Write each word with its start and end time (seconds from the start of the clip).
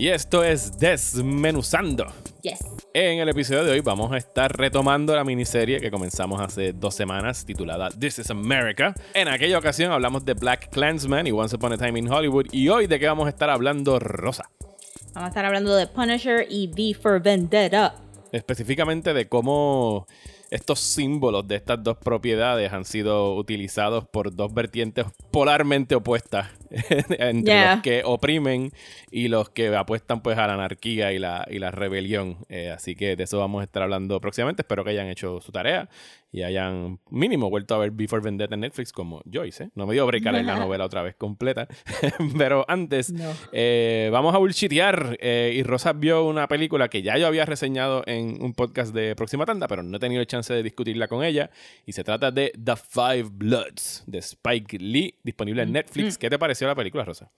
Y 0.00 0.08
esto 0.08 0.42
es 0.42 0.78
Desmenuzando. 0.78 2.06
Yes. 2.40 2.58
En 2.94 3.18
el 3.18 3.28
episodio 3.28 3.64
de 3.64 3.72
hoy 3.72 3.80
vamos 3.80 4.10
a 4.12 4.16
estar 4.16 4.50
retomando 4.56 5.14
la 5.14 5.24
miniserie 5.24 5.78
que 5.78 5.90
comenzamos 5.90 6.40
hace 6.40 6.72
dos 6.72 6.94
semanas 6.94 7.44
titulada 7.44 7.90
This 7.90 8.20
is 8.20 8.30
America. 8.30 8.94
En 9.12 9.28
aquella 9.28 9.58
ocasión 9.58 9.92
hablamos 9.92 10.24
de 10.24 10.32
Black 10.32 10.70
Klansman 10.70 11.26
y 11.26 11.32
Once 11.32 11.54
Upon 11.54 11.74
a 11.74 11.76
Time 11.76 11.98
in 11.98 12.10
Hollywood 12.10 12.46
y 12.50 12.70
hoy 12.70 12.86
de 12.86 12.98
qué 12.98 13.08
vamos 13.08 13.26
a 13.26 13.28
estar 13.28 13.50
hablando 13.50 13.98
Rosa. 13.98 14.50
Vamos 15.12 15.26
a 15.26 15.28
estar 15.28 15.44
hablando 15.44 15.76
de 15.76 15.86
Punisher 15.86 16.46
y 16.48 16.68
V 16.68 16.98
for 16.98 17.22
Vendetta. 17.22 17.94
Específicamente 18.32 19.12
de 19.12 19.28
cómo 19.28 20.06
estos 20.50 20.80
símbolos 20.80 21.46
de 21.46 21.56
estas 21.56 21.84
dos 21.84 21.98
propiedades 21.98 22.72
han 22.72 22.86
sido 22.86 23.34
utilizados 23.34 24.08
por 24.08 24.34
dos 24.34 24.54
vertientes 24.54 25.04
polarmente 25.30 25.94
opuestas 25.94 26.48
entre 27.18 27.52
Yeah. 27.52 27.74
los 27.74 27.82
que 27.82 28.02
oprimen 28.04 28.72
y 29.10 29.28
los 29.28 29.50
que 29.50 29.74
apuestan 29.74 30.22
pues 30.22 30.38
a 30.38 30.46
la 30.46 30.54
anarquía 30.54 31.12
y 31.12 31.18
la, 31.18 31.46
y 31.50 31.58
la 31.58 31.70
rebelión. 31.70 32.38
Eh, 32.48 32.70
así 32.70 32.94
que 32.94 33.16
de 33.16 33.24
eso 33.24 33.38
vamos 33.38 33.60
a 33.60 33.64
estar 33.64 33.82
hablando 33.82 34.20
próximamente. 34.20 34.62
Espero 34.62 34.84
que 34.84 34.90
hayan 34.90 35.08
hecho 35.08 35.40
su 35.40 35.52
tarea 35.52 35.88
y 36.32 36.42
hayan 36.42 37.00
mínimo 37.10 37.50
vuelto 37.50 37.74
a 37.74 37.78
ver 37.78 37.90
Before 37.90 38.22
Vendetta 38.22 38.54
en 38.54 38.60
Netflix 38.60 38.92
como 38.92 39.20
yo 39.24 39.44
hice. 39.44 39.70
No 39.74 39.84
me 39.86 39.94
dio 39.94 40.06
break 40.06 40.24
a 40.26 40.32
leer 40.32 40.44
la 40.44 40.56
novela 40.60 40.84
otra 40.84 41.02
vez 41.02 41.16
completa. 41.16 41.66
Pero 42.38 42.64
antes, 42.68 43.10
No. 43.12 43.32
eh, 43.52 44.08
vamos 44.12 44.34
a 44.34 44.38
bullshitear. 44.38 45.16
eh, 45.20 45.52
y 45.56 45.62
Rosa 45.64 45.92
vio 45.92 46.24
una 46.24 46.46
película 46.46 46.88
que 46.88 47.02
ya 47.02 47.18
yo 47.18 47.26
había 47.26 47.44
reseñado 47.46 48.04
en 48.06 48.40
un 48.42 48.54
podcast 48.54 48.94
de 48.94 49.16
Próxima 49.16 49.44
Tanda, 49.44 49.66
pero 49.66 49.82
no 49.82 49.96
he 49.96 50.00
tenido 50.00 50.22
chance 50.24 50.52
de 50.54 50.62
discutirla 50.62 51.08
con 51.08 51.24
ella. 51.24 51.50
Y 51.84 51.92
se 51.92 52.04
trata 52.04 52.30
de 52.30 52.52
The 52.62 52.76
Five 52.76 53.28
Bloods 53.32 54.04
de 54.06 54.18
Spike 54.18 54.78
Lee, 54.78 55.14
disponible 55.24 55.62
en 55.62 55.72
Netflix. 55.72 56.16
¿Qué 56.16 56.30
te 56.30 56.38
pareció 56.60 56.68
la 56.68 56.74
película, 56.74 57.04
Rosa? 57.04 57.30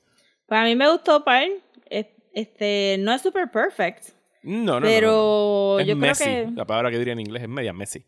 Pues 0.47 0.61
a 0.61 0.65
mí 0.65 0.75
me 0.75 0.91
gustó, 0.91 1.23
par. 1.25 1.45
Es- 1.89 2.07
Este, 2.35 2.97
no 2.99 3.13
es 3.13 3.21
super 3.21 3.51
perfect, 3.51 4.09
No, 4.43 4.81
no, 4.81 4.87
pero 4.87 5.11
no, 5.11 5.75
no. 5.75 5.81
Es 5.81 5.87
yo 5.87 5.97
messy. 5.97 6.25
creo 6.25 6.47
que 6.49 6.53
La 6.57 6.65
palabra 6.65 6.91
que 6.91 6.99
diría 6.99 7.13
en 7.13 7.21
inglés 7.21 7.43
es 7.43 7.49
media 7.49 7.73
messy. 7.75 8.05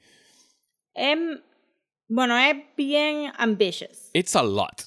es, 0.95 1.19
bueno, 2.09 2.37
es 2.39 2.57
bien 2.77 3.31
ambitious. 3.37 4.09
It's 4.15 4.35
a 4.35 4.43
lot. 4.43 4.81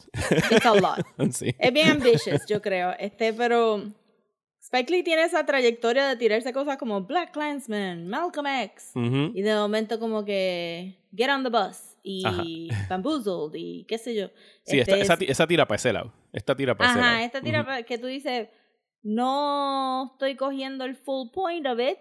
It's 0.52 0.66
a 0.66 0.74
lot. 0.74 1.06
sí. 1.34 1.54
es 1.60 1.72
bien 1.74 1.90
ambitious, 1.90 2.46
yo 2.48 2.62
creo. 2.62 2.94
Este, 3.00 3.32
pero 3.34 3.84
Spike 4.60 4.92
Lee 4.92 5.04
tiene 5.04 5.24
esa 5.24 5.46
trayectoria 5.46 6.08
de 6.08 6.16
tirarse 6.18 6.52
cosas 6.52 6.78
como 6.78 7.02
Black 7.04 7.32
Klansman, 7.32 8.08
Malcolm 8.08 8.48
X. 8.48 8.92
Ujú. 8.96 9.32
Y 9.36 9.42
de 9.44 9.54
momento 9.56 10.00
como 10.00 10.26
que 10.26 10.98
Get 11.16 11.30
on 11.30 11.44
the 11.44 11.50
Bus 11.50 11.78
Ajá. 12.26 12.44
y 12.46 12.70
Bamboozled 12.90 13.54
y 13.60 13.86
qué 13.86 13.98
sé 13.98 14.16
yo. 14.16 14.28
Sí, 14.64 14.80
esta- 14.80 14.94
Este, 14.98 15.02
esa, 15.02 15.14
esa 15.32 15.48
tira 15.48 15.68
para 15.68 15.76
ese 15.78 15.92
lado. 15.94 16.14
Esta 16.34 16.56
tira 16.56 16.76
para 16.78 16.90
ese 16.92 17.00
lado. 17.00 17.12
Ajá, 17.14 17.24
esta 17.24 17.42
tira 17.42 17.62
Ujú. 17.62 17.68
pa- 17.70 17.84
que 17.84 17.98
tú 17.98 18.08
dices, 18.08 18.50
no 19.04 20.12
estoy 20.14 20.36
cogiendo 20.36 20.86
el 20.86 20.96
full 20.96 21.30
point 21.34 21.66
of 21.68 21.80
it, 21.80 22.00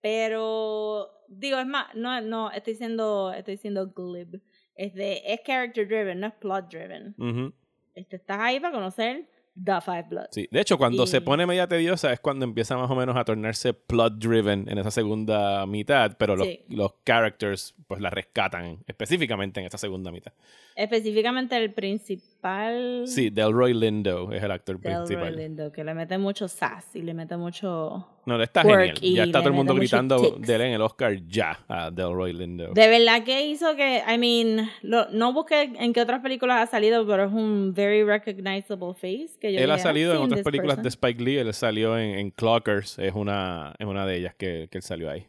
pero 0.00 1.10
digo, 1.28 1.58
es 1.58 1.66
más, 1.66 1.94
no, 1.94 2.20
no, 2.20 2.50
estoy 2.50 2.74
siendo, 2.74 3.32
estoy 3.32 3.56
siendo 3.56 3.88
glib. 3.92 4.40
Es 4.74 4.94
de, 4.94 5.22
es 5.24 5.40
character 5.44 5.86
driven, 5.88 6.20
no 6.20 6.26
es 6.28 6.34
plot 6.34 6.68
driven. 6.70 7.14
Ujú. 7.18 7.52
Este, 7.94 8.16
estás 8.16 8.38
ahí 8.40 8.60
para 8.60 8.74
conocer 8.74 9.28
The 9.64 9.80
Five 9.80 10.06
Bloods. 10.10 10.28
Sí, 10.32 10.48
de 10.50 10.60
hecho, 10.60 10.76
cuando 10.78 11.06
se 11.06 11.20
pone 11.20 11.46
media 11.46 11.66
tediosa 11.66 12.12
es 12.12 12.20
cuando 12.20 12.44
empieza 12.44 12.76
más 12.76 12.90
o 12.90 12.94
menos 12.94 13.16
a 13.16 13.24
tornarse 13.24 13.72
plot 13.72 14.14
driven 14.18 14.68
en 14.68 14.78
esa 14.78 14.90
segunda 14.90 15.64
mitad, 15.66 16.16
pero 16.18 16.36
los, 16.36 16.46
Sí. 16.46 16.60
los 16.68 16.92
characters 17.04 17.74
pues 17.86 18.00
la 18.00 18.10
rescatan 18.10 18.78
específicamente 18.86 19.60
en 19.60 19.66
esa 19.66 19.78
segunda 19.78 20.12
mitad. 20.12 20.32
Específicamente 20.74 21.56
el 21.56 21.72
principal. 21.72 23.04
Sí, 23.06 23.30
Delroy 23.30 23.72
Lindo 23.74 24.30
es 24.32 24.42
el 24.42 24.50
actor 24.50 24.78
Delroy 24.78 25.06
principal. 25.06 25.36
Lindo, 25.36 25.72
que 25.72 25.84
le 25.84 25.94
mete 25.94 26.18
mucho 26.18 26.48
sass 26.48 26.94
y 26.94 27.02
le 27.02 27.14
mete 27.14 27.36
mucho... 27.36 28.06
No, 28.26 28.42
está 28.42 28.62
genial. 28.62 28.98
Ya 29.00 29.22
está 29.24 29.38
todo 29.38 29.48
el 29.50 29.54
mundo 29.54 29.74
gritando 29.74 30.20
tics. 30.20 30.46
de 30.46 30.54
él 30.56 30.60
en 30.62 30.72
el 30.72 30.82
Oscar 30.82 31.16
ya 31.28 31.60
a 31.68 31.90
Delroy 31.92 32.32
Lindo. 32.32 32.72
De 32.74 32.88
verdad 32.88 33.22
que 33.24 33.46
hizo 33.46 33.76
que, 33.76 34.02
I 34.06 34.18
mean, 34.18 34.68
lo- 34.82 35.08
no 35.10 35.32
busqué 35.32 35.62
en 35.78 35.92
qué 35.92 36.00
otras 36.00 36.20
películas 36.22 36.60
ha 36.60 36.70
salido, 36.70 37.06
pero 37.06 37.24
es 37.26 37.32
un 37.32 37.72
very 37.72 38.02
recognizable 38.02 38.94
face. 38.94 39.30
Que 39.40 39.52
yo 39.52 39.60
él 39.60 39.70
ha 39.70 39.78
salido 39.78 40.12
"I've 40.12 40.18
en 40.18 40.24
otras 40.26 40.42
películas 40.42 40.76
de 40.76 40.82
person". 40.82 40.88
Spike 41.08 41.22
Lee, 41.22 41.36
él 41.38 41.54
salió 41.54 41.96
en, 41.96 42.18
en 42.18 42.30
Clockers, 42.32 42.98
es 42.98 43.14
una, 43.14 43.74
es 43.78 43.86
una 43.86 44.04
de 44.04 44.16
ellas 44.16 44.34
que, 44.34 44.68
que 44.70 44.78
él 44.78 44.82
salió 44.82 45.08
ahí. 45.08 45.26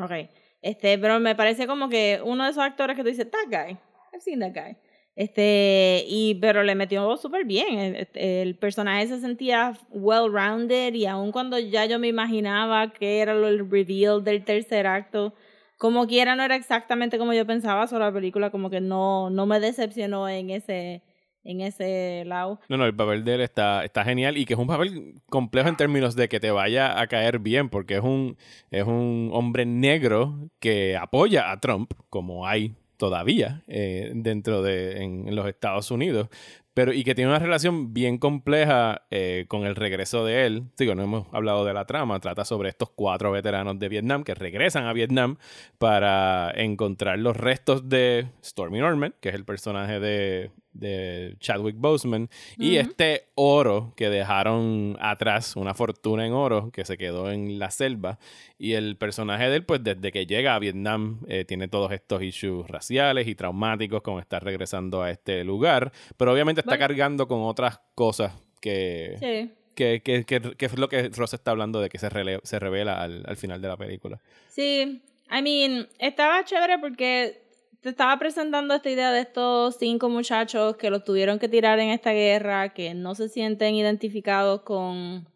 Ok. 0.00 0.12
Este, 0.62 0.96
pero 0.98 1.20
me 1.20 1.34
parece 1.34 1.66
como 1.66 1.88
que 1.88 2.20
uno 2.24 2.44
de 2.44 2.50
esos 2.50 2.62
actores 2.62 2.96
que 2.96 3.02
tú 3.02 3.08
dices, 3.10 3.28
that 3.30 3.46
guy, 3.48 3.72
I've 4.12 4.20
seen 4.22 4.40
that 4.40 4.52
guy. 4.54 4.76
Este, 5.14 6.04
y, 6.08 6.36
pero 6.36 6.62
le 6.62 6.74
metió 6.74 7.16
súper 7.16 7.44
bien. 7.44 7.78
El, 7.78 7.96
este, 7.96 8.42
el 8.42 8.54
personaje 8.56 9.06
se 9.06 9.20
sentía 9.20 9.74
well-rounded 9.90 10.94
y 10.94 11.06
aun 11.06 11.32
cuando 11.32 11.58
ya 11.58 11.84
yo 11.86 11.98
me 11.98 12.08
imaginaba 12.08 12.92
que 12.92 13.20
era 13.20 13.34
lo- 13.34 13.48
el 13.48 13.68
reveal 13.70 14.24
del 14.24 14.44
tercer 14.44 14.86
acto, 14.86 15.34
como 15.78 16.06
quiera 16.06 16.34
no 16.36 16.42
era 16.44 16.56
exactamente 16.56 17.18
como 17.18 17.32
yo 17.34 17.46
pensaba, 17.46 17.86
solo 17.86 18.04
la 18.06 18.12
película 18.12 18.50
como 18.50 18.70
que 18.70 18.80
no, 18.80 19.30
no 19.30 19.46
me 19.46 19.60
decepcionó 19.60 20.28
en 20.28 20.48
ese, 20.50 21.02
en 21.44 21.60
ese 21.60 22.22
lado. 22.24 22.60
No, 22.68 22.76
no, 22.76 22.86
el 22.86 22.94
papel 22.94 23.24
de 23.24 23.34
él 23.34 23.40
está, 23.42 23.84
está 23.84 24.04
genial 24.04 24.38
y 24.38 24.44
que 24.46 24.54
es 24.54 24.58
un 24.60 24.68
papel 24.68 25.14
complejo 25.28 25.68
en 25.68 25.76
términos 25.76 26.14
de 26.16 26.28
que 26.28 26.40
te 26.40 26.52
vaya 26.52 27.00
a 27.00 27.06
caer 27.08 27.38
bien, 27.40 27.68
porque 27.68 27.96
es 27.96 28.02
un, 28.02 28.36
es 28.70 28.84
un 28.84 29.30
hombre 29.32 29.66
negro 29.66 30.48
que 30.60 30.96
apoya 30.96 31.50
a 31.50 31.58
Trump, 31.60 31.92
como 32.08 32.46
hay 32.46 32.74
todavía 33.02 33.64
eh, 33.66 34.12
dentro 34.14 34.62
de 34.62 35.02
en, 35.02 35.34
los 35.34 35.48
Estados 35.48 35.90
Unidos, 35.90 36.28
pero 36.72 36.92
y 36.92 37.02
que 37.02 37.16
tiene 37.16 37.30
una 37.30 37.40
relación 37.40 37.92
bien 37.92 38.16
compleja 38.16 39.02
eh, 39.10 39.46
con 39.48 39.64
el 39.64 39.74
regreso 39.74 40.24
de 40.24 40.46
él. 40.46 40.66
Digo, 40.78 40.94
no 40.94 41.02
hemos 41.02 41.26
hablado 41.32 41.64
de 41.64 41.74
la 41.74 41.84
trama, 41.84 42.20
trata 42.20 42.44
sobre 42.44 42.68
estos 42.68 42.90
cuatro 42.90 43.32
veteranos 43.32 43.76
de 43.80 43.88
Vietnam 43.88 44.22
que 44.22 44.36
regresan 44.36 44.84
a 44.84 44.92
Vietnam 44.92 45.36
para 45.78 46.52
encontrar 46.54 47.18
los 47.18 47.36
restos 47.36 47.88
de 47.88 48.28
Stormy 48.40 48.78
Norman, 48.78 49.16
que 49.20 49.30
es 49.30 49.34
el 49.34 49.44
personaje 49.44 49.98
de, 49.98 50.52
de 50.72 51.36
Chadwick 51.38 51.76
Boseman, 51.78 52.28
y 52.56 52.76
este 52.76 53.26
oro 53.34 53.92
que 53.96 54.08
dejaron 54.08 54.96
atrás, 55.00 55.54
una 55.56 55.74
fortuna 55.74 56.26
en 56.26 56.32
oro 56.32 56.70
que 56.72 56.84
se 56.84 56.96
quedó 56.96 57.30
en 57.30 57.58
la 57.58 57.70
selva. 57.70 58.18
Y 58.58 58.72
el 58.74 58.96
personaje 58.96 59.48
de 59.50 59.56
él, 59.56 59.64
pues 59.64 59.82
desde 59.84 60.12
que 60.12 60.26
llega 60.26 60.54
a 60.54 60.58
Vietnam, 60.58 61.20
eh, 61.28 61.44
tiene 61.44 61.68
todos 61.68 61.92
estos 61.92 62.22
issues 62.22 62.66
raciales 62.68 63.28
y 63.28 63.34
traumáticos 63.34 64.02
con 64.02 64.18
estar 64.18 64.42
regresando 64.42 65.02
a 65.02 65.10
este 65.10 65.44
lugar, 65.44 65.92
pero 66.16 66.32
obviamente 66.32 66.60
está 66.60 66.72
Bueno. 66.72 66.86
cargando 66.88 67.28
con 67.28 67.42
otras 67.42 67.80
cosas 67.94 68.32
que, 68.60 69.16
Sí. 69.20 69.50
que, 69.74 70.00
que, 70.02 70.24
que- 70.24 70.54
que 70.56 70.66
es 70.66 70.78
lo 70.78 70.88
que 70.88 71.08
Ross 71.10 71.34
está 71.34 71.50
hablando 71.50 71.80
de 71.80 71.88
que 71.88 71.98
se, 71.98 72.08
rele- 72.08 72.40
se 72.44 72.58
revela 72.58 73.02
al, 73.02 73.24
al 73.26 73.36
final 73.36 73.60
de 73.60 73.68
la 73.68 73.76
película. 73.76 74.20
Sí, 74.48 75.02
I 75.30 75.42
mean, 75.42 75.88
estaba 75.98 76.44
chévere 76.44 76.78
porque 76.78 77.41
te 77.82 77.88
estaba 77.88 78.16
presentando 78.16 78.74
esta 78.74 78.90
idea 78.90 79.10
de 79.10 79.20
estos 79.20 79.76
cinco 79.76 80.08
muchachos 80.08 80.76
que 80.76 80.88
los 80.88 81.02
tuvieron 81.02 81.40
que 81.40 81.48
tirar 81.48 81.80
en 81.80 81.88
esta 81.88 82.12
guerra, 82.12 82.72
que 82.72 82.94
no 82.94 83.16
se 83.16 83.28
sienten 83.28 83.74
identificados 83.74 84.62
con, 84.62 85.26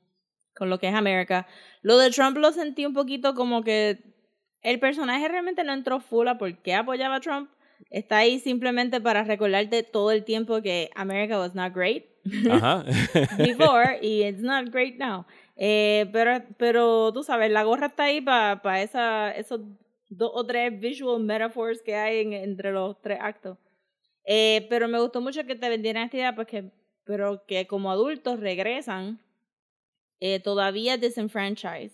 con 0.55 0.71
lo 0.71 0.79
que 0.79 0.87
es 0.87 0.95
América. 0.95 1.49
Lo 1.83 1.99
de 1.99 2.11
Trump 2.11 2.37
lo 2.37 2.53
sentí 2.53 2.87
un 2.87 2.95
poquito 2.95 3.35
como 3.35 3.65
que 3.65 3.99
el 4.63 4.79
personaje 4.79 5.27
realmente 5.27 5.65
no 5.65 5.73
entró 5.73 5.99
full 5.99 6.29
a 6.29 6.39
por 6.39 6.57
qué 6.63 6.75
apoyaba 6.75 7.17
a 7.17 7.21
Trump. 7.21 7.51
Está 7.91 8.19
ahí 8.19 8.39
simplemente 8.39 9.01
para 9.01 9.25
recordarte 9.25 9.83
todo 9.83 10.13
el 10.13 10.25
tiempo 10.25 10.63
que 10.63 10.91
America 10.95 11.39
was 11.39 11.55
not 11.55 11.75
great 11.75 12.05
Ajá. 12.51 12.85
before 13.39 13.99
y 14.01 14.23
it's 14.23 14.41
not 14.41 14.71
great 14.71 14.99
now. 14.99 15.27
Eh, 15.57 16.09
pero, 16.13 16.45
pero 16.59 17.13
tú 17.13 17.25
sabes, 17.25 17.51
la 17.51 17.65
gorra 17.65 17.89
está 17.89 18.05
ahí 18.05 18.21
para 18.21 18.83
esos 18.83 19.61
dos 20.09 20.31
o 20.35 20.45
tres 20.47 20.79
visual 20.81 21.21
metaphors 21.21 21.83
que 21.83 21.95
hay 21.95 22.21
en- 22.21 22.33
entre 22.33 22.73
los 22.73 23.01
tres 23.01 23.19
actos. 23.21 23.59
Eh, 24.25 24.67
pero 24.69 24.89
me 24.89 25.01
gustó 25.01 25.21
mucho 25.21 25.45
que 25.45 25.55
te 25.55 25.69
vendieran 25.69 26.05
esta 26.05 26.17
idea, 26.17 26.35
porque, 26.35 26.71
pero 27.05 27.45
que 27.47 27.67
como 27.67 27.91
adultos 27.91 28.41
regresan 28.41 29.21
eh, 30.21 30.41
todavía 30.41 30.97
disenfranchised 30.97 31.93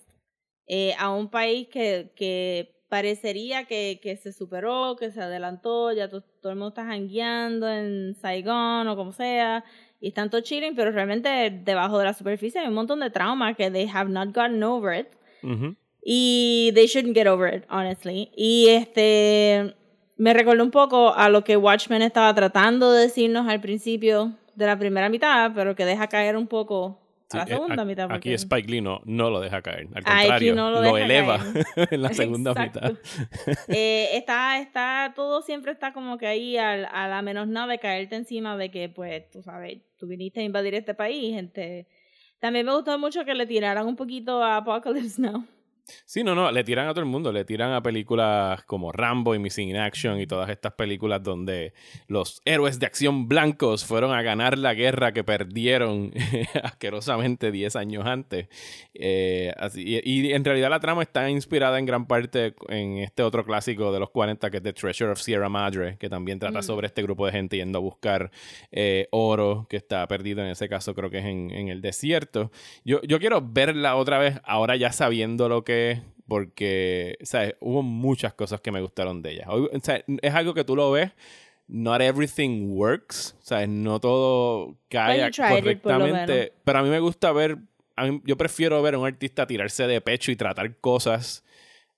eh, 0.66 0.94
a 0.98 1.10
un 1.10 1.28
país 1.28 1.68
que, 1.68 2.12
que 2.14 2.80
parecería 2.88 3.64
que, 3.64 3.98
que 4.02 4.16
se 4.16 4.32
superó, 4.32 4.96
que 4.96 5.10
se 5.10 5.20
adelantó, 5.20 5.92
ya 5.92 6.08
to- 6.08 6.22
todo 6.40 6.52
el 6.52 6.58
mundo 6.58 6.68
está 6.68 6.84
jangueando 6.84 7.68
en 7.68 8.14
Saigón 8.14 8.86
o 8.88 8.96
como 8.96 9.12
sea, 9.12 9.64
y 10.00 10.08
están 10.08 10.30
todos 10.30 10.44
chilling, 10.44 10.74
pero 10.74 10.90
realmente 10.92 11.50
debajo 11.64 11.98
de 11.98 12.04
la 12.04 12.12
superficie 12.14 12.60
hay 12.60 12.68
un 12.68 12.74
montón 12.74 13.00
de 13.00 13.10
trauma 13.10 13.54
que 13.54 13.70
they 13.70 13.88
have 13.92 14.10
not 14.10 14.28
gotten 14.34 14.62
over 14.62 14.98
it. 14.98 15.08
Y 16.04 16.72
they 16.74 16.86
shouldn't 16.86 17.14
get 17.16 17.26
over 17.26 17.52
it, 17.52 17.64
honestly. 17.70 18.30
Y 18.36 18.68
este 18.68 19.74
me 20.16 20.34
recordó 20.34 20.62
un 20.62 20.70
poco 20.70 21.14
a 21.14 21.28
lo 21.28 21.42
que 21.44 21.56
Watchmen 21.56 22.02
estaba 22.02 22.34
tratando 22.34 22.92
de 22.92 23.02
decirnos 23.02 23.48
al 23.48 23.60
principio 23.60 24.32
de 24.54 24.66
la 24.66 24.78
primera 24.78 25.08
mitad, 25.08 25.52
pero 25.54 25.74
que 25.74 25.84
deja 25.84 26.08
caer 26.08 26.36
un 26.36 26.46
poco 26.46 26.98
Sí, 27.30 27.38
a 27.38 27.40
la 27.40 27.44
eh, 27.44 27.48
segunda 27.54 27.82
a- 27.82 27.84
mitad. 27.86 28.04
Aquí 28.06 28.14
porque- 28.30 28.34
Spike 28.34 28.68
Lee 28.70 28.80
no, 28.82 29.00
no 29.04 29.30
lo 29.30 29.40
deja 29.40 29.62
caer. 29.62 29.86
Al 29.94 30.02
Ah, 30.04 30.18
aquí 30.18 30.26
contrario, 30.28 30.54
no 30.54 30.70
lo 30.70 30.82
lo, 30.82 30.98
eleva 30.98 31.38
caer. 31.38 31.88
en 31.92 32.02
la 32.02 32.12
segunda 32.12 32.50
Exacto. 32.50 32.80
mitad. 32.82 32.92
Eh, 33.68 34.10
está, 34.16 34.58
está, 34.60 35.12
todo 35.16 35.40
siempre 35.40 35.72
está 35.72 35.92
como 35.92 36.18
que 36.18 36.26
ahí 36.26 36.56
al- 36.58 36.88
a, 36.92 37.08
la 37.08 37.22
menos 37.22 37.48
nada 37.48 37.68
de 37.68 37.78
caerte 37.78 38.16
encima 38.16 38.56
de 38.56 38.70
que, 38.70 38.88
pues, 38.90 39.30
tú 39.30 39.42
sabes, 39.42 39.78
tú 39.98 40.06
viniste 40.08 40.40
a 40.40 40.42
invadir 40.44 40.74
este 40.74 40.94
país, 40.94 41.34
gente. 41.34 41.86
También 42.38 42.66
me 42.66 42.74
gustó 42.74 42.98
mucho 42.98 43.24
que 43.24 43.34
le 43.34 43.46
tiraran 43.46 43.86
un 43.86 43.96
poquito 43.96 44.42
a 44.42 44.56
Apocalypse 44.58 45.20
Now. 45.22 45.44
Sí, 46.04 46.22
no, 46.22 46.34
no, 46.34 46.50
le 46.52 46.62
tiran 46.64 46.86
a 46.88 46.90
todo 46.90 47.00
el 47.00 47.06
mundo, 47.06 47.32
le 47.32 47.44
tiran 47.44 47.72
a 47.72 47.82
películas 47.82 48.62
como 48.64 48.92
Rambo 48.92 49.34
y 49.34 49.38
Missing 49.38 49.70
in 49.70 49.76
Action 49.76 50.20
y 50.20 50.26
todas 50.26 50.48
estas 50.48 50.72
películas 50.74 51.22
donde 51.22 51.74
los 52.06 52.40
héroes 52.44 52.78
de 52.78 52.86
acción 52.86 53.28
blancos 53.28 53.84
fueron 53.84 54.12
a 54.12 54.22
ganar 54.22 54.56
la 54.58 54.74
guerra 54.74 55.12
que 55.12 55.24
perdieron 55.24 56.12
asquerosamente 56.62 57.50
10 57.50 57.76
años 57.76 58.06
antes. 58.06 58.48
Eh, 58.94 59.52
así- 59.56 59.82
y, 60.04 60.26
y 60.28 60.32
en 60.32 60.44
realidad 60.44 60.70
la 60.70 60.80
trama 60.80 61.02
está 61.02 61.28
inspirada 61.30 61.78
en 61.78 61.86
gran 61.86 62.06
parte 62.06 62.54
en 62.68 62.98
este 62.98 63.22
otro 63.22 63.44
clásico 63.44 63.92
de 63.92 64.00
los 64.00 64.10
40 64.10 64.50
que 64.50 64.58
es 64.58 64.62
The 64.62 64.72
Treasure 64.72 65.10
of 65.12 65.20
Sierra 65.20 65.48
Madre, 65.48 65.96
que 65.98 66.08
también 66.08 66.38
trata 66.38 66.60
Mm. 66.60 66.62
sobre 66.62 66.86
este 66.86 67.02
grupo 67.02 67.26
de 67.26 67.32
gente 67.32 67.56
yendo 67.56 67.78
a 67.78 67.82
buscar 67.82 68.30
eh, 68.70 69.08
oro 69.10 69.66
que 69.68 69.76
está 69.76 70.06
perdido 70.06 70.42
en 70.42 70.48
ese 70.50 70.68
caso 70.68 70.94
creo 70.94 71.10
que 71.10 71.18
es 71.18 71.24
en, 71.24 71.50
en 71.50 71.68
el 71.68 71.80
desierto. 71.80 72.50
Yo, 72.84 73.00
yo 73.02 73.18
quiero 73.18 73.40
verla 73.42 73.96
otra 73.96 74.18
vez, 74.18 74.40
ahora 74.44 74.76
ya 74.76 74.92
sabiendo 74.92 75.48
lo 75.48 75.64
que 75.64 75.71
porque, 76.28 77.16
¿sabes? 77.22 77.54
Hubo 77.60 77.82
muchas 77.82 78.32
cosas 78.34 78.60
que 78.60 78.72
me 78.72 78.80
gustaron 78.80 79.22
de 79.22 79.32
ella. 79.32 79.46
O 79.50 79.68
sea, 79.82 80.02
es 80.22 80.34
algo 80.34 80.54
que 80.54 80.64
tú 80.64 80.76
lo 80.76 80.90
ves, 80.90 81.10
not 81.68 82.00
everything 82.00 82.68
works, 82.70 83.36
¿sabes? 83.40 83.68
No 83.68 84.00
todo 84.00 84.76
cae 84.88 85.16
correctamente, 85.62 86.52
pero 86.64 86.78
a 86.78 86.82
mí 86.82 86.88
me 86.90 87.00
gusta 87.00 87.32
ver, 87.32 87.58
a 87.96 88.06
mí- 88.06 88.22
yo 88.24 88.36
prefiero 88.36 88.80
ver 88.82 88.94
a 88.94 88.98
un 88.98 89.06
artista 89.06 89.46
tirarse 89.46 89.86
de 89.86 90.00
pecho 90.00 90.30
y 90.32 90.36
tratar 90.36 90.76
cosas 90.78 91.44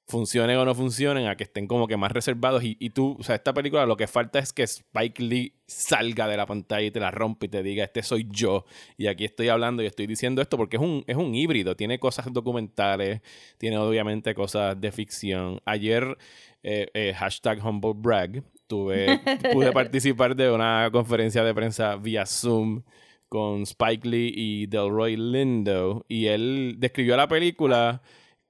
funcionen 0.06 0.56
o 0.58 0.64
no 0.64 0.74
funcionen, 0.74 1.26
a 1.26 1.36
que 1.36 1.44
estén 1.44 1.66
como 1.66 1.86
que 1.86 1.96
más 1.96 2.12
reservados. 2.12 2.62
Y, 2.62 2.76
y 2.78 2.90
tú, 2.90 3.16
o 3.18 3.22
sea, 3.22 3.36
esta 3.36 3.54
película 3.54 3.86
lo 3.86 3.96
que 3.96 4.06
falta 4.06 4.38
es 4.38 4.52
que 4.52 4.62
Spike 4.62 5.22
Lee 5.22 5.54
salga 5.66 6.28
de 6.28 6.36
la 6.36 6.46
pantalla 6.46 6.86
y 6.86 6.90
te 6.90 7.00
la 7.00 7.10
rompa 7.10 7.46
y 7.46 7.48
te 7.48 7.62
diga, 7.62 7.84
este 7.84 8.02
soy 8.02 8.26
yo. 8.30 8.64
Y 8.96 9.06
aquí 9.06 9.24
estoy 9.24 9.48
hablando 9.48 9.82
y 9.82 9.86
estoy 9.86 10.06
diciendo 10.06 10.42
esto 10.42 10.56
porque 10.56 10.76
es 10.76 10.82
un, 10.82 11.04
es 11.06 11.16
un 11.16 11.34
híbrido. 11.34 11.76
Tiene 11.76 11.98
cosas 11.98 12.32
documentales, 12.32 13.22
tiene 13.58 13.78
obviamente 13.78 14.34
cosas 14.34 14.78
de 14.80 14.92
ficción. 14.92 15.60
Ayer, 15.64 16.16
eh, 16.62 16.88
eh, 16.94 17.14
hashtag 17.16 17.64
humble 17.64 17.92
brag, 17.94 18.42
tuve, 18.66 19.20
pude 19.52 19.72
participar 19.72 20.36
de 20.36 20.50
una 20.50 20.90
conferencia 20.92 21.42
de 21.42 21.54
prensa 21.54 21.96
vía 21.96 22.26
Zoom 22.26 22.82
con 23.28 23.62
Spike 23.62 24.06
Lee 24.06 24.32
y 24.36 24.66
Delroy 24.66 25.16
Lindo. 25.16 26.04
Y 26.08 26.26
él 26.26 26.76
describió 26.78 27.16
la 27.16 27.26
película 27.26 28.02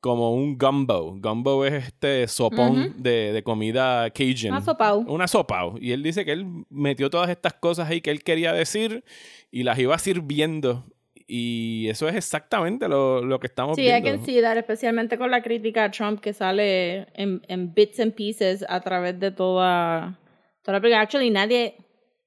como 0.05 0.35
un 0.35 0.59
gumbo. 0.59 1.17
Gumbo 1.19 1.65
es 1.65 1.73
este 1.87 2.29
sopón 2.29 2.93
de, 3.03 3.33
de 3.33 3.43
comida 3.43 4.11
cajun. 4.11 4.51
Una 4.51 4.61
sopao. 4.61 4.99
Una 4.99 5.27
sopa. 5.27 5.73
Y 5.81 5.93
él 5.93 6.03
dice 6.03 6.27
que 6.27 6.33
él 6.33 6.45
metió 6.69 7.09
todas 7.09 7.31
estas 7.31 7.55
cosas 7.55 7.89
ahí 7.89 8.03
que 8.03 8.11
él 8.11 8.23
quería 8.23 8.53
decir 8.53 9.03
y 9.51 9.63
las 9.63 9.79
iba 9.79 9.97
sirviendo. 9.99 10.85
Y 11.27 11.87
eso 11.89 12.07
es 12.07 12.17
exactamente 12.17 12.87
lo, 12.87 13.25
lo 13.25 13.41
que 13.41 13.47
estamos 13.47 13.77
Sí, 13.77 13.83
viendo. 13.83 14.11
can 14.11 14.27
see 14.27 14.43
that, 14.43 14.59
especialmente 14.59 15.17
con 15.17 15.31
la 15.31 15.43
crítica 15.43 15.85
a 15.85 15.91
Trump 15.91 16.21
que 16.21 16.35
sale 16.35 17.07
en, 17.15 17.41
en 17.49 17.73
bits 17.73 17.99
and 18.01 18.13
pieces 18.13 18.63
a 18.69 18.81
través 18.83 19.19
de 19.19 19.31
toda, 19.31 20.19
toda 20.63 20.77
la 20.77 20.81
película. 20.83 21.01
Actually, 21.01 21.31
nadie... 21.31 21.77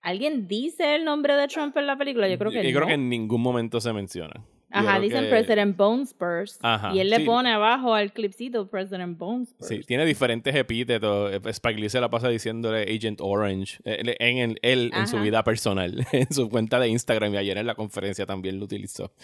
¿Alguien 0.02 0.48
dice 0.48 0.96
el 0.96 1.06
nombre 1.06 1.36
de 1.36 1.48
Trump 1.48 1.78
en 1.78 1.86
la 1.86 1.96
película? 1.98 2.28
Yo 2.28 2.38
creo 2.40 2.50
que 2.50 2.64
Yo 2.64 2.70
no. 2.72 2.76
creo 2.78 2.88
que 2.88 2.94
en 2.96 3.08
ningún 3.10 3.42
momento 3.42 3.80
se 3.82 3.94
menciona. 3.94 4.44
Ajá, 4.70 5.00
dicen 5.00 5.24
que- 5.24 5.30
President 5.30 5.78
Bonespurs. 5.78 6.60
Ajá, 6.62 6.94
y 6.94 7.00
él 7.00 7.10
le 7.10 7.18
sí. 7.18 7.24
pone 7.24 7.52
abajo 7.54 7.94
al 7.94 8.12
clipcito 8.12 8.68
President 8.68 9.18
Bonespurs. 9.18 9.68
Sí, 9.68 9.80
tiene 9.86 10.06
diferentes 10.06 10.54
epítetos. 10.54 11.32
Eh, 11.34 11.40
Spike 11.52 11.80
Lee 11.80 11.90
se 11.90 12.02
la 12.02 12.10
pasa 12.10 12.28
diciéndole 12.28 12.84
Agent 12.84 13.20
Orange 13.22 13.78
eh, 13.86 14.02
le- 14.04 14.18
en, 14.20 14.38
el- 14.40 14.60
él 14.62 14.92
en 14.94 15.08
su 15.08 15.20
vida 15.22 15.42
personal, 15.44 16.06
en 16.12 16.32
su 16.34 16.50
cuenta 16.50 16.80
de 16.80 16.90
Instagram 16.90 17.34
y 17.34 17.38
ayer 17.38 17.58
en 17.58 17.66
la 17.66 17.76
conferencia 17.76 18.26
también 18.26 18.60
lo 18.60 18.66
utilizó. 18.66 19.12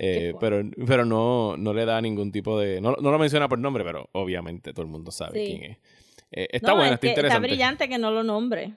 Eh, 0.00 0.32
pero 0.40 0.62
pero 0.86 1.04
no, 1.04 1.56
no 1.58 1.74
le 1.74 1.84
da 1.84 2.00
ningún 2.00 2.32
tipo 2.32 2.58
de... 2.58 2.80
No, 2.80 2.96
no 3.00 3.10
lo 3.10 3.18
menciona 3.18 3.46
por 3.48 3.58
nombre, 3.58 3.84
pero 3.84 4.08
obviamente 4.12 4.72
todo 4.72 4.84
el 4.86 4.90
mundo 4.90 5.10
sabe 5.10 5.44
Sí. 5.44 5.46
quién 5.58 5.70
es. 5.72 5.78
Eh, 6.32 6.48
está 6.52 6.68
No, 6.68 6.76
buena, 6.76 6.88
es 6.88 6.94
está 6.94 7.00
que 7.02 7.08
interesante. 7.08 7.46
Está 7.46 7.54
brillante 7.54 7.88
que 7.90 7.98
no 7.98 8.10
lo 8.10 8.22
nombre. 8.22 8.72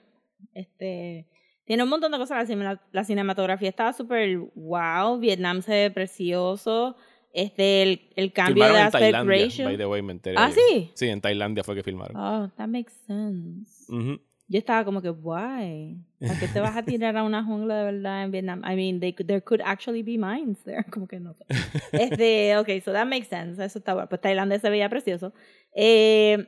Este, 0.52 1.24
tiene 1.66 1.82
un 1.82 1.88
montón 1.90 2.12
de 2.12 2.18
cosas. 2.18 2.48
La, 2.48 2.80
la 2.92 3.04
cinematografía 3.04 3.68
estaba 3.68 3.92
súper 3.92 4.38
wow. 4.54 5.18
Vietnam 5.18 5.60
se 5.62 5.72
ve 5.72 5.90
precioso. 5.90 6.96
Este, 7.32 7.82
el, 7.82 8.00
el 8.16 8.32
cambio 8.32 8.64
Filmaron 8.64 8.76
de 8.76 8.80
en 8.80 8.86
aspect 8.86 9.02
Tailandia, 9.02 9.44
ratio. 9.44 9.64
by 9.66 9.76
the 9.76 9.86
way, 9.86 10.00
me 10.00 10.12
enteré. 10.12 10.36
Ah, 10.38 10.50
¿sí? 10.50 10.90
Sí, 10.94 11.08
en 11.08 11.20
Tailandia 11.20 11.62
fue 11.64 11.74
que 11.74 11.82
filmaron. 11.82 12.16
Oh, 12.16 12.50
that 12.56 12.68
makes 12.68 12.92
sense. 13.06 13.92
Ujú. 13.92 14.18
Yo 14.48 14.58
estaba 14.58 14.84
como 14.84 15.02
que, 15.02 15.10
why? 15.10 15.98
¿Por 16.20 16.38
qué 16.38 16.46
te 16.46 16.60
vas 16.60 16.76
a 16.76 16.84
tirar 16.84 17.16
a 17.16 17.24
una 17.24 17.42
jungla 17.44 17.78
de 17.78 17.92
verdad 17.92 18.22
en 18.22 18.30
Vietnam? 18.30 18.62
I 18.64 18.76
mean, 18.76 19.00
they 19.00 19.12
there 19.12 19.42
could 19.42 19.60
actually 19.60 20.02
be 20.04 20.16
mines 20.16 20.62
there. 20.62 20.84
Como 20.90 21.08
que 21.08 21.18
no 21.18 21.34
sé. 21.34 21.44
Este, 21.90 22.56
ok, 22.56 22.68
so 22.82 22.92
that 22.92 23.06
makes 23.06 23.26
sense. 23.26 23.62
Eso 23.62 23.80
está 23.80 23.92
bueno. 23.92 24.08
Pues 24.08 24.20
Tailandia 24.20 24.60
se 24.60 24.70
veía 24.70 24.88
precioso. 24.88 25.34
Eh, 25.74 26.46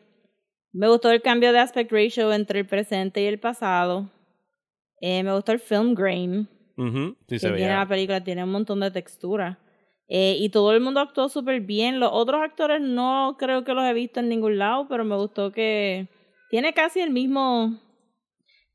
me 0.72 0.88
gustó 0.88 1.10
el 1.10 1.22
cambio 1.22 1.52
de 1.52 1.58
aspect 1.58 1.90
ratio 1.90 2.32
entre 2.32 2.60
el 2.60 2.66
presente 2.66 3.20
y 3.20 3.26
el 3.26 3.40
pasado. 3.40 4.08
Eh, 5.00 5.22
me 5.22 5.32
gustó 5.34 5.52
el 5.52 5.60
film 5.60 5.94
grain 5.94 6.48
Ujú, 6.76 7.16
Sí, 7.20 7.26
que 7.28 7.38
se 7.40 7.48
tiene 7.50 7.68
la 7.68 7.76
veía. 7.78 7.88
película. 7.88 8.22
Tiene 8.24 8.44
un 8.44 8.50
montón 8.52 8.80
de 8.80 8.90
textura. 8.90 9.58
Eh, 10.08 10.36
y 10.38 10.48
todo 10.48 10.72
el 10.72 10.80
mundo 10.80 11.00
actuó 11.00 11.28
súper 11.28 11.60
bien. 11.60 12.00
Los 12.00 12.10
otros 12.12 12.40
actores 12.40 12.80
no 12.80 13.36
creo 13.38 13.64
que 13.64 13.74
los 13.74 13.84
he 13.84 13.92
visto 13.92 14.20
en 14.20 14.28
ningún 14.28 14.58
lado, 14.58 14.86
pero 14.88 15.04
me 15.04 15.16
gustó 15.16 15.52
que 15.52 16.08
tiene 16.50 16.72
casi 16.72 17.00
el 17.00 17.10
mismo. 17.10 17.78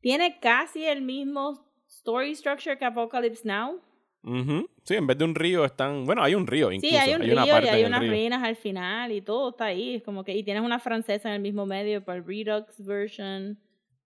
Tiene 0.01 0.37
casi 0.39 0.85
el 0.85 1.01
mismo 1.01 1.65
story 1.87 2.35
structure 2.35 2.77
que 2.77 2.85
Apocalypse 2.85 3.47
Now. 3.47 3.79
Ujú. 4.23 4.69
Sí, 4.83 4.95
en 4.95 5.07
vez 5.07 5.17
de 5.17 5.23
un 5.25 5.35
río 5.35 5.63
están... 5.65 6.05
Bueno, 6.05 6.23
hay 6.23 6.35
un 6.35 6.45
río 6.45 6.71
incluso. 6.71 6.93
sí, 6.93 6.99
hay 7.01 7.13
un 7.13 7.21
río 7.21 7.33
una 7.33 7.45
y 7.45 7.67
hay 7.69 7.83
unas 7.85 8.01
río. 8.01 8.09
ruinas 8.11 8.43
al 8.43 8.55
final 8.55 9.11
y 9.11 9.21
todo 9.21 9.49
está 9.51 9.65
ahí. 9.65 9.95
Es 9.95 10.03
como 10.03 10.23
que, 10.23 10.35
y 10.35 10.43
tienes 10.43 10.63
una 10.63 10.79
francesa 10.79 11.29
en 11.29 11.35
el 11.35 11.41
mismo 11.41 11.65
medio 11.65 12.03
para 12.03 12.17
el 12.19 12.25
Redux 12.25 12.85
version. 12.85 13.57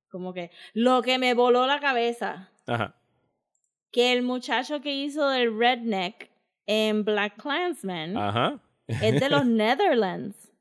Como 0.09 0.33
que 0.33 0.51
lo 0.73 1.01
que 1.01 1.17
me 1.19 1.33
voló 1.33 1.67
la 1.67 1.79
cabeza, 1.79 2.49
Ajá. 2.65 2.95
que 3.91 4.13
el 4.13 4.21
muchacho 4.23 4.81
que 4.81 4.93
hizo 4.93 5.27
del 5.29 5.57
redneck 5.57 6.29
en 6.65 7.03
Black 7.03 7.41
Klansman 7.41 8.17
Ajá. 8.17 8.59
es 8.87 9.19
de 9.19 9.29
los 9.29 9.45
Netherlands. 9.45 10.51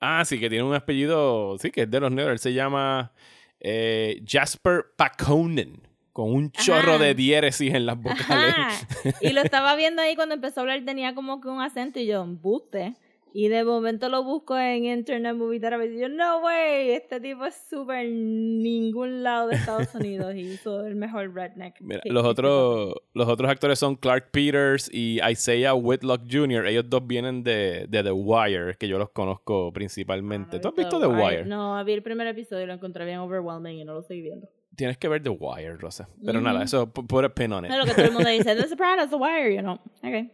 Ah, 0.00 0.24
sí, 0.24 0.38
que 0.38 0.48
tiene 0.48 0.64
un 0.64 0.74
apellido, 0.74 1.56
sí, 1.58 1.70
que 1.70 1.82
es 1.82 1.90
de 1.90 2.00
los 2.00 2.10
Netherlands. 2.10 2.42
Se 2.42 2.52
llama 2.52 3.12
eh, 3.60 4.22
Jasper 4.26 4.86
Pakonen, 4.96 5.82
con 6.12 6.32
un 6.32 6.50
chorro 6.52 6.94
Ajá. 6.94 7.04
de 7.04 7.14
diéresis 7.14 7.74
en 7.74 7.86
las 7.86 8.00
vocales. 8.00 8.54
Ajá. 8.56 8.86
Y 9.20 9.30
lo 9.32 9.40
estaba 9.44 9.74
viendo 9.76 10.00
ahí 10.02 10.14
cuando 10.16 10.34
empezó 10.36 10.60
a 10.60 10.62
hablar, 10.62 10.84
tenía 10.84 11.14
como 11.14 11.40
que 11.40 11.48
un 11.48 11.60
acento 11.60 11.98
y 11.98 12.06
yo, 12.06 12.24
buste. 12.26 12.94
Y 13.32 13.48
de 13.48 13.62
momento 13.64 14.08
lo 14.08 14.24
busco 14.24 14.56
en 14.58 14.84
Internet 14.84 15.36
Movie 15.36 15.60
Database 15.60 15.94
y 15.94 16.00
yo, 16.00 16.08
no 16.08 16.40
way, 16.40 16.90
este 16.90 17.20
tipo 17.20 17.44
es 17.44 17.54
súper 17.68 18.08
ningún 18.08 19.22
lado 19.22 19.48
de 19.48 19.56
Estados 19.56 19.94
Unidos 19.94 20.34
y 20.34 20.40
hizo 20.40 20.84
el 20.86 20.96
mejor 20.96 21.34
redneck. 21.34 21.76
Mira, 21.80 22.00
los 22.04 22.24
otros, 22.24 22.94
los 23.14 23.28
otros 23.28 23.50
actores 23.50 23.78
son 23.78 23.96
Clark 23.96 24.30
Peters 24.30 24.90
y 24.92 25.20
Isaiah 25.28 25.74
Whitlock 25.74 26.22
Jr. 26.30 26.66
Ellos 26.66 26.84
dos 26.88 27.06
vienen 27.06 27.42
de, 27.42 27.86
de 27.88 28.02
The 28.02 28.12
Wire, 28.12 28.76
que 28.76 28.88
yo 28.88 28.98
los 28.98 29.10
conozco 29.10 29.72
principalmente. 29.72 30.56
Ah, 30.56 30.60
¿Tú 30.60 30.68
has 30.68 30.74
visto 30.74 31.00
The 31.00 31.06
Wire? 31.06 31.44
No, 31.44 31.82
vi 31.84 31.92
el 31.92 32.02
primer 32.02 32.26
episodio 32.26 32.64
y 32.64 32.66
lo 32.66 32.72
encontré 32.74 33.04
bien 33.04 33.18
overwhelming 33.18 33.78
y 33.78 33.84
no 33.84 33.94
lo 33.94 34.00
estoy 34.00 34.22
viendo. 34.22 34.48
Tienes 34.76 34.96
que 34.96 35.08
ver 35.08 35.22
The 35.22 35.30
Wire, 35.30 35.76
Rosa. 35.76 36.08
Pero 36.24 36.38
Ujú. 36.38 36.46
nada, 36.46 36.62
eso, 36.62 36.86
pu- 36.86 37.06
put 37.06 37.24
a 37.24 37.28
pin 37.34 37.52
on 37.52 37.64
it. 37.64 37.70
Es 37.72 37.78
lo 37.78 37.84
que 37.84 37.94
todo 37.94 38.04
el 38.06 38.12
mundo 38.12 38.28
dice, 38.28 38.54
The 38.54 38.68
Sopranos, 38.68 39.10
The 39.10 39.16
Wire, 39.16 39.54
you 39.54 39.60
know. 39.60 39.78
Okay. 39.98 40.30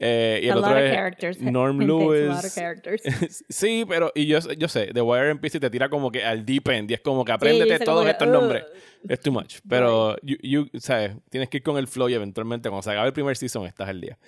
Eh, 0.00 0.40
y 0.42 0.48
a 0.48 0.52
el 0.52 0.60
lot 0.60 0.64
otro 0.64 0.78
of 0.78 0.84
es 0.84 0.92
characters. 0.92 1.40
Norm 1.40 1.78
Lewis. 1.86 2.30
A 2.30 2.34
lot 2.34 2.44
of 2.44 2.54
characters. 2.54 3.02
sí, 3.48 3.84
pero 3.88 4.12
y 4.14 4.26
yo, 4.26 4.38
yo 4.56 4.68
sé, 4.68 4.92
The 4.92 5.02
Wire 5.02 5.30
empieza 5.30 5.58
y 5.58 5.60
te 5.60 5.70
tira 5.70 5.88
como 5.88 6.10
que 6.10 6.24
al 6.24 6.44
deep 6.44 6.68
end 6.68 6.90
y 6.90 6.94
es 6.94 7.00
como 7.00 7.24
que 7.24 7.32
apréndete 7.32 7.72
dice 7.72 7.84
todos 7.84 8.04
que, 8.04 8.10
estos 8.10 8.28
nombres. 8.28 8.64
"Ugh". 8.64 9.10
Es 9.10 9.20
too 9.20 9.30
much. 9.32 9.58
Pero, 9.68 10.16
you, 10.22 10.36
you- 10.42 10.68
¿sabes? 10.80 11.12
Tienes 11.30 11.48
que 11.48 11.58
ir 11.58 11.62
con 11.62 11.76
el 11.78 11.86
flow 11.86 12.08
y 12.08 12.14
eventualmente 12.14 12.68
cuando 12.68 12.82
se 12.82 12.90
acabe 12.90 13.06
el 13.06 13.12
primer 13.12 13.36
season 13.36 13.64
estás 13.66 13.88
al 13.88 14.00
día. 14.00 14.18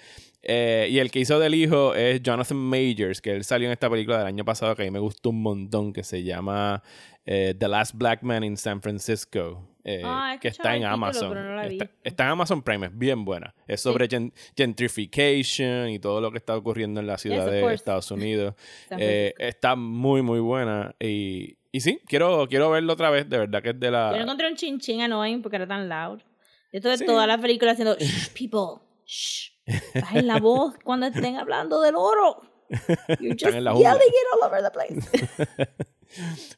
Eh, 0.42 0.86
y 0.90 0.98
el 1.00 1.10
que 1.10 1.18
hizo 1.20 1.38
del 1.38 1.54
hijo 1.54 1.94
es 1.94 2.22
Jonathan 2.22 2.56
Majors, 2.58 3.20
que 3.20 3.32
él 3.32 3.44
salió 3.44 3.66
en 3.66 3.72
esta 3.72 3.90
película 3.90 4.18
del 4.18 4.26
año 4.28 4.44
pasado 4.44 4.74
que 4.76 4.82
a 4.82 4.84
mí 4.84 4.90
me 4.90 5.00
gustó 5.00 5.30
un 5.30 5.42
montón, 5.42 5.92
que 5.92 6.04
se 6.04 6.22
llama 6.22 6.82
eh, 7.26 7.54
The 7.58 7.68
Last 7.68 7.94
Black 7.96 8.22
Man 8.22 8.44
in 8.44 8.56
San 8.56 8.80
Francisco, 8.80 9.68
eh, 9.84 10.02
Ah, 10.04 10.38
que 10.40 10.48
está 10.48 10.74
en 10.76 10.82
título, 10.82 10.94
Amazon. 10.94 11.34
no 11.34 11.62
está, 11.62 11.90
está 12.04 12.24
en 12.24 12.30
Amazon 12.30 12.62
Prime, 12.62 12.86
es 12.86 12.96
bien 12.96 13.24
buena. 13.24 13.54
Es 13.66 13.80
sobre 13.80 14.06
gen- 14.08 14.32
gentrification 14.56 15.90
y 15.90 15.98
todo 15.98 16.20
lo 16.20 16.30
que 16.30 16.38
está 16.38 16.56
ocurriendo 16.56 17.00
en 17.00 17.06
la 17.06 17.18
ciudad 17.18 17.46
of 17.46 17.52
de. 17.52 17.74
Estados 17.74 18.10
Unidos. 18.10 18.54
Eh, 18.98 19.34
está 19.38 19.76
muy, 19.76 20.22
muy 20.22 20.40
buena. 20.40 20.94
Y, 21.00 21.56
y 21.72 21.80
sí, 21.80 22.00
quiero, 22.06 22.46
quiero 22.48 22.70
verlo 22.70 22.92
otra 22.94 23.10
vez. 23.10 23.28
De 23.28 23.38
verdad 23.38 23.62
que 23.62 23.70
es 23.70 23.80
de 23.80 23.90
la. 23.90 24.12
Yo 24.16 24.22
encontré 24.22 24.48
un 24.48 24.56
chin 24.56 24.78
chin 24.80 25.00
annoying 25.02 25.42
porque 25.42 25.56
era 25.56 25.66
tan 25.66 25.88
loud. 25.88 26.18
Yo 26.72 26.78
estuve 26.78 26.98
Sí. 26.98 27.06
toda 27.06 27.26
la 27.26 27.38
película 27.38 27.72
haciendo, 27.72 27.96
shh, 27.98 28.28
people, 28.38 28.82
shh, 29.06 29.52
bajen 29.94 30.26
la 30.26 30.38
voz 30.38 30.74
cuando 30.84 31.06
estén 31.06 31.36
hablando 31.36 31.80
del 31.80 31.94
oro. 31.96 32.40
You're 33.20 33.36
just 33.38 33.54
en 33.54 33.64
la 33.64 33.72
yelling 33.72 34.08
it 34.08 34.26
all 34.34 34.46
over 34.46 34.62
the 34.62 34.70
place. 34.70 35.76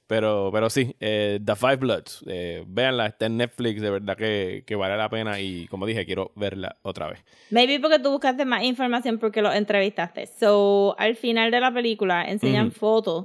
Pero, 0.06 0.50
pero 0.52 0.70
sí, 0.70 0.94
eh, 1.00 1.40
The 1.44 1.56
Five 1.56 1.76
Bloods. 1.76 2.24
Eh, 2.28 2.64
véanla, 2.68 3.06
está 3.06 3.26
en 3.26 3.36
Netflix. 3.36 3.80
De 3.80 3.90
verdad 3.90 4.16
que, 4.16 4.62
que 4.66 4.76
vale 4.76 4.96
la 4.96 5.08
pena. 5.08 5.40
Y 5.40 5.66
como 5.66 5.86
dije, 5.86 6.06
quiero 6.06 6.30
verla 6.36 6.76
otra 6.82 7.08
vez. 7.08 7.24
Maybe 7.50 7.80
porque 7.80 7.98
tú 7.98 8.10
buscaste 8.10 8.44
más 8.44 8.62
información 8.62 9.18
porque 9.18 9.42
lo 9.42 9.52
entrevistaste. 9.52 10.26
So, 10.26 10.94
al 10.98 11.16
final 11.16 11.50
de 11.50 11.60
la 11.60 11.72
película 11.72 12.24
enseñan 12.24 12.68
Ujú. 12.68 12.76
fotos. 12.78 13.24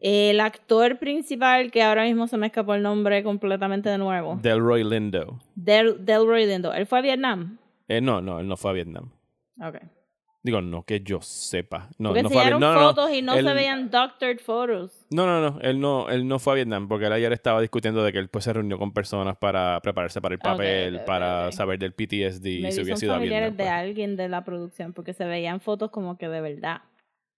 El 0.00 0.38
actor 0.38 0.96
principal, 1.00 1.72
que 1.72 1.82
ahora 1.82 2.04
mismo 2.04 2.28
se 2.28 2.36
me 2.36 2.46
escapó 2.46 2.74
el 2.74 2.82
nombre 2.82 3.24
completamente 3.24 3.88
de 3.88 3.98
nuevo, 3.98 4.38
Delroy 4.40 4.84
Lindo. 4.84 5.40
Del, 5.56 6.04
Delroy 6.04 6.46
Lindo, 6.46 6.72
él 6.72 6.86
fue 6.86 7.00
a 7.00 7.02
Vietnam. 7.02 7.58
Eh, 7.88 8.00
no, 8.00 8.20
no, 8.20 8.40
él 8.40 8.48
no 8.48 8.56
fue 8.56 8.70
a 8.70 8.74
Vietnam. 8.74 9.10
Ok. 9.60 9.76
Digo, 10.42 10.60
no 10.60 10.84
que 10.84 11.00
yo 11.00 11.20
sepa. 11.22 11.88
No, 11.98 12.10
Porque 12.10 12.22
no 12.22 12.30
fue 12.30 12.40
a 12.42 12.44
Vietnam. 12.44 12.60
No, 12.60 12.74
no, 12.80 12.88
fotos 12.88 13.10
y 13.12 13.20
no 13.20 13.34
él- 13.34 13.44
se 13.44 13.52
veían 13.52 13.90
doctored 13.90 14.38
photos. 14.38 15.04
No, 15.10 15.26
no, 15.26 15.40
no. 15.40 15.60
Él 15.60 15.80
no, 15.80 16.08
él 16.08 16.28
no 16.28 16.38
fue 16.38 16.52
a 16.52 16.56
Vietnam 16.56 16.86
porque 16.86 17.06
él 17.06 17.12
ayer 17.12 17.32
estaba 17.32 17.60
discutiendo 17.60 18.04
de 18.04 18.12
que 18.12 18.18
él 18.20 18.28
pues, 18.28 18.44
se 18.44 18.52
reunió 18.52 18.78
con 18.78 18.92
personas 18.92 19.36
para 19.38 19.80
prepararse 19.80 20.20
para 20.20 20.34
el 20.34 20.38
papel, 20.38 21.00
para 21.04 21.50
saber 21.50 21.80
del 21.80 21.94
PTSD 21.94 22.46
y 22.46 22.70
si 22.72 22.80
hubiera 22.80 22.94
son 22.94 22.96
sido 22.98 23.14
a 23.14 23.18
Vietnam. 23.18 23.50
de 23.56 23.64
pues. 23.64 23.68
alguien 23.68 24.16
de 24.16 24.28
la 24.28 24.44
producción 24.44 24.92
porque 24.92 25.14
se 25.14 25.24
veían 25.24 25.60
fotos 25.60 25.90
como 25.90 26.16
que 26.16 26.28
de 26.28 26.40
verdad. 26.40 26.82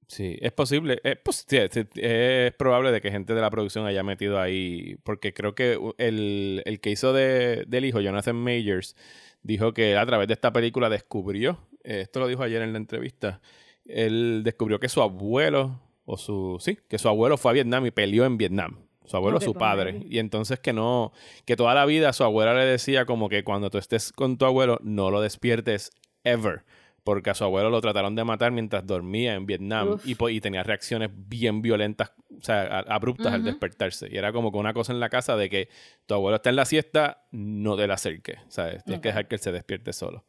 Sí, 0.06 0.36
es 0.40 0.52
posible. 0.52 1.00
Es, 1.04 1.16
pos- 1.16 1.44
sí, 1.46 1.56
es, 1.58 1.70
es 1.94 2.52
probable 2.54 2.92
de 2.92 3.00
que 3.00 3.10
gente 3.10 3.34
de 3.34 3.40
la 3.40 3.50
producción 3.50 3.86
haya 3.86 4.02
metido 4.02 4.38
ahí, 4.40 4.96
porque 5.02 5.32
creo 5.34 5.54
que 5.54 5.78
el, 5.98 6.62
el 6.66 6.80
que 6.80 6.90
hizo 6.90 7.12
de, 7.14 7.64
del 7.66 7.84
hijo, 7.86 8.00
Jonathan 8.00 8.36
Majors, 8.36 8.96
dijo 9.42 9.72
que 9.72 9.96
a 9.96 10.06
través 10.06 10.28
de 10.28 10.34
esta 10.34 10.52
película 10.52 10.88
descubrió, 10.88 11.58
eh, 11.84 12.00
esto 12.02 12.20
lo 12.20 12.26
dijo 12.26 12.42
ayer 12.42 12.62
en 12.62 12.72
la 12.72 12.78
entrevista, 12.78 13.40
él 13.84 14.42
descubrió 14.44 14.78
que 14.80 14.88
su 14.88 15.02
abuelo, 15.02 15.80
o 16.04 16.16
su, 16.16 16.58
sí, 16.60 16.78
que 16.88 16.98
su 16.98 17.08
abuelo 17.08 17.36
fue 17.36 17.50
a 17.50 17.54
Vietnam 17.54 17.86
y 17.86 17.90
peleó 17.90 18.24
en 18.24 18.38
Vietnam. 18.38 18.84
Su 19.04 19.16
abuelo, 19.16 19.38
Ok, 19.38 19.44
su 19.44 19.54
padre. 19.54 20.02
Y 20.08 20.18
entonces 20.18 20.60
que 20.60 20.74
no, 20.74 21.12
que 21.46 21.56
toda 21.56 21.74
la 21.74 21.86
vida 21.86 22.12
su 22.12 22.24
abuela 22.24 22.52
le 22.52 22.66
decía 22.66 23.06
como 23.06 23.30
que 23.30 23.42
cuando 23.42 23.70
tú 23.70 23.78
estés 23.78 24.12
con 24.12 24.36
tu 24.36 24.44
abuelo, 24.44 24.78
no 24.82 25.10
lo 25.10 25.22
despiertes 25.22 25.90
ever 26.24 26.64
porque 27.08 27.30
a 27.30 27.34
su 27.34 27.42
abuelo 27.42 27.70
lo 27.70 27.80
trataron 27.80 28.14
de 28.14 28.22
matar 28.22 28.52
mientras 28.52 28.86
dormía 28.86 29.32
en 29.32 29.46
Vietnam 29.46 29.96
y, 30.04 30.14
y 30.30 30.40
tenía 30.42 30.62
reacciones 30.62 31.08
bien 31.10 31.62
violentas, 31.62 32.12
o 32.38 32.42
sea, 32.42 32.80
abruptas 32.80 33.32
al 33.32 33.44
despertarse. 33.44 34.08
Y 34.12 34.18
era 34.18 34.30
como 34.30 34.52
que 34.52 34.58
una 34.58 34.74
cosa 34.74 34.92
en 34.92 35.00
la 35.00 35.08
casa 35.08 35.34
de 35.34 35.48
que 35.48 35.70
tu 36.04 36.12
abuelo 36.12 36.36
está 36.36 36.50
en 36.50 36.56
la 36.56 36.66
siesta, 36.66 37.24
no 37.30 37.78
te 37.78 37.86
la 37.86 37.94
acerques, 37.94 38.40
¿sabes? 38.48 38.84
Tienes 38.84 39.00
que 39.00 39.08
dejar 39.08 39.26
que 39.26 39.36
él 39.36 39.40
se 39.40 39.52
despierte 39.52 39.94
solo. 39.94 40.26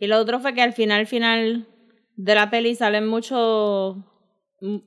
Y 0.00 0.08
lo 0.08 0.18
otro 0.18 0.40
fue 0.40 0.52
que 0.52 0.62
al 0.62 0.72
final, 0.72 1.06
final 1.06 1.68
de 2.16 2.34
la 2.34 2.50
peli 2.50 2.74
salen 2.74 3.06
muchos, 3.06 3.96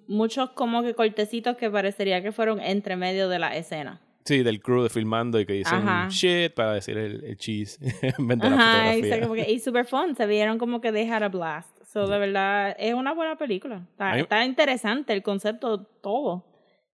muchos 0.07 0.49
como 0.49 0.83
que 0.83 0.93
cortecitos 0.93 1.55
que 1.55 1.71
parecería 1.71 2.21
que 2.21 2.33
fueron 2.33 2.59
entre 2.59 2.97
medio 2.97 3.29
de 3.29 3.39
la 3.39 3.55
escena. 3.55 4.01
Sí, 4.29 4.43
del 4.43 4.61
crew 4.61 4.83
de 4.83 4.89
filmando 4.89 5.39
y 5.39 5.45
que 5.47 5.53
dicen 5.53 5.79
Ajá. 5.79 6.07
shit 6.09 6.53
para 6.53 6.73
decir 6.73 6.95
el, 6.99 7.23
el 7.23 7.35
cheese 7.35 7.79
en 8.19 8.27
vez 8.27 8.37
de 8.37 8.49
la 8.49 8.55
Ajá, 8.55 8.93
fotografía. 8.93 9.49
y 9.49 9.59
super 9.59 9.85
fun, 9.87 10.15
se 10.15 10.27
vieron 10.27 10.59
como 10.59 10.81
que 10.81 10.91
they 10.91 11.09
had 11.09 11.23
a 11.23 11.29
blast. 11.29 11.75
So, 11.83 12.07
de 12.07 12.19
verdad, 12.19 12.75
es 12.77 12.93
una 12.93 13.13
buena 13.15 13.35
película. 13.39 13.87
Está, 13.91 14.13
mí- 14.13 14.21
está 14.21 14.45
interesante 14.45 15.13
el 15.13 15.23
concepto, 15.23 15.81
todo. 16.03 16.45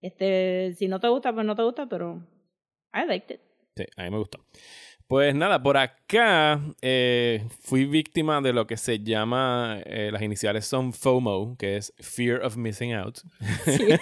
Este, 0.01 0.74
si 0.77 0.88
no 0.88 1.01
te 1.01 1.10
gusta, 1.10 1.34
pues 1.34 1.46
no 1.46 1.56
te 1.56 1.63
gusta, 1.63 1.88
pero 1.88 2.25
I 2.94 3.06
liked 3.06 3.36
it. 3.36 3.42
Sí, 3.75 3.84
a 3.98 4.04
mí 4.04 4.12
me 4.12 4.18
gustó. 4.20 4.39
Pues 5.08 5.36
nada, 5.36 5.62
por 5.62 5.78
acá 5.78 6.60
eh, 6.82 7.46
fui 7.62 7.86
víctima 7.86 8.42
de 8.42 8.54
lo 8.54 8.66
que 8.66 8.76
se 8.76 9.00
llama, 9.04 9.78
eh, 9.86 10.10
las 10.12 10.24
iniciales 10.24 10.66
son 10.66 10.94
FOMO, 10.94 11.56
que 11.60 11.78
es 11.78 11.94
Fear 12.00 12.44
of 12.44 12.58
Missing 12.58 12.94
Out. 12.96 13.20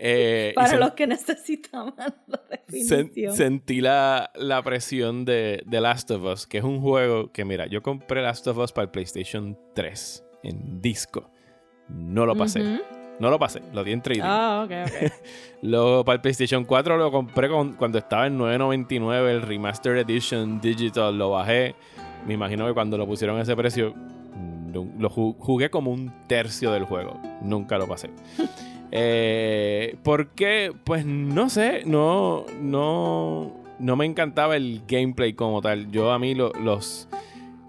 Eh, 0.00 0.52
Para 0.56 0.76
los 0.78 0.92
que 0.92 1.06
necesitaban 1.06 1.94
la 2.26 2.42
Sen- 2.68 3.06
definición. 3.08 3.36
sentí 3.36 3.80
la, 3.80 4.30
la 4.34 4.62
presión 4.62 5.24
de 5.24 5.64
The 5.70 5.80
Last 5.80 6.10
of 6.10 6.22
Us, 6.24 6.46
que 6.46 6.58
es 6.58 6.64
un 6.64 6.80
juego 6.80 7.30
que, 7.32 7.44
mira, 7.44 7.66
yo 7.66 7.80
compré 7.82 8.20
Last 8.22 8.46
of 8.48 8.58
Us 8.58 8.72
para 8.72 8.86
el 8.86 8.90
PlayStation 8.90 9.56
3 9.74 10.24
en 10.42 10.80
disco. 10.80 11.30
No 11.88 12.26
lo 12.26 12.34
pasé. 12.36 12.60
No 13.20 13.30
lo 13.30 13.38
pasé, 13.38 13.62
lo 13.72 13.84
di 13.84 13.92
en 13.92 14.02
3D. 14.02 14.20
Ah, 14.22 14.62
ok, 14.66 14.72
ok. 14.88 15.12
Lo, 15.62 16.04
para 16.04 16.16
el 16.16 16.20
PlayStation 16.20 16.64
4 16.64 16.98
lo 16.98 17.10
compré 17.10 17.48
con- 17.48 17.72
cuando 17.74 17.96
estaba 17.98 18.26
en 18.26 18.38
9.99, 18.38 19.30
el 19.30 19.42
Remastered 19.42 20.00
Edition 20.00 20.60
Digital, 20.60 21.16
lo 21.16 21.30
bajé. 21.30 21.74
Me 22.26 22.34
imagino 22.34 22.66
que 22.66 22.74
cuando 22.74 22.98
lo 22.98 23.06
pusieron 23.06 23.38
a 23.38 23.42
ese 23.42 23.56
precio, 23.56 23.94
lo 24.74 25.08
ju- 25.10 25.36
jugué 25.38 25.70
como 25.70 25.90
un 25.92 26.12
tercio 26.26 26.70
del 26.72 26.84
juego. 26.84 27.18
Nunca 27.42 27.78
lo 27.78 27.86
pasé. 27.86 28.10
Eh, 28.96 29.96
¿Por 30.04 30.28
qué? 30.28 30.72
Pues 30.84 31.04
no 31.04 31.50
sé, 31.50 31.82
no, 31.84 32.44
no, 32.60 33.52
no 33.80 33.96
me 33.96 34.04
encantaba 34.06 34.54
el 34.54 34.82
gameplay 34.86 35.32
como 35.32 35.60
tal. 35.60 35.90
Yo 35.90 36.12
a 36.12 36.18
mí 36.20 36.34
lo- 36.36 36.52
los... 36.52 37.08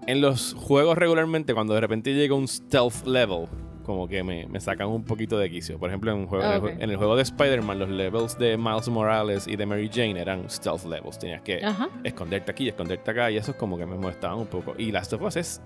En 0.06 0.20
los 0.20 0.54
juegos 0.54 0.96
regularmente, 0.96 1.52
cuando 1.52 1.74
de 1.74 1.80
repente 1.80 2.14
llega 2.14 2.36
un 2.36 2.46
stealth 2.46 3.04
level, 3.08 3.46
como 3.86 4.08
que 4.08 4.24
me, 4.24 4.46
me 4.48 4.58
sacan 4.58 4.88
un 4.88 5.04
poquito 5.04 5.38
de 5.38 5.48
quicio. 5.48 5.78
Por 5.78 5.88
ejemplo, 5.88 6.10
en, 6.10 6.18
un 6.18 6.26
juego, 6.26 6.68
en 6.68 6.82
el 6.82 6.90
en 6.90 6.96
juego 6.98 7.14
de 7.14 7.22
Spider-Man, 7.22 7.78
los 7.78 7.88
levels 7.88 8.36
de 8.36 8.56
Miles 8.56 8.88
Morales 8.88 9.46
y 9.46 9.54
de 9.54 9.64
Mary 9.64 9.88
Jane 9.88 10.20
eran 10.20 10.50
stealth 10.50 10.84
levels. 10.86 11.20
Tenías 11.20 11.40
que 11.42 11.64
Ajá. 11.64 11.88
esconderte 12.02 12.50
aquí, 12.50 12.66
esconderte 12.68 13.08
acá, 13.12 13.30
y 13.30 13.36
eso 13.36 13.52
es 13.52 13.56
como 13.56 13.78
que 13.78 13.86
me 13.86 13.96
molestaban 13.96 14.38
un 14.38 14.48
poco. 14.48 14.74
Y 14.76 14.90
Last 14.90 15.12
of 15.12 15.22
Us 15.22 15.36
es 15.36 15.62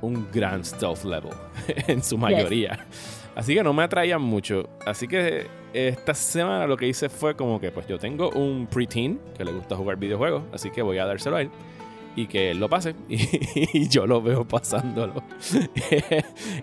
un 0.00 0.28
gran 0.32 0.64
stealth 0.64 1.02
level, 1.02 1.32
en 1.88 2.04
su 2.04 2.16
mayoría. 2.16 2.86
Así 3.34 3.52
que 3.52 3.64
no 3.64 3.72
me 3.72 3.82
atraían 3.82 4.22
mucho. 4.22 4.68
Así 4.86 5.08
que 5.08 5.48
esta 5.72 6.14
semana 6.14 6.68
lo 6.68 6.76
que 6.76 6.86
hice 6.86 7.08
fue 7.08 7.34
como 7.34 7.60
que, 7.60 7.72
pues 7.72 7.88
yo 7.88 7.98
tengo 7.98 8.30
un 8.30 8.68
preteen 8.68 9.20
que 9.36 9.44
le 9.44 9.50
gusta 9.50 9.74
jugar 9.74 9.96
videojuegos, 9.96 10.44
así 10.52 10.70
que 10.70 10.82
voy 10.82 10.98
a 10.98 11.04
dárselo 11.04 11.36
a 11.36 11.42
él 11.42 11.50
y 12.16 12.26
que 12.26 12.50
él 12.50 12.58
lo 12.58 12.68
pase 12.68 12.94
y, 13.08 13.88
yo 13.88 14.06
lo 14.06 14.20
veo 14.22 14.46
pasándolo. 14.46 15.22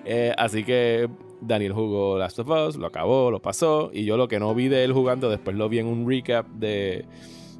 Eh, 0.05 0.33
así 0.37 0.63
que 0.63 1.07
Daniel 1.39 1.73
jugó 1.73 2.17
Last 2.17 2.39
of 2.39 2.49
Us, 2.49 2.75
lo 2.75 2.87
acabó, 2.87 3.31
lo 3.31 3.41
pasó 3.41 3.91
y 3.93 4.05
yo 4.05 4.17
lo 4.17 4.27
que 4.27 4.39
no 4.39 4.53
vi 4.53 4.67
de 4.67 4.83
él 4.83 4.91
jugando 4.91 5.29
después 5.29 5.55
lo 5.55 5.69
vi 5.69 5.79
en 5.79 5.87
un 5.87 6.09
recap 6.09 6.47
de 6.47 7.05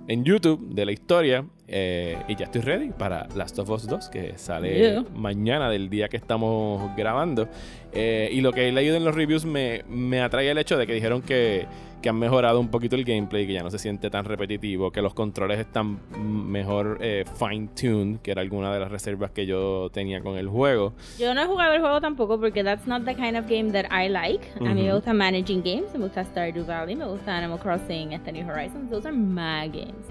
en 0.07 0.25
YouTube 0.25 0.59
de 0.73 0.85
la 0.85 0.91
historia 0.91 1.45
eh, 1.67 2.17
y 2.27 2.35
ya 2.35 2.45
estoy 2.45 2.61
ready 2.61 2.89
para 2.89 3.27
Last 3.35 3.57
of 3.59 3.69
Us 3.69 3.87
2 3.87 4.09
que 4.09 4.37
sale 4.37 4.77
Yeah. 4.77 5.05
mañana 5.15 5.69
del 5.69 5.89
día 5.89 6.09
que 6.09 6.17
estamos 6.17 6.95
grabando 6.97 7.47
Eh, 7.93 8.29
y 8.31 8.41
lo 8.41 8.51
que 8.51 8.67
he 8.67 8.71
leído 8.71 8.95
en 8.95 9.05
los 9.05 9.13
reviews 9.13 9.45
me, 9.45 9.83
me 9.87 10.19
atrae 10.19 10.49
el 10.49 10.57
hecho 10.57 10.77
de 10.77 10.87
que 10.87 10.93
dijeron 10.93 11.21
que, 11.21 11.67
que 12.03 12.09
han 12.09 12.19
mejorado 12.19 12.59
un 12.59 12.67
poquito 12.67 12.97
el 12.97 13.05
gameplay, 13.05 13.47
que 13.47 13.53
ya 13.53 13.63
no 13.63 13.71
se 13.71 13.79
siente 13.79 14.09
tan 14.09 14.25
repetitivo, 14.25 14.91
que 14.91 15.01
los 15.01 15.13
controles 15.13 15.57
están 15.57 15.99
mejor 16.21 16.97
eh, 17.01 17.23
fine-tuned, 17.39 18.19
que 18.19 18.31
era 18.31 18.41
alguna 18.41 18.73
de 18.73 18.79
las 18.81 18.91
reservas 18.91 19.31
que 19.31 19.45
yo 19.45 19.89
tenía 19.89 20.21
con 20.21 20.37
el 20.37 20.49
juego. 20.49 20.93
Yo 21.17 21.33
no 21.33 21.41
he 21.41 21.45
jugado 21.45 21.73
el 21.73 21.79
juego 21.79 22.01
tampoco 22.01 22.37
porque 22.39 22.61
that's 22.61 22.85
not 22.85 23.05
the 23.05 23.15
kind 23.15 23.37
of 23.37 23.47
game 23.47 23.71
that 23.71 23.85
I 23.89 24.09
like. 24.09 24.45
A 24.59 24.73
mí 24.73 24.83
me 24.83 24.93
gusta 24.93 25.13
Managing 25.13 25.63
Games, 25.63 25.93
me 25.93 26.03
gusta 26.03 26.25
Stardew 26.25 26.65
Valley, 26.65 26.95
me 26.95 27.05
gusta 27.05 27.37
Animal 27.37 27.59
Crossing, 27.59 28.11
este 28.11 28.33
New 28.33 28.45
Horizons. 28.45 28.91
Those 28.91 29.07
are 29.07 29.15
my 29.15 29.69
games. 29.69 30.05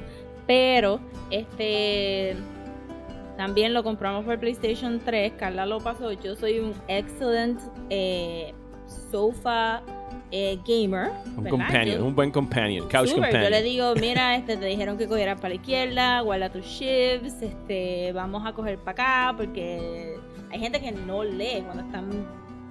Pero, 0.47 0.99
este... 1.31 2.37
También 3.37 3.75
lo 3.75 3.83
compramos 3.83 4.25
por 4.25 4.39
PlayStation 4.39 5.01
3. 5.05 5.33
Carla 5.33 5.67
lo 5.67 5.81
pasó. 5.81 6.13
Yo 6.13 6.37
soy 6.37 6.59
un 6.59 6.75
excellent 6.89 7.61
eh, 7.91 8.55
sofa 9.11 9.83
eh, 10.33 10.59
gamer. 10.67 11.11
Un 11.37 11.45
companion, 11.45 11.99
Yo- 11.99 12.05
un 12.07 12.15
buen 12.15 12.31
companion, 12.31 12.89
couch 12.89 13.09
Super, 13.09 13.25
companion. 13.25 13.43
Yo 13.45 13.51
le 13.51 13.63
digo, 13.63 13.95
mira, 14.01 14.35
este, 14.35 14.57
te 14.57 14.65
dijeron 14.65 14.97
que 14.97 15.07
cogieras 15.07 15.37
para 15.37 15.51
la 15.51 15.55
izquierda, 15.57 16.21
guarda 16.23 16.51
tus 16.51 16.65
shifts, 16.65 17.43
este, 17.43 18.13
vamos 18.13 18.43
a 18.47 18.53
coger 18.53 18.79
para 18.79 18.93
acá, 19.29 19.37
porque 19.37 20.17
hay 20.51 20.59
gente 20.59 20.81
que 20.81 20.91
no 20.91 21.23
lee 21.23 21.63
cuando 21.65 21.83
están 21.85 22.27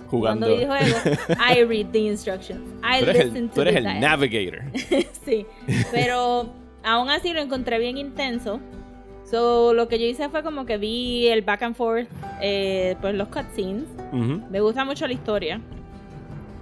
jugando. 0.09 0.47
videojuegos. 0.47 1.01
I 1.39 1.63
read 1.63 1.91
the 1.91 1.99
instructions. 1.99 2.67
I 2.83 3.03
tú 3.03 3.09
eres 3.11 3.25
listen 3.25 3.43
el, 3.43 3.49
to 3.49 3.55
tú 3.55 3.61
eres 3.61 3.73
the 3.75 3.79
el 3.91 3.99
navigator. 3.99 4.61
sí, 5.25 5.45
pero 5.91 6.51
aún 6.83 7.09
así 7.09 7.31
lo 7.31 7.41
encontré 7.41 7.77
bien 7.79 7.97
intenso. 7.97 8.59
So, 9.23 9.73
lo 9.73 9.87
que 9.87 9.97
yo 9.97 10.05
hice 10.07 10.27
fue 10.29 10.43
como 10.43 10.65
que 10.65 10.77
vi 10.77 11.27
el 11.27 11.41
back 11.43 11.61
and 11.61 11.75
forth, 11.75 12.09
eh, 12.41 12.97
pues 12.99 13.15
los 13.15 13.29
cutscenes. 13.29 13.85
Me 14.49 14.59
gusta 14.59 14.83
mucho 14.83 15.07
la 15.07 15.13
historia. 15.13 15.61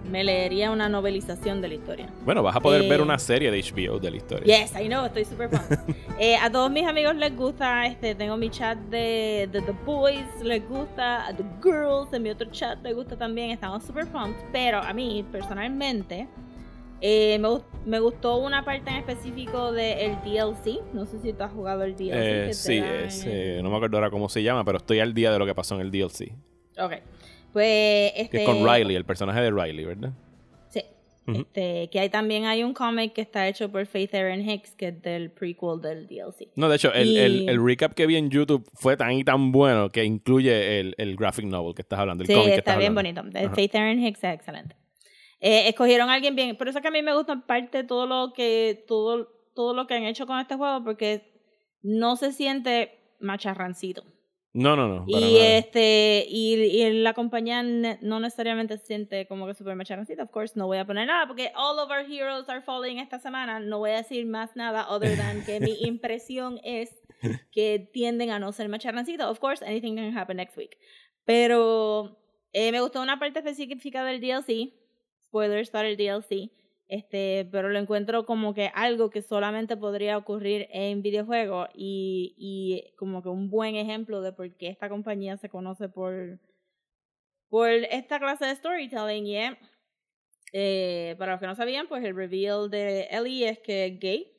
Me 0.10 0.24
leería 0.24 0.72
una 0.72 0.89
novelización 0.89 1.62
de 1.62 1.68
la 1.70 1.74
historia. 1.75 2.10
Bueno, 2.25 2.44
vas 2.44 2.56
a 2.56 2.60
poder 2.60 2.82
ver 2.89 3.00
Eh, 3.00 3.04
una 3.04 3.18
serie 3.20 3.51
de 3.51 3.62
HBO 3.62 4.00
de 4.00 4.12
la 4.12 4.18
historia. 4.18 4.60
Yes, 4.62 4.74
I 4.80 4.88
know, 4.88 5.06
estoy 5.06 5.25
super 5.25 5.50
pumped. 5.50 5.78
Eh, 6.20 6.36
a 6.36 6.51
todos 6.51 6.70
mis 6.70 6.86
amigos 6.86 7.16
les 7.16 7.34
gusta, 7.34 7.86
este, 7.86 8.13
tengo 8.13 8.36
mi 8.36 8.50
chat 8.50 8.78
de, 8.89 9.48
de 9.50 9.62
The 9.62 9.74
Boys, 9.86 10.25
les 10.44 10.68
gusta, 10.68 11.28
a 11.28 11.34
The 11.34 11.44
Girls, 11.63 12.12
en 12.12 12.24
mi 12.24 12.30
otro 12.30 12.50
chat 12.51 12.84
les 12.84 12.94
gusta 12.94 13.16
también, 13.16 13.51
estamos 13.51 13.84
super 13.86 14.06
pumped, 14.08 14.36
pero 14.51 14.80
a 14.80 14.92
mí, 14.94 15.25
personalmente, 15.32 16.28
eh, 17.00 17.39
me, 17.39 17.48
me 17.86 18.00
gustó 18.01 18.36
una 18.39 18.66
parte 18.66 18.89
en 18.89 18.98
específico 18.98 19.72
del 19.72 20.18
DLC, 20.25 20.82
no 20.94 21.06
sé 21.06 21.20
si 21.22 21.32
tú 21.32 21.44
has 21.44 21.51
jugado 21.54 21.84
el 21.84 21.96
DLC. 21.96 22.12
Eh, 22.12 22.50
sí, 22.54 22.78
es, 22.78 23.63
no 23.63 23.70
me 23.70 23.78
acuerdo 23.78 23.96
ahora 23.96 24.10
cómo 24.10 24.28
se 24.28 24.44
llama, 24.44 24.66
pero 24.66 24.80
estoy 24.80 25.00
al 25.00 25.13
día 25.13 25.32
de 25.32 25.39
lo 25.39 25.46
que 25.46 25.56
pasó 25.56 25.75
en 25.75 25.82
el 25.82 25.92
DLC. 25.92 26.34
Ok, 26.78 26.96
pues, 27.53 28.12
este... 28.15 28.29
Que 28.38 28.44
es 28.44 28.50
con 28.50 28.58
Riley, 28.68 28.96
el 28.96 29.06
personaje 29.06 29.41
de 29.41 29.51
Riley, 29.51 29.86
¿verdad? 29.86 30.12
Sí. 30.70 30.82
Este, 31.27 31.89
que 31.91 32.00
hay 32.00 32.10
también 32.10 32.46
hay 32.46 32.63
un 32.63 32.74
cómic 32.74 33.13
que 33.13 33.22
está 33.22 33.48
hecho 33.48 33.72
por 33.72 33.86
Faith 33.86 34.13
Erin 34.15 34.48
Hicks, 34.50 34.72
que 34.75 34.88
es 34.88 35.01
del 35.01 35.29
prequel 35.32 35.79
del 35.82 36.08
DLC. 36.08 36.48
No, 36.56 36.68
de 36.70 36.75
hecho, 36.75 36.91
el, 36.94 37.08
Y- 37.08 37.18
el- 37.20 37.50
el 37.50 37.63
recap 37.63 37.94
que 37.94 38.08
vi 38.08 38.15
en 38.15 38.29
YouTube 38.32 38.68
fue 38.74 38.98
tan 38.98 39.12
y 39.12 39.24
tan 39.24 39.51
bueno 39.51 39.89
que 39.91 40.03
incluye 40.03 40.79
el, 40.79 40.96
el 40.98 41.15
graphic 41.15 41.46
novel 41.46 41.75
que 41.75 41.84
estás 41.84 42.00
hablando, 42.00 42.24
el 42.24 42.27
Sí, 42.27 42.34
cómic 42.34 42.48
que 42.48 42.56
está 42.56 42.72
estás 42.72 42.77
bien 42.79 42.98
hablando. 42.98 43.22
bonito. 43.32 43.53
Faith 43.56 43.75
Erin 43.75 44.03
Hicks 44.06 44.24
es 44.24 44.34
excelente. 44.34 44.75
Eh, 45.41 45.70
escogieron 45.70 46.10
a 46.10 46.13
alguien 46.15 46.36
bien. 46.36 46.58
Por 46.58 46.68
eso 46.68 46.82
que 46.82 46.88
a 46.88 46.91
mí 46.91 47.01
me 47.01 47.15
gusta 47.15 47.34
en 47.34 47.41
parte 47.44 47.84
todo 47.84 48.08
lo 48.08 48.34
que 48.34 48.84
todo, 48.88 49.27
todo 49.56 49.74
lo 49.74 49.88
que 49.88 49.94
han 49.94 50.03
hecho 50.03 50.25
con 50.25 50.39
este 50.39 50.56
juego 50.56 50.84
porque 50.84 51.32
no 51.84 52.15
se 52.18 52.32
siente 52.34 52.91
macharrancito. 53.20 54.03
No, 54.53 54.75
no, 54.75 54.88
no. 54.88 55.03
Y 55.06 55.13
nada. 55.13 55.58
este 55.58 56.25
y, 56.27 56.56
y 56.56 57.01
la 57.01 57.13
compañía 57.13 57.62
no 57.62 58.20
necesariamente 58.20 58.77
se 58.79 58.86
siente 58.86 59.27
como 59.27 59.46
que 59.46 59.53
super 59.53 59.75
macharrancito. 59.75 60.24
Of 60.24 60.32
course, 60.32 60.58
no 60.58 60.65
voy 60.65 60.79
a 60.79 60.86
poner 60.86 61.06
nada 61.06 61.27
porque 61.27 61.51
all 61.56 61.77
of 61.77 61.91
our 61.91 62.03
heroes 62.03 62.50
are 62.50 62.62
falling 62.62 62.98
esta 62.98 63.20
semana. 63.20 63.60
No 63.60 63.77
voy 63.77 63.91
a 63.91 63.98
decir 63.98 64.25
más 64.25 64.56
nada 64.56 64.88
other 64.89 65.15
than 65.15 65.46
que 65.46 65.60
mi 65.60 65.77
impresión 65.82 66.60
es 66.63 66.89
que 67.51 67.89
tienden 67.94 68.32
a 68.32 68.39
no 68.39 68.51
ser 68.51 68.70
macharrancito. 68.70 69.29
Of 69.29 69.39
course, 69.39 69.63
anything 69.63 69.96
can 69.96 70.18
happen 70.18 70.38
next 70.38 70.58
week. 70.58 70.77
Pero 71.25 72.18
eh, 72.51 72.72
me 72.72 72.82
gustó 72.82 73.01
una 73.01 73.20
parte 73.20 73.39
específica 73.39 74.03
del 74.03 74.20
DLC. 74.20 74.74
Spoilers 75.25 75.70
para 75.70 75.89
el 75.89 75.96
DLC. 75.96 76.50
Este, 76.89 77.48
pero 77.51 77.69
lo 77.69 77.77
encuentro 77.77 78.25
como 78.25 78.55
que 78.55 78.72
algo 78.74 79.12
que 79.12 79.22
solamente 79.22 79.77
podría 79.77 80.17
ocurrir 80.17 80.67
en 80.72 81.03
videojuegos 81.03 81.69
y, 81.75 82.34
y 82.36 82.96
como 82.98 83.22
que 83.22 83.29
un 83.29 83.51
buen 83.51 83.75
ejemplo 83.75 84.22
de 84.22 84.34
por 84.34 84.51
qué 84.58 84.69
esta 84.69 84.89
compañía 84.89 85.38
se 85.38 85.50
conoce 85.50 85.88
por, 85.88 86.39
por 87.48 87.69
esta 87.69 88.19
clase 88.19 88.46
de 88.46 88.55
storytelling. 88.55 89.25
Yeah. 89.25 89.58
Eh, 90.51 91.15
para 91.19 91.34
los 91.34 91.39
que 91.39 91.46
no 91.46 91.55
sabían, 91.55 91.88
pues 91.88 92.03
el 92.03 92.15
reveal 92.15 92.72
de 92.72 93.08
Ellie 93.12 93.48
es 93.48 93.60
que 93.60 93.86
es 93.86 94.00
gay 94.00 94.34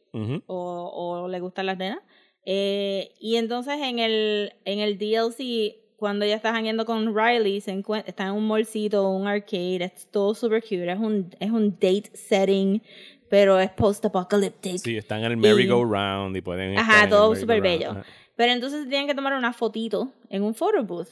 o 0.46 1.28
le 1.28 1.38
gustan 1.38 1.66
las 1.66 1.78
nenas. 1.78 2.00
Eh, 2.44 3.14
y 3.20 3.36
entonces 3.36 3.78
en 3.80 3.98
el, 3.98 4.54
en 4.64 4.80
el 4.80 4.98
DLC, 4.98 5.76
cuando 6.00 6.24
ella 6.24 6.34
está 6.34 6.50
jangueando 6.52 6.84
con 6.86 7.14
Riley, 7.14 7.60
se 7.60 7.80
está 8.06 8.26
en 8.26 8.32
un 8.32 8.48
mallcito, 8.48 9.08
un 9.10 9.28
arcade, 9.28 9.84
es 9.84 10.10
todo 10.10 10.34
super 10.34 10.62
cute, 10.62 10.90
es 10.90 10.98
un, 10.98 11.30
es 11.38 11.50
un 11.50 11.70
date 11.74 12.10
setting, 12.14 12.82
pero 13.28 13.60
es 13.60 13.70
post-apocalyptic. 13.70 14.78
Sí, 14.78 14.96
están 14.96 15.20
en 15.20 15.26
el 15.32 15.36
merry-go-round 15.36 16.36
y 16.36 16.40
pueden. 16.40 16.76
Ajá, 16.78 17.08
todo 17.08 17.36
súper 17.36 17.60
bello. 17.60 17.90
Ajá. 17.92 18.04
Pero 18.34 18.52
entonces 18.52 18.88
tienen 18.88 19.06
que 19.06 19.14
tomar 19.14 19.34
una 19.34 19.52
fotito 19.52 20.10
en 20.30 20.42
un 20.42 20.54
photo 20.54 20.82
booth. 20.82 21.10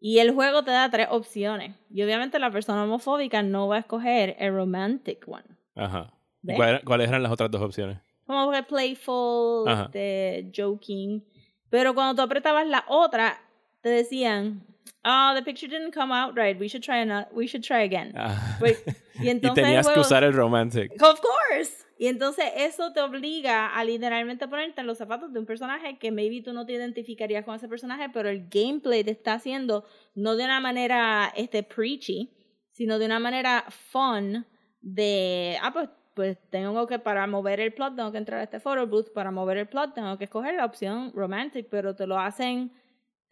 Y 0.00 0.18
el 0.18 0.32
juego 0.32 0.62
te 0.64 0.70
da 0.70 0.88
tres 0.90 1.08
opciones. 1.10 1.74
Y 1.90 2.02
obviamente 2.02 2.38
la 2.38 2.50
persona 2.50 2.84
homofóbica 2.84 3.42
no 3.42 3.68
va 3.68 3.76
a 3.76 3.80
escoger 3.80 4.36
el 4.38 4.54
romantic 4.54 5.26
one. 5.28 5.44
Ajá. 5.74 6.12
¿Y 6.42 6.46
¿Ves? 6.48 6.56
cuál- 6.56 6.82
¿Cuáles 6.84 7.08
eran 7.08 7.22
las 7.22 7.32
otras 7.32 7.50
dos 7.50 7.60
opciones? 7.62 7.98
como 8.24 8.50
que 8.52 8.62
playful, 8.62 9.68
este, 9.68 10.50
joking. 10.56 11.22
Pero 11.68 11.92
cuando 11.94 12.14
tú 12.14 12.22
apretabas 12.22 12.66
la 12.66 12.84
otra, 12.88 13.38
te 13.82 13.88
decían, 13.90 14.64
oh, 15.04 15.32
the 15.34 15.42
picture 15.42 15.68
didn't 15.68 15.92
come 15.92 16.12
out 16.12 16.36
right, 16.36 16.58
we 16.58 16.68
should 16.68 16.82
try, 16.82 17.00
ano- 17.00 17.26
we 17.32 17.46
should 17.46 17.64
try 17.64 17.82
again. 17.82 18.12
Ah. 18.16 18.56
Pues, 18.58 18.82
y 19.14 19.26
y 19.26 19.30
entonces 19.30 19.58
el 19.58 19.64
tenías 19.64 19.88
que 19.88 20.00
usar 20.00 20.24
el 20.24 20.32
romantic. 20.32 20.92
Of 21.02 21.20
course. 21.20 21.84
Y 21.98 22.08
entonces 22.08 22.46
eso 22.56 22.92
te 22.92 23.00
obliga 23.00 23.68
a 23.68 23.84
literalmente 23.84 24.48
ponerte 24.48 24.80
en 24.80 24.88
los 24.88 24.98
zapatos 24.98 25.32
de 25.32 25.38
un 25.38 25.46
personaje 25.46 25.98
que 25.98 26.10
maybe 26.10 26.42
tú 26.42 26.52
no 26.52 26.66
te 26.66 26.72
identificarías 26.72 27.44
con 27.44 27.54
ese 27.54 27.68
personaje, 27.68 28.08
pero 28.12 28.28
el 28.28 28.48
gameplay 28.48 29.04
te 29.04 29.12
está 29.12 29.34
haciendo 29.34 29.84
no 30.16 30.34
de 30.34 30.44
una 30.44 30.58
manera 30.58 31.32
este 31.36 31.62
preachy, 31.62 32.32
sino 32.72 32.98
de 32.98 33.06
una 33.06 33.20
manera 33.20 33.66
fun 33.68 34.44
de 34.80 35.56
ah 35.62 35.72
pues 35.72 35.90
pues 36.14 36.38
tengo 36.50 36.86
que 36.88 36.98
para 36.98 37.26
mover 37.26 37.60
el 37.60 37.72
plot 37.72 37.94
tengo 37.94 38.10
que 38.10 38.18
entrar 38.18 38.40
a 38.40 38.42
este 38.42 38.58
photo 38.58 38.86
booth, 38.86 39.12
para 39.14 39.30
mover 39.30 39.58
el 39.58 39.68
plot 39.68 39.94
tengo 39.94 40.18
que 40.18 40.24
escoger 40.24 40.54
la 40.54 40.64
opción 40.64 41.12
romantic, 41.14 41.68
pero 41.70 41.94
te 41.94 42.08
lo 42.08 42.18
hacen 42.18 42.72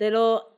te 0.00 0.10
lo 0.10 0.48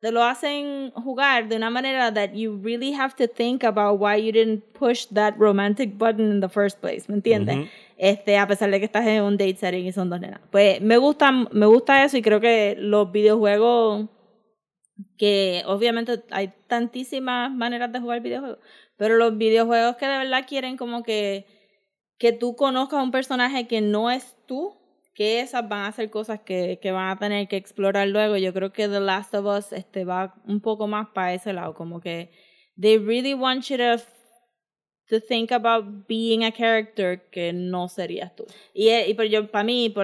te 0.00 0.12
lo 0.12 0.22
hacen 0.22 0.92
jugar 0.92 1.48
de 1.48 1.56
una 1.56 1.70
manera 1.70 2.12
that 2.12 2.32
you 2.34 2.60
really 2.62 2.92
have 2.92 3.14
to 3.16 3.26
think 3.26 3.64
about 3.64 3.98
why 3.98 4.16
you 4.16 4.30
didn't 4.30 4.62
push 4.72 5.06
that 5.06 5.34
romantic 5.38 5.96
button 5.96 6.30
in 6.30 6.40
the 6.40 6.48
first 6.48 6.80
place, 6.80 7.04
¿me 7.08 7.14
entiendes? 7.14 7.68
Este, 7.98 8.36
a 8.38 8.46
pesar 8.46 8.70
de 8.70 8.78
que 8.78 8.86
estás 8.86 9.06
en 9.06 9.22
un 9.22 9.36
date 9.36 9.56
setting 9.56 9.86
y 9.86 9.92
son 9.92 10.08
dos 10.08 10.20
nenas. 10.20 10.40
Pues 10.50 10.80
me 10.80 10.96
gusta, 10.96 11.32
me 11.32 11.66
gusta 11.66 12.04
eso 12.04 12.16
y 12.16 12.22
creo 12.22 12.40
que 12.40 12.76
los 12.78 13.10
videojuegos 13.12 14.08
que 15.16 15.62
obviamente 15.66 16.22
hay 16.30 16.52
tantísimas 16.66 17.50
maneras 17.50 17.90
de 17.92 18.00
jugar 18.00 18.20
videojuegos, 18.20 18.58
pero 18.96 19.16
los 19.16 19.36
videojuegos 19.36 19.96
que 19.96 20.06
de 20.06 20.18
verdad 20.18 20.46
quieren 20.46 20.76
como 20.76 21.02
que 21.02 21.46
que 22.18 22.32
tú 22.32 22.54
conozcas 22.54 23.00
a 23.00 23.02
un 23.02 23.10
personaje 23.10 23.66
que 23.66 23.80
no 23.80 24.10
es 24.10 24.36
tú, 24.46 24.79
que 25.20 25.40
esas 25.40 25.68
van 25.68 25.84
a 25.84 25.92
ser 25.92 26.08
cosas 26.08 26.40
que, 26.40 26.78
que 26.80 26.92
van 26.92 27.10
a 27.10 27.18
tener 27.18 27.46
que 27.46 27.56
explorar 27.56 28.08
luego. 28.08 28.38
Yo 28.38 28.54
creo 28.54 28.72
que 28.72 28.88
The 28.88 29.00
Last 29.00 29.34
of 29.34 29.44
Us 29.44 29.70
este, 29.70 30.06
va 30.06 30.34
un 30.46 30.62
poco 30.62 30.86
más 30.86 31.08
para 31.10 31.34
ese 31.34 31.52
lado, 31.52 31.74
como 31.74 32.00
que 32.00 32.30
they 32.80 32.96
really 32.96 33.34
want 33.34 33.68
you 33.68 33.76
to, 33.76 34.02
to 35.10 35.20
think 35.20 35.52
about 35.52 36.08
being 36.08 36.42
a 36.42 36.50
character 36.50 37.28
que 37.30 37.52
no 37.52 37.86
serías 37.88 38.34
tú. 38.34 38.46
Y, 38.72 38.88
eh, 38.88 39.10
y 39.10 39.28
yo, 39.28 39.50
para 39.50 39.62
mí, 39.62 39.94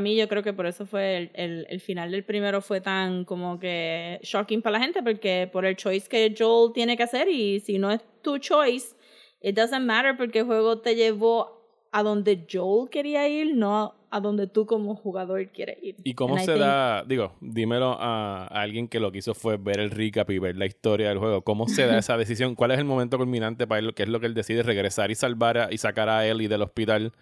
mí 0.00 0.16
yo 0.16 0.26
creo 0.26 0.42
que 0.42 0.54
por 0.54 0.64
eso 0.64 0.86
fue 0.86 1.18
el, 1.18 1.30
el, 1.34 1.66
el 1.68 1.80
final 1.82 2.10
del 2.10 2.24
primero 2.24 2.62
fue 2.62 2.80
tan 2.80 3.26
como 3.26 3.58
que 3.60 4.20
shocking 4.22 4.62
para 4.62 4.78
la 4.78 4.84
gente, 4.84 5.02
porque 5.02 5.50
por 5.52 5.66
el 5.66 5.76
choice 5.76 6.08
que 6.08 6.34
Joel 6.34 6.72
tiene 6.72 6.96
que 6.96 7.02
hacer 7.02 7.28
y 7.28 7.60
si 7.60 7.76
no 7.76 7.90
es 7.90 8.00
tu 8.22 8.38
choice, 8.38 8.96
it 9.42 9.54
doesn't 9.54 9.84
matter 9.84 10.16
porque 10.16 10.38
el 10.38 10.46
juego 10.46 10.80
te 10.80 10.94
llevó 10.94 11.60
a 11.90 12.02
donde 12.02 12.46
Joel 12.50 12.88
quería 12.88 13.28
ir, 13.28 13.54
no 13.54 14.00
a 14.12 14.20
donde 14.20 14.46
tú 14.46 14.66
como 14.66 14.94
jugador 14.94 15.48
quieres 15.52 15.78
ir. 15.82 15.96
¿Y 16.04 16.14
cómo 16.14 16.36
And 16.36 16.44
se 16.44 16.58
da, 16.58 17.02
digo, 17.04 17.32
dímelo 17.40 17.96
a, 17.98 18.44
a 18.46 18.60
alguien 18.62 18.86
que 18.86 19.00
lo 19.00 19.10
que 19.10 19.18
hizo 19.18 19.34
fue 19.34 19.56
ver 19.56 19.80
el 19.80 19.90
recap 19.90 20.30
y 20.30 20.38
ver 20.38 20.56
la 20.56 20.66
historia 20.66 21.08
del 21.08 21.18
juego, 21.18 21.42
¿cómo 21.42 21.66
se 21.66 21.86
da 21.86 21.98
esa 21.98 22.16
decisión? 22.16 22.54
¿Cuál 22.54 22.72
es 22.72 22.78
el 22.78 22.84
momento 22.84 23.16
culminante 23.18 23.66
para 23.66 23.78
él? 23.80 23.94
¿Qué 23.94 24.02
es 24.02 24.08
lo 24.10 24.20
que 24.20 24.26
él 24.26 24.34
decide? 24.34 24.62
¿Regresar 24.62 25.10
y 25.10 25.14
salvar 25.14 25.58
a- 25.58 25.72
y 25.72 25.78
sacar 25.78 26.08
a 26.08 26.26
Ellie 26.26 26.48
del 26.48 26.62
hospital? 26.62 27.12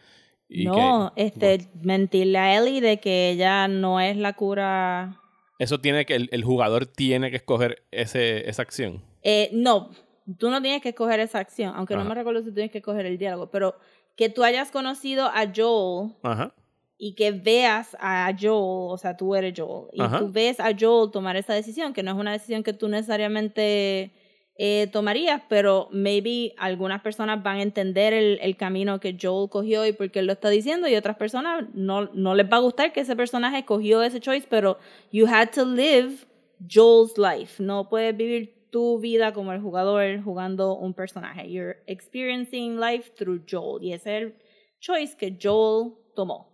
Y 0.48 0.64
no, 0.64 1.12
que- 1.14 1.22
este, 1.26 1.68
mentirle 1.82 2.38
a 2.38 2.58
Ellie 2.58 2.80
de 2.80 2.98
que 2.98 3.30
ella 3.30 3.68
no 3.68 4.00
es 4.00 4.16
la 4.16 4.32
cura. 4.32 5.20
Eso 5.60 5.78
tiene 5.80 6.04
que, 6.06 6.16
el, 6.16 6.28
el 6.32 6.42
jugador 6.42 6.86
tiene 6.86 7.30
que 7.30 7.36
escoger 7.36 7.84
ese, 7.92 8.48
esa 8.50 8.62
acción. 8.62 9.00
Eh, 9.22 9.50
no, 9.52 9.90
tú 10.38 10.50
no 10.50 10.60
tienes 10.60 10.82
que 10.82 10.88
escoger 10.88 11.20
esa 11.20 11.38
acción, 11.38 11.72
aunque 11.76 11.94
no 11.94 12.04
me 12.04 12.14
recuerdo 12.14 12.42
si 12.42 12.50
tienes 12.52 12.72
que 12.72 12.78
escoger 12.78 13.06
el 13.06 13.16
diálogo, 13.18 13.48
pero 13.50 13.76
que 14.16 14.28
tú 14.28 14.42
hayas 14.42 14.70
conocido 14.70 15.26
a 15.26 15.44
Joel 15.54 16.14
Ajá. 16.22 16.52
Y 17.02 17.14
que 17.14 17.32
veas 17.32 17.96
a 17.98 18.30
Joel, 18.38 18.92
o 18.92 18.98
sea, 18.98 19.16
tú 19.16 19.34
eres 19.34 19.54
Joel, 19.56 19.88
y 19.94 20.02
Ajá. 20.02 20.18
tú 20.18 20.30
ves 20.30 20.60
a 20.60 20.70
Joel 20.78 21.10
tomar 21.10 21.34
esa 21.34 21.54
decisión, 21.54 21.94
que 21.94 22.02
no 22.02 22.10
es 22.10 22.16
una 22.18 22.32
decisión 22.32 22.62
que 22.62 22.74
tú 22.74 22.88
necesariamente 22.88 24.10
eh, 24.56 24.86
tomarías, 24.92 25.40
pero 25.48 25.88
maybe 25.92 26.52
algunas 26.58 27.00
personas 27.00 27.42
van 27.42 27.56
a 27.56 27.62
entender 27.62 28.12
el, 28.12 28.38
el 28.42 28.54
camino 28.58 29.00
que 29.00 29.16
Joel 29.18 29.48
cogió 29.48 29.86
y 29.86 29.94
por 29.94 30.10
qué 30.10 30.18
él 30.18 30.26
lo 30.26 30.34
está 30.34 30.50
diciendo, 30.50 30.88
y 30.88 30.94
otras 30.94 31.16
personas 31.16 31.64
no, 31.72 32.10
no 32.12 32.34
les 32.34 32.52
va 32.52 32.58
a 32.58 32.60
gustar 32.60 32.92
que 32.92 33.00
ese 33.00 33.16
personaje 33.16 33.64
cogió 33.64 34.02
ese 34.02 34.20
choice, 34.20 34.46
pero 34.46 34.76
you 35.10 35.26
had 35.26 35.52
to 35.54 35.64
live 35.64 36.26
Joel's 36.70 37.16
life. 37.16 37.62
No 37.62 37.88
puedes 37.88 38.14
vivir 38.14 38.68
tu 38.70 38.98
vida 39.00 39.32
como 39.32 39.54
el 39.54 39.62
jugador 39.62 40.22
jugando 40.22 40.76
un 40.76 40.92
personaje. 40.92 41.50
You're 41.50 41.78
experiencing 41.86 42.78
life 42.78 43.10
through 43.16 43.40
Joel, 43.50 43.82
y 43.82 43.94
ese 43.94 44.18
es 44.18 44.22
el 44.22 44.34
choice 44.80 45.16
que 45.16 45.38
Joel 45.42 45.94
tomó. 46.14 46.49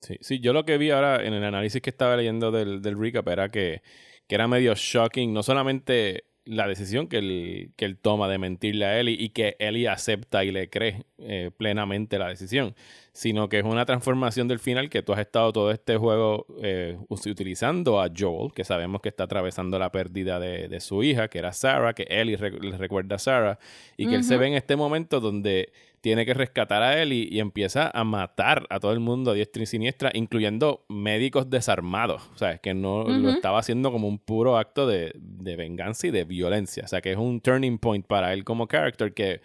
Sí, 0.00 0.16
sí, 0.20 0.40
yo 0.40 0.52
lo 0.52 0.64
que 0.64 0.78
vi 0.78 0.90
ahora 0.90 1.24
en 1.24 1.34
el 1.34 1.44
análisis 1.44 1.82
que 1.82 1.90
estaba 1.90 2.16
leyendo 2.16 2.50
del, 2.50 2.80
del 2.80 2.98
recap 2.98 3.28
era 3.28 3.50
que, 3.50 3.82
que 4.26 4.34
era 4.34 4.48
medio 4.48 4.74
shocking, 4.74 5.32
no 5.32 5.42
solamente 5.42 6.24
la 6.44 6.66
decisión 6.66 7.06
que 7.06 7.18
él, 7.18 7.72
que 7.76 7.84
él 7.84 7.98
toma 7.98 8.28
de 8.28 8.38
mentirle 8.38 8.84
a 8.86 8.98
Ellie 8.98 9.16
y 9.18 9.28
que 9.28 9.56
Ellie 9.58 9.88
acepta 9.88 10.42
y 10.44 10.50
le 10.50 10.70
cree 10.70 11.04
eh, 11.18 11.50
plenamente 11.56 12.18
la 12.18 12.28
decisión, 12.28 12.74
sino 13.12 13.48
que 13.48 13.58
es 13.58 13.64
una 13.64 13.84
transformación 13.84 14.48
del 14.48 14.58
final 14.58 14.88
que 14.88 15.02
tú 15.02 15.12
has 15.12 15.20
estado 15.20 15.52
todo 15.52 15.70
este 15.70 15.96
juego 15.96 16.46
eh, 16.62 16.98
utilizando 17.08 18.00
a 18.00 18.10
Joel, 18.16 18.52
que 18.52 18.64
sabemos 18.64 19.00
que 19.02 19.10
está 19.10 19.24
atravesando 19.24 19.78
la 19.78 19.92
pérdida 19.92 20.40
de, 20.40 20.68
de 20.68 20.80
su 20.80 21.02
hija, 21.02 21.28
que 21.28 21.38
era 21.38 21.52
Sarah, 21.52 21.92
que 21.92 22.06
Ellie 22.08 22.36
le 22.36 22.78
recuerda 22.78 23.16
a 23.16 23.18
Sarah, 23.18 23.58
y 23.96 24.08
que 24.08 24.14
él 24.16 24.24
se 24.24 24.36
ve 24.36 24.48
en 24.48 24.54
este 24.54 24.76
momento 24.76 25.20
donde 25.20 25.72
tiene 26.00 26.24
que 26.24 26.34
rescatar 26.34 26.82
a 26.82 27.02
Ellie 27.02 27.28
y 27.30 27.40
empieza 27.40 27.90
a 27.92 28.04
matar 28.04 28.66
a 28.70 28.80
todo 28.80 28.92
el 28.92 29.00
mundo 29.00 29.30
a 29.30 29.34
diestra 29.34 29.62
y 29.62 29.66
siniestra, 29.66 30.10
incluyendo 30.14 30.84
médicos 30.88 31.50
desarmados. 31.50 32.28
O 32.34 32.38
sea, 32.38 32.52
es 32.52 32.60
que 32.60 32.74
no 32.74 33.04
lo 33.04 33.30
estaba 33.30 33.58
haciendo 33.58 33.92
como 33.92 34.08
un 34.08 34.18
puro 34.18 34.56
acto 34.56 34.86
de, 34.86 35.12
de 35.14 35.56
venganza 35.56 36.06
y 36.06 36.10
de 36.10 36.24
violencia. 36.24 36.84
O 36.84 36.88
sea, 36.88 37.00
que 37.00 37.12
es 37.12 37.18
un 37.18 37.40
turning 37.40 37.78
point 37.78 38.06
para 38.06 38.32
él 38.32 38.44
como 38.44 38.66
character 38.66 39.12
que 39.12 39.40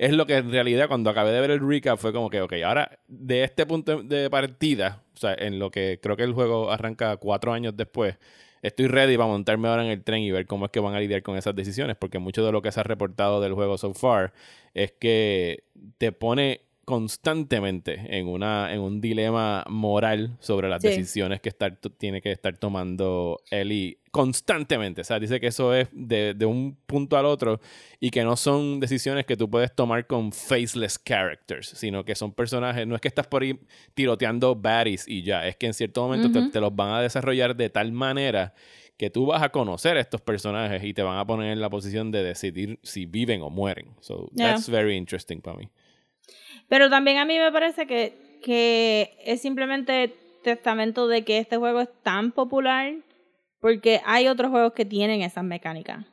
es 0.00 0.12
lo 0.14 0.24
que 0.24 0.36
en 0.36 0.50
realidad 0.50 0.88
cuando 0.88 1.10
acabé 1.10 1.30
de 1.30 1.42
ver 1.42 1.50
el 1.50 1.60
recap 1.60 1.98
fue 1.98 2.14
como 2.14 2.30
que, 2.30 2.40
ok, 2.40 2.54
ahora 2.64 2.98
de 3.06 3.44
este 3.44 3.66
punto 3.66 4.02
de 4.02 4.30
partida, 4.30 5.02
o 5.14 5.18
sea, 5.18 5.34
en 5.34 5.58
lo 5.58 5.70
que 5.70 6.00
creo 6.02 6.16
que 6.16 6.22
el 6.22 6.32
juego 6.32 6.70
arranca 6.72 7.18
cuatro 7.18 7.52
años 7.52 7.76
después, 7.76 8.16
estoy 8.62 8.86
ready 8.86 9.16
para 9.16 9.28
montarme 9.28 9.68
ahora 9.68 9.84
en 9.84 9.90
el 9.90 10.02
tren 10.02 10.22
y 10.22 10.30
ver 10.30 10.46
cómo 10.46 10.66
es 10.66 10.70
que 10.70 10.80
van 10.80 10.94
a 10.94 11.00
lidiar 11.00 11.22
con 11.22 11.36
esas 11.36 11.54
decisiones, 11.54 11.96
porque 11.96 12.18
mucho 12.18 12.44
de 12.44 12.52
lo 12.52 12.62
que 12.62 12.72
se 12.72 12.80
ha 12.80 12.82
reportado 12.82 13.40
del 13.40 13.54
juego 13.54 13.78
so 13.78 13.94
far 13.94 14.32
es 14.74 14.92
que 14.92 15.64
te 15.98 16.12
pone 16.12 16.62
constantemente 16.90 18.00
en 18.18 18.26
una 18.28 18.72
en 18.72 18.80
un 18.80 19.00
dilema 19.00 19.64
moral 19.68 20.36
sobre 20.40 20.68
las 20.68 20.82
Sí. 20.82 20.88
decisiones 20.88 21.40
que 21.40 21.48
estar, 21.48 21.76
tiene 21.98 22.20
que 22.20 22.32
estar 22.32 22.56
tomando 22.56 23.40
Ellie 23.50 23.98
constantemente. 24.10 25.00
O 25.02 25.04
sea, 25.04 25.18
dice 25.20 25.38
que 25.40 25.46
eso 25.48 25.72
es 25.74 25.88
de, 25.92 26.34
de 26.34 26.46
un 26.46 26.76
punto 26.86 27.16
al 27.16 27.26
otro 27.26 27.60
y 28.00 28.10
que 28.10 28.24
no 28.24 28.36
son 28.36 28.80
decisiones 28.80 29.24
que 29.26 29.36
tú 29.36 29.48
puedes 29.48 29.74
tomar 29.74 30.06
con 30.06 30.32
faceless 30.32 30.98
characters, 30.98 31.68
sino 31.68 32.04
que 32.04 32.14
son 32.14 32.32
personajes, 32.32 32.86
no 32.86 32.94
es 32.94 33.00
que 33.00 33.08
estás 33.08 33.26
por 33.26 33.42
ahí 33.42 33.58
tiroteando 33.94 34.54
baddies 34.56 35.06
y 35.08 35.22
ya, 35.22 35.46
es 35.46 35.56
que 35.56 35.66
en 35.66 35.74
cierto 35.74 36.02
momento 36.02 36.50
te- 36.50 36.60
los 36.60 36.74
van 36.74 36.92
a 36.94 37.00
desarrollar 37.02 37.54
de 37.56 37.70
tal 37.70 37.92
manera 37.92 38.52
que 38.96 39.08
tú 39.10 39.26
vas 39.26 39.42
a 39.42 39.48
conocer 39.48 39.96
a 39.96 40.00
estos 40.00 40.20
personajes 40.20 40.84
y 40.84 40.92
te 40.92 41.02
van 41.02 41.16
a 41.18 41.26
poner 41.26 41.52
en 41.52 41.60
la 41.60 41.70
posición 41.70 42.10
de 42.10 42.22
decidir 42.22 42.78
si 42.82 43.06
viven 43.06 43.40
o 43.42 43.48
mueren. 43.48 43.86
So 44.00 44.28
Yeah. 44.34 44.48
that's 44.54 44.68
very 44.68 44.96
interesting 44.96 45.40
para 45.40 45.56
mí. 45.56 45.68
Pero 46.70 46.88
también 46.88 47.18
a 47.18 47.24
mí 47.24 47.36
me 47.36 47.50
parece 47.50 47.86
que, 47.86 48.38
que 48.42 49.18
es 49.24 49.42
simplemente 49.42 50.14
testamento 50.44 51.08
de 51.08 51.24
que 51.24 51.38
este 51.38 51.56
juego 51.56 51.80
es 51.80 51.88
tan 52.02 52.30
popular 52.30 52.94
porque 53.60 54.00
hay 54.06 54.28
otros 54.28 54.50
juegos 54.50 54.72
que 54.72 54.84
tienen 54.84 55.20
esas 55.20 55.44
mecánicas. 55.44 56.06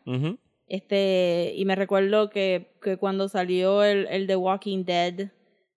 Este, 0.67 1.53
y 1.55 1.63
me 1.63 1.75
recuerdo 1.75 2.31
que, 2.31 2.71
que 2.81 2.97
cuando 2.97 3.29
salió 3.29 3.83
el, 3.83 4.07
el 4.07 4.25
de 4.25 4.35
Walking 4.35 4.83
Dead, 4.83 5.29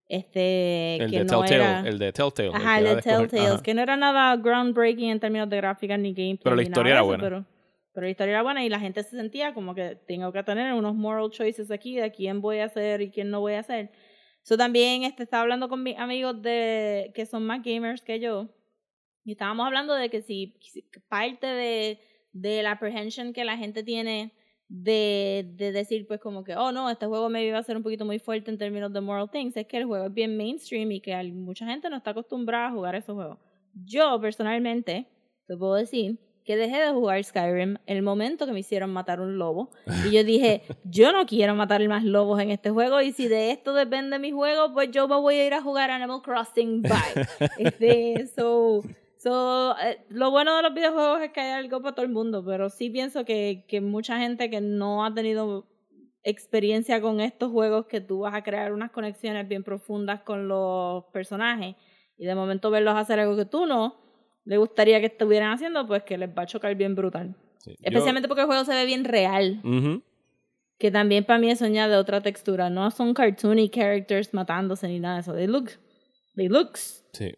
este, 0.09 0.95
El 0.95 1.11
que 1.11 1.19
de 1.19 1.25
no 1.25 1.41
Telltale, 1.41 1.55
era... 1.55 1.79
el 1.87 1.99
de 1.99 2.11
Telltale. 2.11 2.51
Ajá, 2.53 2.79
el 2.79 2.85
de 2.85 3.45
ajá. 3.47 3.63
que 3.63 3.73
no 3.75 3.81
era 3.83 3.95
nada 3.95 4.35
groundbreaking 4.35 5.11
en 5.11 5.19
términos 5.19 5.47
de 5.47 5.57
gráficas 5.57 5.99
ni 5.99 6.13
gameplay. 6.13 6.39
Pero 6.43 6.55
la 6.55 6.63
historia 6.63 6.91
era 6.91 6.99
eso, 6.99 7.07
buena. 7.07 7.23
Pero, 7.23 7.45
pero 7.93 8.05
la 8.07 8.11
historia 8.11 8.31
era 8.31 8.41
buena 8.41 8.65
y 8.65 8.69
la 8.69 8.79
gente 8.79 9.03
se 9.03 9.15
sentía 9.15 9.53
como 9.53 9.75
que 9.75 9.95
tengo 10.07 10.33
que 10.33 10.43
tener 10.43 10.73
unos 10.73 10.95
moral 10.95 11.29
choices 11.29 11.69
aquí 11.71 11.95
de 11.95 12.11
quién 12.11 12.41
voy 12.41 12.57
a 12.59 12.65
hacer 12.65 13.01
y 13.01 13.11
quién 13.11 13.29
no 13.29 13.39
voy 13.39 13.53
a 13.53 13.59
hacer. 13.59 13.91
Eso 14.43 14.57
también 14.57 15.03
este, 15.03 15.23
estaba 15.23 15.43
hablando 15.43 15.69
con 15.69 15.83
mis 15.83 15.97
amigos 15.97 16.41
de, 16.41 17.11
que 17.13 17.25
son 17.25 17.45
más 17.45 17.61
gamers 17.63 18.01
que 18.01 18.19
yo. 18.19 18.49
Y 19.23 19.33
estábamos 19.33 19.67
hablando 19.67 19.93
de 19.93 20.09
que 20.09 20.21
si, 20.21 20.57
parte 21.07 21.45
de, 21.47 21.99
de 22.33 22.63
la 22.63 22.71
apprehension 22.71 23.33
que 23.33 23.45
la 23.45 23.57
gente 23.57 23.83
tiene 23.83 24.33
de, 24.67 25.51
de 25.57 25.71
decir 25.71 26.07
pues 26.07 26.19
como 26.19 26.43
que, 26.43 26.55
oh 26.55 26.71
no, 26.71 26.89
este 26.89 27.05
juego 27.05 27.29
me 27.29 27.45
iba 27.45 27.57
a 27.57 27.63
ser 27.63 27.77
un 27.77 27.83
poquito 27.83 28.05
muy 28.05 28.19
fuerte 28.19 28.49
en 28.49 28.57
términos 28.57 28.91
de 28.93 29.01
moral 29.01 29.29
things, 29.29 29.57
es 29.57 29.67
que 29.67 29.77
el 29.77 29.85
juego 29.85 30.05
es 30.05 30.13
bien 30.13 30.37
mainstream 30.37 30.91
y 30.91 31.01
que 31.01 31.15
mucha 31.33 31.65
gente 31.65 31.89
no 31.89 31.97
está 31.97 32.11
acostumbrada 32.11 32.67
a 32.67 32.71
jugar 32.71 32.95
esos 32.95 33.13
juegos. 33.13 33.37
Yo 33.73 34.19
personalmente 34.21 35.07
te 35.45 35.57
puedo 35.57 35.75
decir 35.75 36.17
que 36.51 36.57
dejé 36.57 36.81
de 36.81 36.91
jugar 36.91 37.23
Skyrim 37.23 37.77
el 37.85 38.01
momento 38.01 38.45
que 38.45 38.51
me 38.51 38.59
hicieron 38.59 38.91
matar 38.91 39.21
un 39.21 39.37
lobo 39.37 39.69
y 40.05 40.11
yo 40.11 40.25
dije, 40.25 40.63
yo 40.83 41.13
no 41.13 41.25
quiero 41.25 41.55
matar 41.55 41.87
más 41.87 42.03
lobos 42.03 42.41
en 42.41 42.51
este 42.51 42.71
juego 42.71 42.99
y 42.99 43.13
si 43.13 43.29
de 43.29 43.51
esto 43.51 43.73
depende 43.73 44.19
mi 44.19 44.31
juego, 44.31 44.73
pues 44.73 44.91
yo 44.91 45.07
me 45.07 45.15
voy 45.15 45.35
a 45.35 45.47
ir 45.47 45.53
a 45.53 45.61
jugar 45.61 45.91
Animal 45.91 46.21
Crossing, 46.21 46.81
bye. 46.81 46.91
Este, 47.57 48.27
so, 48.35 48.81
So, 49.15 49.77
eh, 49.77 50.03
lo 50.09 50.31
bueno 50.31 50.57
de 50.57 50.63
los 50.63 50.73
videojuegos 50.73 51.21
es 51.21 51.31
que 51.31 51.39
hay 51.39 51.51
algo 51.51 51.79
para 51.81 51.93
todo 51.93 52.05
el 52.05 52.11
mundo, 52.11 52.43
pero 52.43 52.69
sí 52.69 52.89
pienso 52.89 53.23
que, 53.23 53.65
que 53.67 53.79
mucha 53.79 54.17
gente 54.17 54.49
que 54.49 54.59
no 54.61 55.05
ha 55.05 55.13
tenido 55.13 55.67
experiencia 56.23 56.99
con 57.01 57.21
estos 57.21 57.51
juegos, 57.51 57.85
que 57.85 58.01
tú 58.01 58.21
vas 58.21 58.33
a 58.33 58.43
crear 58.43 58.73
unas 58.73 58.91
conexiones 58.91 59.47
bien 59.47 59.63
profundas 59.63 60.21
con 60.21 60.47
los 60.47 61.05
personajes 61.13 61.75
y 62.17 62.25
de 62.25 62.35
momento 62.35 62.71
verlos 62.71 62.97
hacer 62.97 63.19
algo 63.19 63.37
que 63.37 63.45
tú 63.45 63.67
no 63.67 64.10
le 64.45 64.57
gustaría 64.57 64.99
que 64.99 65.07
estuvieran 65.07 65.51
haciendo, 65.53 65.85
pues 65.87 66.03
que 66.03 66.17
les 66.17 66.29
va 66.29 66.43
a 66.43 66.45
chocar 66.45 66.75
bien 66.75 66.95
brutal. 66.95 67.35
Sí. 67.59 67.71
Yo- 67.71 67.75
Especialmente 67.83 68.27
porque 68.27 68.41
el 68.41 68.47
juego 68.47 68.65
se 68.65 68.73
ve 68.73 68.85
bien 68.85 69.03
real, 69.05 69.61
que 70.79 70.89
también 70.91 71.23
para 71.25 71.39
mí 71.39 71.49
eso 71.51 71.65
añade 71.65 71.95
otra 71.95 72.21
textura. 72.21 72.69
No 72.69 72.89
son 72.91 73.13
cartoony 73.13 73.69
characters 73.69 74.33
matándose 74.33 74.87
ni 74.87 74.99
nada 74.99 75.15
de 75.15 75.21
eso. 75.21 75.33
They 75.35 75.47
look, 75.47 75.69
they 76.35 76.47
looks 76.49 77.03
Sí. 77.13 77.31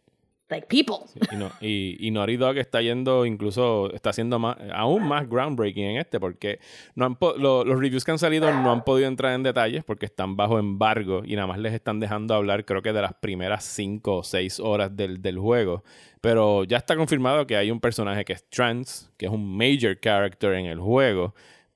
People. 0.62 1.06
Y, 1.32 1.36
no, 1.36 1.52
y, 1.62 1.98
y 2.00 2.60
está 2.60 2.82
yendo, 2.82 3.26
incluso 3.26 3.92
está 3.94 4.12
haciendo 4.12 4.40
más, 4.40 4.58
aún 4.74 5.08
más 5.08 5.28
groundbreaking 5.28 5.84
en 5.84 5.98
este, 5.98 6.20
porque 6.20 6.60
no 6.96 7.06
han 7.06 7.18
los 7.38 7.80
reviews 7.80 8.04
que 8.04 8.12
han 8.12 8.20
salido 8.20 8.52
no 8.52 8.72
han 8.72 8.84
podido 8.84 9.08
entrar 9.08 9.34
en 9.34 9.44
detalles 9.44 9.84
porque 9.84 10.06
están 10.06 10.36
bajo 10.36 10.60
embargo 10.60 11.24
y 11.26 11.36
nada 11.36 11.48
más 11.48 11.60
les 11.60 11.74
están 11.74 12.00
dejando 12.00 12.34
hablar, 12.34 12.66
creo 12.66 12.82
que 12.82 12.94
de 12.94 13.02
las 13.02 13.14
primeras 13.14 13.64
cinco 13.64 14.18
o 14.18 14.24
seis 14.24 14.60
horas 14.60 14.96
del, 14.96 15.22
del 15.22 15.38
juego. 15.40 15.84
Pero 16.22 16.64
ya 16.64 16.78
está 16.78 16.96
confirmado 16.96 17.46
que 17.46 17.58
hay 17.58 17.70
un 17.70 17.80
personaje 17.80 18.24
que 18.24 18.34
es 18.34 18.50
trans, 18.50 19.12
que 19.18 19.26
es 19.26 19.32
un 19.32 19.58
major 19.58 20.00
character 20.00 20.54
en 20.54 20.68
el 20.68 20.80
juego. 20.80 21.34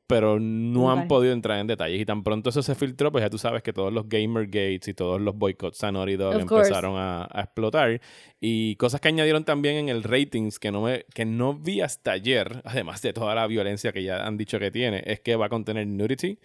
Pero 0.08 0.40
no 0.40 0.90
han 0.90 1.00
Ok. 1.00 1.08
podido 1.08 1.34
entrar 1.34 1.60
en 1.60 1.68
detalles. 1.68 2.00
Y 2.00 2.06
tan 2.06 2.24
pronto 2.24 2.50
eso 2.50 2.62
se 2.64 2.76
filtró, 2.76 3.12
pues 3.12 3.24
ya 3.26 3.30
tú 3.30 3.38
sabes 3.38 3.62
que 3.62 3.74
todos 3.74 3.92
los 3.92 4.08
Gamergates 4.08 4.88
y 4.88 4.94
todos 4.94 5.20
los 5.20 5.36
boicots 5.36 5.84
a 5.84 5.92
Naughty 5.92 6.16
Dog 6.16 6.40
empezaron 6.40 6.96
a, 6.98 7.28
a 7.30 7.42
explotar. 7.42 8.00
Y 8.40 8.78
cosas 8.78 9.02
que 9.02 9.10
añadieron 9.10 9.44
también 9.44 9.76
en 9.76 9.90
el 9.90 10.04
ratings 10.04 10.60
que 10.60 10.72
no, 10.72 10.82
me, 10.84 11.04
que 11.14 11.26
no 11.26 11.54
vi 11.56 11.82
hasta 11.82 12.12
ayer, 12.14 12.62
además 12.64 13.02
de 13.02 13.12
toda 13.12 13.36
la 13.36 13.46
violencia 13.48 13.92
que 13.92 14.02
ya 14.04 14.26
han 14.26 14.38
dicho 14.38 14.60
que 14.60 14.72
tiene, 14.72 15.04
es 15.06 15.20
que 15.20 15.36
va 15.36 15.48
a 15.48 15.50
contener 15.50 15.86
nudity 15.88 16.40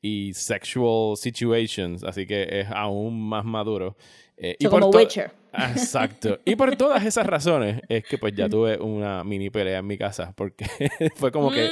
y 0.00 0.32
sexual 0.34 1.16
situations, 1.16 2.04
así 2.04 2.24
que 2.24 2.60
es 2.60 2.68
aún 2.70 3.20
más 3.28 3.44
maduro. 3.44 3.96
Eh, 4.36 4.56
So, 4.60 4.70
como 4.70 4.90
to- 4.90 4.98
Witcher. 4.98 5.32
Exacto. 5.52 6.38
Y 6.44 6.54
por 6.54 6.76
todas 6.76 7.04
esas 7.04 7.26
razones 7.26 7.80
es 7.88 8.04
que 8.04 8.16
pues 8.18 8.32
ya 8.36 8.48
tuve 8.48 8.78
una 8.78 9.24
mini 9.24 9.50
pelea 9.50 9.78
en 9.78 9.86
mi 9.88 9.98
casa, 9.98 10.32
porque 10.36 10.66
fue 11.16 11.32
como 11.32 11.50
que... 11.50 11.68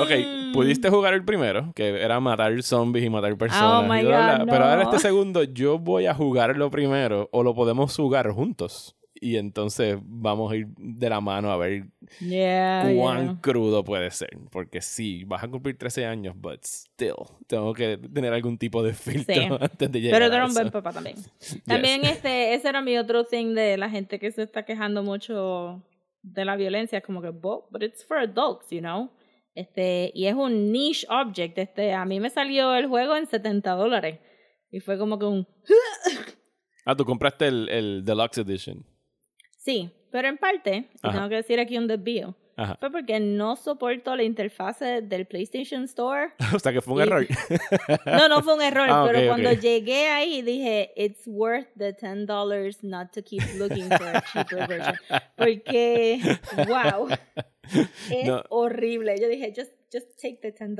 Ok, 0.00 0.10
Mm. 0.10 0.52
pudiste 0.52 0.88
jugar 0.90 1.14
el 1.14 1.24
primero, 1.24 1.72
que 1.74 2.00
era 2.02 2.20
matar 2.20 2.62
zombies 2.62 3.04
y 3.04 3.10
matar 3.10 3.36
personas. 3.36 3.84
Oh 3.84 3.92
my 3.92 4.00
y 4.00 4.04
bla, 4.04 4.18
bla, 4.18 4.38
God, 4.44 4.50
Pero 4.50 4.64
ahora 4.64 4.82
este 4.84 4.98
segundo, 4.98 5.42
yo 5.44 5.78
voy 5.78 6.06
a 6.06 6.14
jugarlo 6.14 6.70
primero 6.70 7.28
o 7.32 7.42
lo 7.42 7.54
podemos 7.54 7.94
jugar 7.96 8.30
juntos. 8.30 8.94
Y 9.20 9.36
entonces 9.36 9.98
vamos 10.00 10.52
a 10.52 10.54
ir 10.56 10.68
de 10.78 11.10
la 11.10 11.20
mano 11.20 11.50
a 11.50 11.56
ver 11.56 11.86
Yeah, 12.20 12.88
cuán 12.96 13.24
yeah. 13.24 13.38
crudo 13.40 13.82
puede 13.82 14.08
ser. 14.12 14.30
Porque 14.52 14.80
sí, 14.80 15.24
vas 15.24 15.42
a 15.42 15.48
cumplir 15.48 15.76
13 15.76 16.06
años, 16.06 16.34
but 16.36 16.60
still, 16.64 17.16
tengo 17.48 17.74
que 17.74 17.98
tener 17.98 18.32
algún 18.32 18.56
tipo 18.58 18.80
de 18.80 18.94
filtro 18.94 19.34
Sí. 19.34 19.40
antes 19.60 19.90
de 19.90 20.00
llegar 20.00 20.20
Pero 20.20 20.30
tú 20.30 20.36
eres 20.36 20.48
un 20.50 20.54
buen 20.54 20.70
papá 20.70 20.92
también. 20.92 21.16
También 21.66 22.04
este, 22.04 22.54
ese 22.54 22.68
era 22.68 22.80
mi 22.80 22.96
otro 22.96 23.24
thing 23.24 23.54
de 23.54 23.76
la 23.76 23.90
gente 23.90 24.20
que 24.20 24.30
se 24.30 24.42
está 24.44 24.64
quejando 24.64 25.02
mucho 25.02 25.82
de 26.22 26.44
la 26.44 26.54
violencia, 26.54 26.98
es 26.98 27.04
como 27.04 27.20
que, 27.20 27.30
"But- 27.30 27.64
but 27.70 27.82
it's 27.82 28.04
for 28.04 28.18
adults, 28.18 28.66
you 28.70 28.78
know. 28.80 29.10
Este, 29.58 30.10
y 30.14 30.26
es 30.26 30.34
un 30.34 30.70
niche 30.72 31.06
object. 31.10 31.58
Este, 31.58 31.92
a 31.92 32.04
mí 32.04 32.20
me 32.20 32.30
salió 32.30 32.74
el 32.74 32.86
juego 32.86 33.16
en 33.16 33.26
70 33.26 33.72
dólares. 33.72 34.20
Y 34.70 34.80
fue 34.80 34.98
como 34.98 35.18
que 35.18 35.24
un, 35.26 35.46
Ah, 36.84 36.94
tú 36.96 37.04
compraste 37.04 37.46
el, 37.48 37.68
el 37.68 38.04
Deluxe 38.04 38.38
Edition. 38.38 38.84
sí, 39.58 39.90
pero 40.10 40.28
en 40.28 40.38
parte, 40.38 40.88
y 41.02 41.10
tengo 41.12 41.28
que 41.28 41.34
decir 41.36 41.60
aquí 41.60 41.76
un 41.76 41.86
desvío, 41.86 42.34
Ajá. 42.56 42.76
fue 42.80 42.90
porque 42.90 43.20
no 43.20 43.56
soporto 43.56 44.16
la 44.16 44.22
interfase 44.22 45.02
del 45.02 45.26
PlayStation 45.26 45.84
Store. 45.84 46.32
o 46.54 46.58
sea 46.58 46.72
que 46.72 46.80
fue 46.80 46.94
un 46.94 47.00
Y- 47.00 47.02
error. 47.02 47.26
No, 48.06 48.28
no 48.28 48.42
fue 48.42 48.54
un 48.54 48.62
error, 48.62 48.88
Ah, 48.90 49.06
pero 49.10 49.28
cuando 49.28 49.52
llegué 49.52 50.06
ahí 50.08 50.40
dije, 50.42 50.92
it's 50.96 51.26
worth 51.26 51.66
the 51.76 51.92
$10 51.94 52.26
not 52.82 53.12
to 53.12 53.22
keep 53.22 53.42
looking 53.58 53.88
for 53.90 54.06
a 54.06 54.22
cheaper 54.32 54.66
version. 54.66 54.94
Porque, 55.36 56.20
wow, 56.66 57.08
es 58.10 58.26
No. 58.26 58.42
horrible. 58.50 59.14
Yo 59.20 59.28
dije, 59.28 59.52
just, 59.54 59.72
just 59.92 60.06
take 60.20 60.38
the 60.42 60.52
$10 60.52 60.78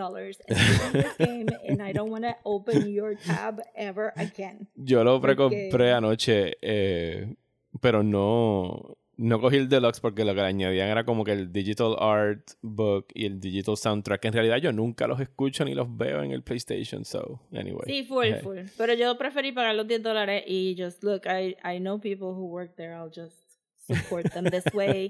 and 0.49 0.59
in 0.59 1.03
this 1.03 1.17
game 1.19 1.47
and 1.69 1.83
I 1.83 1.93
don't 1.93 2.11
want 2.11 2.25
to 2.25 2.37
open 2.45 2.93
your 2.93 3.17
tab 3.17 3.61
ever 3.75 4.13
again. 4.17 4.69
Yo 4.77 5.03
lo 5.05 5.21
Porque- 5.21 5.37
precompré 5.37 5.93
anoche, 5.93 6.57
eh, 6.63 7.35
pero 7.81 8.03
no. 8.03 8.97
no 9.21 9.41
cogí 9.41 9.57
el 9.57 9.69
deluxe 9.69 9.99
porque 10.01 10.25
lo 10.25 10.33
que 10.33 10.41
le 10.43 10.47
añadían 10.47 10.89
era 10.91 11.05
como 11.05 11.25
que 11.25 11.33
el 11.33 11.53
digital 11.53 11.97
art 11.99 12.53
book 12.63 13.07
y 13.15 13.27
el 13.27 13.41
digital 13.41 13.77
soundtrack. 13.77 14.25
En 14.27 14.33
realidad 14.33 14.59
yo 14.59 14.71
nunca 14.73 15.09
los 15.09 15.19
escucho 15.21 15.65
ni 15.65 15.75
los 15.75 15.89
veo 15.97 16.23
en 16.23 16.31
el 16.31 16.45
PlayStation, 16.45 17.05
so 17.05 17.41
anyway. 17.53 17.83
Sí, 17.87 18.05
full, 18.05 18.27
Eh, 18.27 18.41
full. 18.41 18.59
Pero 18.77 18.95
yo 18.95 19.19
preferí 19.19 19.51
pagar 19.51 19.75
los 19.75 19.89
10 19.89 20.05
dólares 20.05 20.45
y 20.47 20.77
just 20.79 21.03
look, 21.03 21.23
I, 21.27 21.57
I 21.65 21.81
know 21.81 21.99
people 22.01 22.29
who 22.29 22.47
work 22.47 22.77
there, 22.77 22.93
I'll 22.95 23.11
just 23.13 23.48
support 23.89 24.31
them 24.33 24.45
this 24.45 24.65
way. 24.75 25.09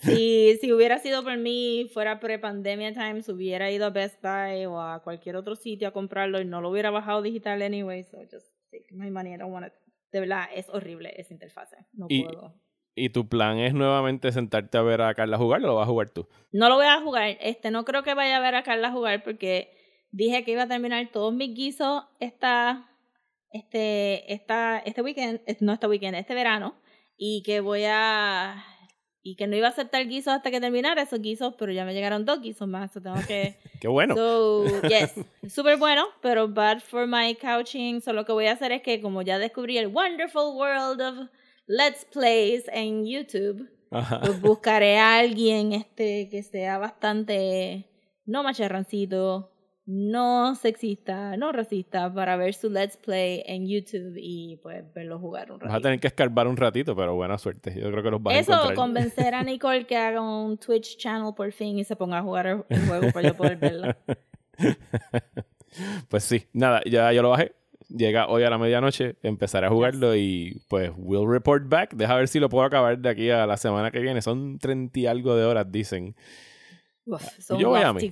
Si, 0.00 0.56
si 0.60 0.72
hubiera 0.72 0.98
sido 0.98 1.22
por 1.22 1.36
mí, 1.36 1.88
fuera 1.92 2.18
pre-pandemia 2.20 2.92
times, 2.94 3.28
hubiera 3.28 3.70
ido 3.70 3.86
a 3.86 3.90
Best 3.90 4.20
Buy 4.22 4.66
o 4.66 4.80
a 4.80 5.02
cualquier 5.02 5.36
otro 5.36 5.54
sitio 5.56 5.88
a 5.88 5.92
comprarlo 5.92 6.40
y 6.40 6.44
no 6.44 6.60
lo 6.60 6.70
hubiera 6.70 6.90
bajado 6.90 7.22
digital 7.22 7.62
anyway, 7.62 8.04
so 8.04 8.18
just 8.30 8.46
take 8.70 8.86
my 8.92 9.10
money, 9.10 9.32
I 9.34 9.36
don't 9.38 9.52
want 9.52 9.66
it. 9.66 9.72
De 10.12 10.20
verdad, 10.20 10.44
es 10.54 10.68
horrible 10.68 11.12
esa 11.16 11.32
interfase. 11.32 11.76
No 11.92 12.06
Y- 12.08 12.24
puedo. 12.24 12.54
¿Y 12.96 13.08
tu 13.10 13.28
plan 13.28 13.58
es 13.58 13.74
nuevamente 13.74 14.30
sentarte 14.30 14.78
a 14.78 14.82
ver 14.82 15.00
a 15.02 15.12
Carla 15.14 15.36
jugar 15.36 15.60
o 15.64 15.66
lo 15.66 15.74
vas 15.74 15.88
a 15.88 15.90
jugar 15.90 16.10
tú? 16.10 16.28
No 16.52 16.68
lo 16.68 16.76
voy 16.76 16.86
a 16.86 17.00
jugar. 17.00 17.36
Este, 17.40 17.72
no 17.72 17.84
creo 17.84 18.04
que 18.04 18.14
vaya 18.14 18.36
a 18.36 18.40
ver 18.40 18.54
a 18.54 18.62
Carla 18.62 18.92
jugar 18.92 19.24
porque 19.24 19.76
dije 20.12 20.44
que 20.44 20.52
iba 20.52 20.62
a 20.62 20.68
terminar 20.68 21.08
todos 21.10 21.34
mis 21.34 21.52
guisos 21.56 22.04
esta, 22.20 22.88
este, 23.50 24.32
esta, 24.32 24.78
este 24.78 25.02
weekend, 25.02 25.40
eh, 25.46 25.56
no 25.58 25.72
este 25.72 25.88
weekend, 25.88 26.14
este 26.16 26.34
verano, 26.34 26.76
y 27.16 27.42
que 27.42 27.60
voy 27.60 27.84
a, 27.86 28.64
y 29.22 29.36
que 29.36 29.46
no 29.46 29.56
iba 29.56 29.68
a 29.68 29.70
aceptar 29.70 30.06
guisos 30.06 30.34
hasta 30.34 30.50
que 30.50 30.60
terminara 30.60 31.02
esos 31.02 31.20
guisos, 31.20 31.54
pero 31.58 31.72
ya 31.72 31.84
me 31.84 31.94
llegaron 31.94 32.24
dos 32.24 32.40
guisos 32.40 32.68
más, 32.68 32.92
so 32.92 33.00
tengo 33.00 33.16
que, 33.26 33.56
Qué 33.80 33.88
bueno. 33.88 34.14
so, 34.14 34.64
yes, 34.88 35.14
súper 35.48 35.78
bueno, 35.78 36.06
pero 36.20 36.48
bad 36.48 36.80
for 36.80 37.06
my 37.06 37.34
couching, 37.34 38.00
so 38.00 38.12
lo 38.12 38.24
que 38.24 38.32
voy 38.32 38.46
a 38.46 38.52
hacer 38.52 38.72
es 38.72 38.82
que 38.82 39.00
como 39.00 39.22
ya 39.22 39.38
descubrí 39.38 39.78
el 39.78 39.88
wonderful 39.88 40.54
world 40.56 41.00
of 41.00 41.28
Let's 41.66 42.04
Plays 42.04 42.64
en 42.68 43.06
YouTube, 43.06 43.70
Ajá. 43.90 44.20
pues 44.20 44.40
buscaré 44.40 44.98
a 44.98 45.18
alguien 45.18 45.72
este 45.72 46.28
que 46.28 46.42
sea 46.42 46.76
bastante 46.78 47.88
no 48.26 48.42
macharrancito, 48.42 49.53
no 49.86 50.54
sexista, 50.54 51.36
no 51.36 51.52
racista 51.52 52.12
para 52.12 52.36
ver 52.36 52.54
su 52.54 52.70
let's 52.70 52.96
play 52.96 53.42
en 53.46 53.66
YouTube 53.68 54.14
y 54.16 54.56
pues 54.62 54.82
verlo 54.94 55.18
jugar 55.18 55.52
un 55.52 55.58
Vas 55.58 55.66
a 55.66 55.72
ratito. 55.72 55.82
tener 55.82 56.00
que 56.00 56.06
escarbar 56.06 56.46
un 56.48 56.56
ratito, 56.56 56.96
pero 56.96 57.14
buena 57.14 57.36
suerte. 57.38 57.74
Yo 57.78 57.90
creo 57.90 58.02
que 58.02 58.10
los 58.10 58.22
vas 58.22 58.34
a 58.34 58.38
Eso, 58.38 58.52
encontrar. 58.52 58.74
convencer 58.76 59.34
a 59.34 59.42
Nicole 59.44 59.86
que 59.86 59.96
haga 59.96 60.20
un 60.22 60.56
Twitch 60.56 60.96
channel 60.96 61.34
por 61.36 61.52
fin 61.52 61.78
y 61.78 61.84
se 61.84 61.96
ponga 61.96 62.18
a 62.18 62.22
jugar 62.22 62.64
el 62.68 62.86
juego 62.88 63.12
para 63.12 63.28
yo 63.28 63.34
poder 63.36 63.56
verla. 63.58 63.96
Pues 66.08 66.22
sí, 66.24 66.46
nada, 66.52 66.80
ya 66.86 67.12
yo 67.12 67.20
lo 67.22 67.30
bajé. 67.30 67.52
Llega 67.88 68.28
hoy 68.28 68.44
a 68.44 68.50
la 68.50 68.58
medianoche, 68.58 69.16
empezaré 69.22 69.66
a 69.66 69.70
jugarlo 69.70 70.16
y 70.16 70.62
pues 70.68 70.90
we'll 70.96 71.28
report 71.28 71.68
back. 71.68 71.94
Deja 71.94 72.14
ver 72.16 72.28
si 72.28 72.38
lo 72.40 72.48
puedo 72.48 72.64
acabar 72.64 72.98
de 72.98 73.08
aquí 73.08 73.30
a 73.30 73.44
la 73.46 73.56
semana 73.56 73.90
que 73.90 74.00
viene. 74.00 74.22
Son 74.22 74.58
30 74.58 74.98
y 75.00 75.06
algo 75.06 75.36
de 75.36 75.44
horas, 75.44 75.70
dicen. 75.70 76.14
Uf, 77.06 77.22
son 77.38 77.58
yo 77.58 77.68
voy 77.68 77.82
a 77.82 77.92
mí. 77.92 78.10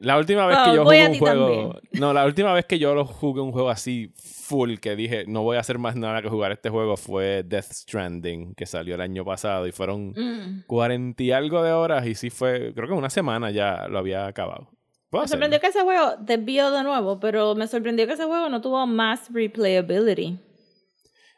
La 0.00 0.18
última 0.18 0.46
vez 0.46 0.58
Oh, 0.60 0.64
que 0.70 0.76
yo 0.76 0.84
jugué 0.84 1.08
un 1.08 1.18
juego. 1.18 1.46
también. 1.46 1.72
No, 2.00 2.12
la 2.12 2.26
última 2.26 2.52
vez 2.52 2.66
que 2.66 2.78
yo 2.78 2.94
lo 2.94 3.06
jugué 3.06 3.40
un 3.40 3.52
juego 3.52 3.70
así 3.70 4.12
full, 4.16 4.76
que 4.76 4.96
dije 4.96 5.24
no 5.26 5.42
voy 5.42 5.56
a 5.56 5.60
hacer 5.60 5.78
más 5.78 5.96
nada 5.96 6.20
que 6.20 6.28
jugar 6.28 6.52
este 6.52 6.68
juego, 6.68 6.96
fue 6.98 7.42
Death 7.42 7.72
Stranding, 7.72 8.54
que 8.54 8.66
salió 8.66 8.96
el 8.96 9.00
año 9.00 9.24
pasado 9.24 9.66
y 9.66 9.72
fueron 9.72 10.10
Mm. 10.10 10.64
40 10.66 11.22
y 11.22 11.32
algo 11.32 11.62
de 11.62 11.72
horas 11.72 12.06
y 12.06 12.14
sí 12.14 12.28
fue, 12.30 12.72
creo 12.74 12.86
que 12.88 12.94
una 12.94 13.08
semana 13.10 13.50
ya 13.50 13.88
lo 13.88 13.98
había 13.98 14.26
acabado. 14.26 14.68
Me 15.10 15.20
hacerlo. 15.20 15.28
sorprendió 15.28 15.60
que 15.60 15.66
ese 15.68 15.80
juego, 15.82 16.16
desvío 16.20 16.70
de 16.72 16.82
nuevo, 16.82 17.20
pero 17.20 17.54
me 17.54 17.66
sorprendió 17.68 18.06
que 18.06 18.14
ese 18.14 18.24
juego 18.24 18.48
no 18.48 18.60
tuvo 18.60 18.84
más 18.86 19.32
replayability. 19.32 20.38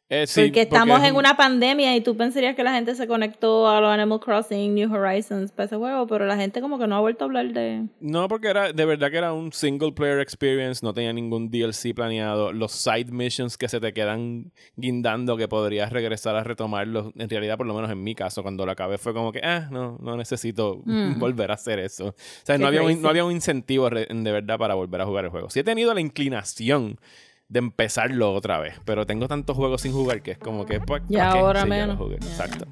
Eh, 0.09 0.29
sí, 0.29 0.42
porque 0.45 0.61
estamos 0.62 1.01
es 1.01 1.07
en 1.09 1.14
un- 1.14 1.19
una 1.19 1.37
pandemia 1.37 1.97
y 1.97 2.01
tú 2.01 2.16
pensarías 2.16 2.55
que 2.55 2.62
la 2.62 2.73
gente 2.73 2.95
se 2.95 3.09
conectó 3.09 3.69
a 3.69 3.81
los 3.81 3.90
Animal 3.90 4.21
Crossing, 4.21 4.73
New 4.73 4.92
Horizons 4.95 5.51
para 5.51 5.66
ese 5.66 5.75
juego, 5.77 6.07
pero 6.07 6.27
la 6.27 6.37
gente 6.37 6.61
como 6.61 6.79
que 6.79 6.87
no 6.87 6.95
ha 6.95 7.01
vuelto 7.01 7.25
a 7.25 7.27
hablar 7.27 7.53
de... 7.53 7.87
No, 7.99 8.29
porque 8.29 8.47
era 8.49 8.73
de 8.73 8.85
verdad 8.85 9.11
que 9.11 9.16
era 9.19 9.33
un 9.33 9.53
single 9.53 9.90
player 9.90 10.21
experience, 10.21 10.87
no 10.87 10.92
tenía 10.95 11.12
ningún 11.12 11.51
DLC 11.51 11.92
planeado. 11.92 12.53
Los 12.53 12.71
side 12.71 13.07
missions 13.11 13.59
que 13.59 13.69
se 13.69 13.81
te 13.81 13.92
quedan 13.92 14.53
guindando 14.77 15.37
que 15.37 15.49
podrías 15.49 15.92
regresar 15.92 16.37
a 16.37 16.45
retomarlos, 16.45 17.12
en 17.16 17.29
realidad 17.29 17.57
por 17.57 17.66
lo 17.66 17.75
menos 17.75 17.90
en 17.90 18.01
mi 18.05 18.14
caso, 18.14 18.42
cuando 18.45 18.64
lo 18.64 18.71
acabé 18.71 18.99
fue 18.99 19.12
como 19.12 19.33
que, 19.33 19.40
ah, 19.42 19.66
no, 19.73 19.99
no 20.01 20.16
necesito 20.16 20.83
Mm. 20.85 21.19
volver 21.19 21.51
a 21.51 21.55
hacer 21.55 21.81
eso. 21.81 22.11
O 22.11 22.14
sea, 22.45 22.55
Qué 22.57 22.62
no 22.62 22.69
había, 22.69 22.83
un, 22.83 23.03
no 23.03 23.09
había 23.09 23.25
un 23.25 23.33
incentivo 23.33 23.90
de 23.90 24.07
verdad 24.33 24.57
para 24.57 24.75
volver 24.77 25.01
a 25.01 25.05
jugar 25.07 25.25
el 25.25 25.31
juego. 25.33 25.51
Sí 25.51 25.59
he 25.59 25.64
tenido 25.64 25.92
la 25.95 26.01
inclinación 26.01 27.01
de 27.48 27.61
empezarlo 27.61 28.32
otra 28.35 28.59
vez, 28.59 28.74
pero 28.85 29.06
tengo 29.06 29.28
tantos 29.28 29.56
juegos 29.56 29.82
sin 29.82 29.92
jugar 29.92 30.20
que 30.22 30.32
es 30.32 30.38
como 30.38 30.66
que, 30.66 30.80
pues, 30.80 31.02
Y 31.09 31.14
¿para 31.16 31.32
qué? 31.32 31.38
ahora 31.38 31.62
Sí, 31.62 31.68
menos. 31.68 31.98
Ya, 32.11 32.16
Exacto. 32.16 32.66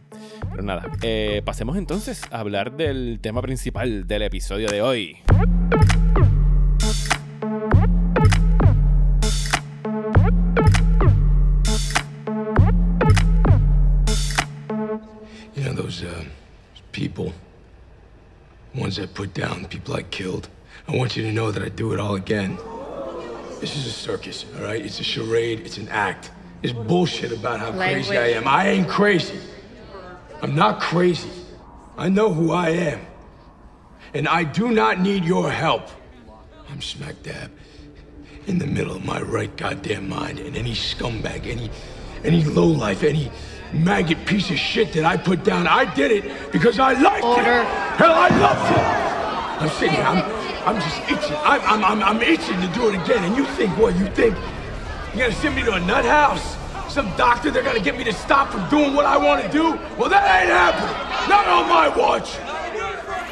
Pero 0.50 0.62
nada, 0.62 0.90
eh, 1.02 1.42
pasemos 1.44 1.76
entonces 1.76 2.22
a 2.32 2.40
hablar 2.40 2.76
del 2.76 3.18
tema 3.20 3.40
principal 3.40 4.06
del 4.06 4.22
episodio 4.22 4.68
de 4.68 4.82
hoy. 4.82 5.16
You 15.54 15.62
know 15.62 15.72
those 15.72 16.02
uh, 16.02 16.24
people, 16.92 17.32
ones 18.74 18.98
I 18.98 19.06
put 19.06 19.34
down, 19.34 19.66
people 19.66 19.94
I 19.94 20.02
killed. 20.02 20.48
I 20.88 20.96
want 20.96 21.16
you 21.16 21.22
to 21.22 21.32
know 21.32 21.50
that 21.52 21.62
I 21.62 21.68
do 21.68 21.92
it 21.94 22.00
all 22.00 22.16
again. 22.16 22.58
This 23.64 23.76
is 23.78 23.86
a 23.86 23.92
circus, 23.92 24.44
all 24.56 24.64
right? 24.64 24.84
It's 24.84 25.00
a 25.00 25.02
charade. 25.02 25.60
It's 25.60 25.78
an 25.78 25.88
act. 25.88 26.30
It's 26.62 26.74
bullshit 26.74 27.32
about 27.32 27.60
how 27.60 27.72
crazy 27.72 28.14
I 28.14 28.26
am. 28.32 28.46
I 28.46 28.68
ain't 28.68 28.86
crazy. 28.86 29.40
I'm 30.42 30.54
not 30.54 30.82
crazy. 30.82 31.30
I 31.96 32.10
know 32.10 32.30
who 32.30 32.52
I 32.52 32.68
am, 32.68 33.00
and 34.12 34.28
I 34.28 34.44
do 34.44 34.68
not 34.68 35.00
need 35.00 35.24
your 35.24 35.50
help. 35.50 35.88
I'm 36.68 36.82
smack 36.82 37.14
dab 37.22 37.50
in 38.46 38.58
the 38.58 38.66
middle 38.66 38.94
of 38.94 39.02
my 39.02 39.22
right 39.22 39.56
goddamn 39.56 40.10
mind, 40.10 40.40
and 40.40 40.58
any 40.58 40.72
scumbag, 40.72 41.46
any 41.46 41.70
any 42.22 42.44
lowlife, 42.44 43.02
any 43.02 43.30
maggot 43.72 44.26
piece 44.26 44.50
of 44.50 44.58
shit 44.58 44.92
that 44.92 45.06
I 45.06 45.16
put 45.16 45.42
down, 45.42 45.66
I 45.66 45.86
did 45.94 46.10
it 46.10 46.52
because 46.52 46.78
I 46.78 46.92
liked 47.00 47.24
it. 47.24 47.44
Hell, 47.96 48.12
I 48.12 48.28
loved 48.28 48.72
it. 48.72 49.62
I'm 49.62 49.70
sitting 49.70 49.94
here, 49.94 50.04
I'm, 50.04 50.43
I'm 50.64 50.76
just 50.76 50.98
itching. 51.10 51.36
I'm, 51.44 51.60
I'm, 51.60 51.84
I'm, 51.84 52.02
I'm 52.02 52.22
itching 52.22 52.58
to 52.62 52.68
do 52.68 52.88
it 52.88 52.94
again. 52.94 53.22
And 53.22 53.36
you 53.36 53.44
think 53.44 53.76
what? 53.76 53.94
You 53.96 54.06
think 54.06 54.34
you're 55.12 55.28
gonna 55.28 55.32
send 55.32 55.54
me 55.56 55.62
to 55.62 55.74
a 55.74 55.80
nut 55.80 56.06
house? 56.06 56.56
Some 56.90 57.14
doctor, 57.16 57.50
they're 57.50 57.62
gonna 57.62 57.80
get 57.80 57.98
me 57.98 58.04
to 58.04 58.14
stop 58.14 58.50
from 58.50 58.66
doing 58.70 58.94
what 58.94 59.04
I 59.04 59.18
want 59.18 59.44
to 59.44 59.52
do? 59.52 59.78
Well, 59.98 60.08
that 60.08 60.24
ain't 60.24 60.48
happening. 60.48 61.28
Not 61.28 61.46
on 61.48 61.68
my 61.68 61.88
watch. 61.92 62.40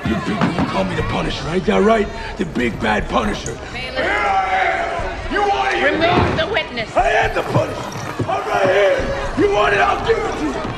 You 0.05 0.15
people, 0.29 0.45
you 0.53 0.69
call 0.69 0.85
me 0.85 0.95
the 0.95 1.09
Punisher, 1.09 1.49
ain't 1.49 1.65
that 1.67 1.81
right? 1.81 2.07
The 2.37 2.45
big 2.45 2.79
bad 2.81 3.09
Punisher. 3.09 3.57
Here 3.73 3.93
I 3.97 5.31
am. 5.31 5.33
You 5.33 5.41
want 5.41 5.73
it? 5.73 5.81
you 5.81 6.03
got 6.03 6.39
it. 6.39 6.47
the 6.47 6.53
witness. 6.53 6.95
I 6.95 7.09
am 7.13 7.35
the 7.35 7.43
Punisher. 7.49 8.29
I'm 8.29 8.45
right 8.45 8.69
here. 8.69 9.47
You 9.47 9.55
want 9.55 9.73
it? 9.73 9.81
I'll 9.81 10.05
give 10.07 10.19
it 10.19 10.37
to 10.37 10.45
you. 10.45 10.73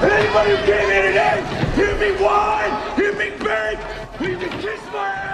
And 0.00 0.12
anybody 0.12 0.50
who 0.50 0.56
came 0.64 0.88
here 0.88 1.12
today, 1.12 1.44
hear 1.76 1.92
me 2.00 2.16
whine, 2.24 2.96
hear 2.96 3.12
me 3.12 3.36
beg, 3.36 3.76
you 4.18 4.38
can 4.38 4.60
kiss 4.62 4.80
my 4.94 5.08
ass. 5.08 5.29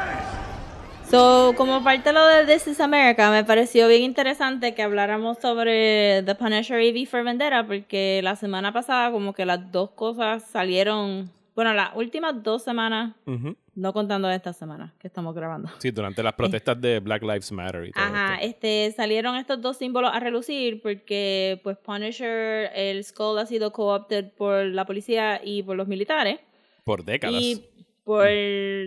So, 1.10 1.54
como 1.56 1.82
parte 1.84 2.08
de 2.08 2.12
lo 2.14 2.26
de 2.26 2.46
This 2.46 2.66
is 2.66 2.80
America, 2.80 3.30
me 3.30 3.44
pareció 3.44 3.86
bien 3.86 4.02
interesante 4.02 4.74
que 4.74 4.82
habláramos 4.82 5.38
sobre 5.38 6.22
The 6.24 6.34
Punisher 6.34 6.80
y 6.82 6.90
V 6.90 7.06
for 7.06 7.22
Vendetta, 7.22 7.64
porque 7.64 8.20
la 8.24 8.34
semana 8.34 8.72
pasada 8.72 9.12
como 9.12 9.32
que 9.32 9.46
las 9.46 9.70
dos 9.70 9.90
cosas 9.90 10.42
salieron, 10.50 11.30
bueno, 11.54 11.72
las 11.74 11.90
últimas 11.94 12.42
dos 12.42 12.64
semanas, 12.64 13.14
Ujú. 13.24 13.54
no 13.76 13.92
contando 13.92 14.28
esta 14.28 14.52
semana 14.52 14.92
que 14.98 15.06
estamos 15.06 15.32
grabando. 15.32 15.70
Sí, 15.78 15.92
durante 15.92 16.24
las 16.24 16.32
protestas 16.32 16.80
de 16.80 16.98
Black 16.98 17.22
Lives 17.22 17.52
Matter 17.52 17.84
y 17.86 17.92
todo 17.92 18.02
Ajá, 18.04 18.34
esto. 18.34 18.46
este, 18.48 18.92
salieron 18.96 19.36
estos 19.36 19.62
dos 19.62 19.76
símbolos 19.76 20.10
a 20.12 20.18
relucir 20.18 20.82
porque 20.82 21.60
pues 21.62 21.76
Punisher, 21.78 22.72
el 22.74 23.04
Skull 23.04 23.38
ha 23.38 23.46
sido 23.46 23.72
co-opted 23.72 24.32
por 24.36 24.64
la 24.66 24.84
policía 24.84 25.40
y 25.42 25.62
por 25.62 25.76
los 25.76 25.86
militares. 25.86 26.40
Por 26.82 27.04
décadas. 27.04 27.40
Y 27.40 27.64
por, 28.06 28.28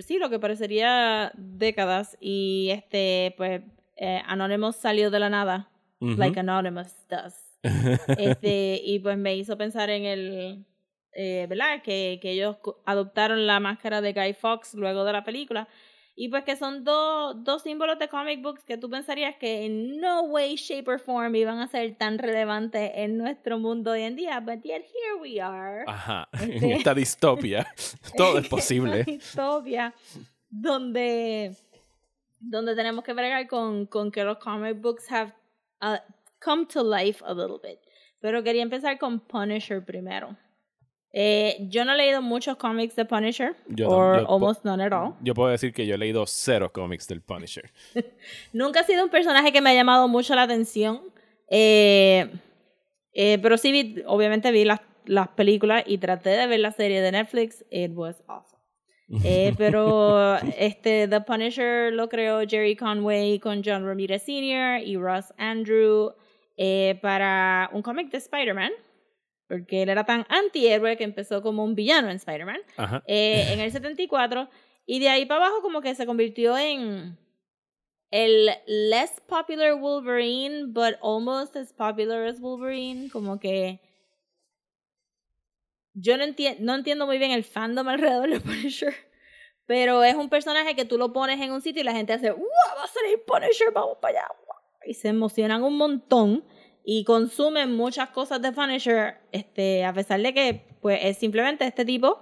sí, 0.04 0.18
lo 0.18 0.30
que 0.30 0.40
parecería 0.40 1.34
décadas. 1.36 2.18
Y 2.22 2.70
este, 2.72 3.34
pues, 3.36 3.62
eh, 3.98 4.22
Anonymous 4.26 4.78
salió 4.78 5.12
de 5.12 5.20
la 5.20 5.30
nada. 5.30 5.70
Ujú. 6.00 6.16
Like 6.16 6.40
Anonymous 6.40 6.96
does. 7.10 7.36
este, 8.18 8.80
y 8.82 9.00
pues 9.00 9.18
me 9.18 9.36
hizo 9.36 9.58
pensar 9.58 9.90
en 9.90 10.06
el, 10.06 10.66
eh, 11.12 11.48
¿verdad? 11.50 11.82
Que, 11.84 12.20
que 12.22 12.32
ellos 12.32 12.60
adoptaron 12.86 13.46
la 13.46 13.60
máscara 13.60 14.00
de 14.00 14.14
Guy 14.14 14.36
Fawkes 14.36 14.74
luego 14.76 15.04
de 15.04 15.12
la 15.12 15.26
película. 15.26 15.68
Y 16.15 16.28
pues 16.28 16.43
que 16.43 16.56
son 16.58 16.84
dos 16.84 17.43
dos 17.43 17.62
símbolos 17.63 17.98
de 17.98 18.10
comic 18.10 18.41
books 18.41 18.63
que 18.65 18.78
tú 18.78 18.89
pensarías 18.89 19.36
que 19.38 19.65
en 19.65 20.00
no 20.02 20.24
way, 20.24 20.56
shape 20.58 20.91
or 20.91 21.00
form 21.00 21.34
iban 21.36 21.60
a 21.60 21.67
ser 21.67 21.95
tan 21.98 22.17
relevantes 22.17 22.91
en 22.95 23.17
nuestro 23.17 23.58
mundo 23.58 23.91
hoy 23.91 24.02
en 24.04 24.15
día. 24.17 24.39
But 24.41 24.63
yet 24.63 24.84
here 24.84 25.15
we 25.22 25.39
are. 25.39 25.86
Ajá, 25.88 26.28
en 26.41 26.52
Este- 26.54 26.74
esta 26.74 26.93
distopia 26.93 27.67
todo 28.17 28.38
es 28.39 28.48
posible. 28.50 29.04
Distopia 29.08 29.93
donde, 30.50 31.56
donde 32.39 32.76
tenemos 32.76 33.04
que 33.04 33.13
bregar 33.13 33.48
con, 33.48 33.86
con 33.86 34.12
que 34.12 34.24
los 34.24 34.38
comic 34.39 34.82
books 34.82 35.10
have 35.12 35.34
uh, 35.82 35.98
come 36.43 36.65
to 36.65 36.84
life 36.84 37.24
a 37.26 37.34
little 37.34 37.60
bit. 37.63 37.80
Pero 38.19 38.43
quería 38.43 38.63
empezar 38.63 38.98
con 39.00 39.19
Punisher 39.22 39.86
primero. 39.86 40.36
Eh, 41.12 41.58
yo 41.69 41.86
no 41.86 41.93
he 41.93 41.98
leído 41.98 42.22
muchos 42.22 42.56
cómics 42.58 42.95
de 42.95 43.04
Punisher, 43.04 43.56
po- 43.88 44.32
almost 44.32 44.63
none 44.63 44.84
at 44.84 44.93
all. 44.93 45.15
Yo 45.22 45.34
puedo 45.34 45.50
decir 45.50 45.74
que 45.74 45.88
yo 45.88 45.95
he 45.95 45.98
leído 45.98 46.26
cero 46.28 46.72
cómics 46.72 47.08
del 47.08 47.22
Punisher. 47.22 47.72
Nunca 48.54 48.82
ha 48.82 48.84
sido 48.84 49.04
un 49.06 49.10
personaje 49.10 49.52
que 49.52 49.60
me 49.62 49.72
ha 49.72 49.74
llamado 49.74 50.08
mucho 50.08 50.36
la 50.36 50.43
atención. 50.43 51.02
Eh, 51.50 52.30
eh, 53.13 53.39
pero 53.41 53.58
sí, 53.58 53.72
vi, 53.72 54.04
obviamente 54.06 54.52
vi 54.52 54.65
las, 54.65 54.82
las 55.06 55.30
películas 55.30 55.84
y 55.88 55.98
traté 55.98 56.30
de 56.30 56.45
ver 56.45 56.60
la 56.60 56.72
serie 56.72 57.02
de 57.02 57.12
Netflix. 57.12 57.65
It 57.72 57.91
was 57.95 58.22
awesome. 58.28 58.60
Eh, 59.24 59.54
pero 59.58 60.36
este 60.60 61.08
The 61.08 61.22
Punisher 61.22 61.91
lo 61.91 62.08
creó 62.08 62.41
Jerry 62.48 62.76
Conway 62.76 63.39
con 63.39 63.63
John 63.65 63.84
Romita 63.84 64.19
Sr. 64.19 64.84
y 64.86 64.95
Ross 64.95 65.34
Andrew 65.39 66.13
para 67.02 67.69
un 67.74 67.82
cómic 67.82 68.12
de 68.12 68.17
Spider-Man. 68.19 68.72
Porque 69.50 69.82
él 69.82 69.90
era 69.90 70.06
tan 70.06 70.26
antihéroe 70.30 70.96
que 70.96 71.04
empezó 71.04 71.42
como 71.42 71.64
un 71.66 71.76
villano 71.76 72.10
en 72.10 72.16
Spider-Man 72.18 72.62
eh, 73.08 73.48
en 73.52 73.60
el 73.60 73.72
74 73.74 74.48
y 74.86 75.00
de 75.00 75.10
ahí 75.10 75.26
para 75.26 75.48
abajo 75.48 75.62
como 75.62 75.82
que 75.82 75.94
se 75.96 76.06
convirtió 76.06 76.58
en 76.58 77.18
el 78.12 78.50
less 78.68 79.20
popular 79.28 79.76
Wolverine 79.76 80.68
but 80.68 80.96
almost 81.04 81.56
as 81.56 81.74
popular 81.74 82.26
as 82.28 82.40
Wolverine 82.40 83.10
como 83.10 83.40
que 83.40 83.82
yo 85.94 86.18
no, 86.18 86.24
enti- 86.24 86.58
no 86.60 86.76
entiendo 86.76 87.06
muy 87.06 87.18
bien 87.18 87.32
el 87.32 87.44
fandom 87.44 87.88
alrededor 87.88 88.30
de 88.30 88.40
Punisher 88.40 88.94
pero 89.66 90.04
es 90.04 90.16
un 90.16 90.30
personaje 90.30 90.76
que 90.76 90.86
tú 90.86 90.98
lo 90.98 91.14
pones 91.14 91.40
en 91.42 91.52
un 91.52 91.62
sitio 91.62 91.82
y 91.82 91.86
la 91.86 91.94
gente 91.94 92.14
hace 92.14 92.32
¡Wow! 92.32 92.42
va 92.78 92.84
a 92.84 92.88
salir 92.88 93.24
Punisher 93.26 93.72
vamos 93.74 93.98
para 94.02 94.20
allá 94.22 94.28
y 94.86 94.94
se 94.94 95.10
emocionan 95.10 95.64
un 95.64 95.76
montón 95.78 96.44
y 96.91 97.04
consumen 97.04 97.75
muchas 97.75 98.10
cosas 98.10 98.41
de 98.41 98.52
Punisher 98.52 99.19
este 99.32 99.86
a 99.86 99.93
pesar 99.93 100.19
de 100.23 100.34
que 100.34 100.65
pues 100.82 100.99
es 101.04 101.17
simplemente 101.19 101.63
este 101.63 101.86
tipo 101.86 102.19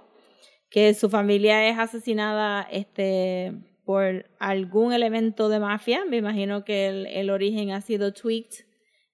que 0.68 0.92
su 0.92 1.08
familia 1.08 1.66
es 1.66 1.78
asesinada 1.78 2.68
este 2.70 3.54
por 3.86 4.26
algún 4.38 4.92
elemento 4.92 5.48
de 5.48 5.58
mafia. 5.58 6.04
Me 6.04 6.18
imagino 6.18 6.66
que 6.66 6.88
el, 6.88 7.06
el 7.06 7.30
origen 7.30 7.70
ha 7.70 7.80
sido 7.80 8.12
tweaked 8.12 8.66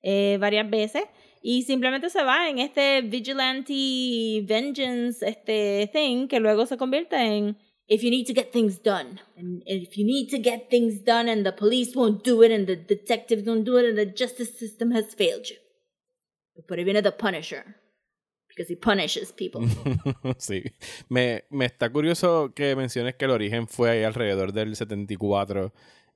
eh, 0.03 0.39
varias 0.41 0.69
veces. 0.69 1.05
Y 1.41 1.63
simplemente 1.63 2.11
se 2.11 2.25
va 2.25 2.49
en 2.49 2.59
este 2.59 3.03
vigilante 3.03 4.43
vengeance 4.43 5.25
este 5.25 5.89
thing 5.93 6.27
que 6.27 6.41
luego 6.41 6.67
se 6.67 6.77
convierte 6.77 7.15
en 7.15 7.57
if 7.89 8.03
you 8.03 8.11
need 8.11 8.27
to 8.27 8.33
get 8.33 8.53
things 8.53 8.79
done 8.79 9.21
and 9.37 9.63
if 9.67 9.97
you 9.99 10.05
need 10.05 10.31
to 10.31 10.39
get 10.39 10.71
things 10.71 11.01
done 11.01 11.29
and 11.29 11.45
the 11.45 11.53
police 11.53 11.95
won't 11.95 12.25
do 12.25 12.43
it 12.43 12.51
and 12.51 12.67
the 12.67 12.77
detectives 12.77 13.47
won't 13.47 13.65
do 13.65 13.77
it 13.77 13.85
and 13.85 13.99
the 13.99 14.07
justice 14.07 14.59
system 14.59 14.91
has 14.93 15.15
failed 15.15 15.49
you. 15.51 15.57
But 16.69 16.79
it 16.79 16.85
viene 16.85 17.03
the 17.03 17.13
Punisher 17.13 17.77
because 18.49 18.69
he 18.69 18.77
punishes 18.77 19.33
people. 19.33 19.63
sí. 20.39 20.63
Me, 21.09 21.45
me 21.51 21.67
está 21.67 21.91
curioso 21.91 22.53
que 22.55 22.77
menciones 22.77 23.17
que 23.17 23.25
el 23.25 23.33
origen 23.33 23.67
fue 23.67 23.91
ahí 23.91 24.05
alrededor 24.05 24.53
del 24.53 24.77
74 24.77 25.73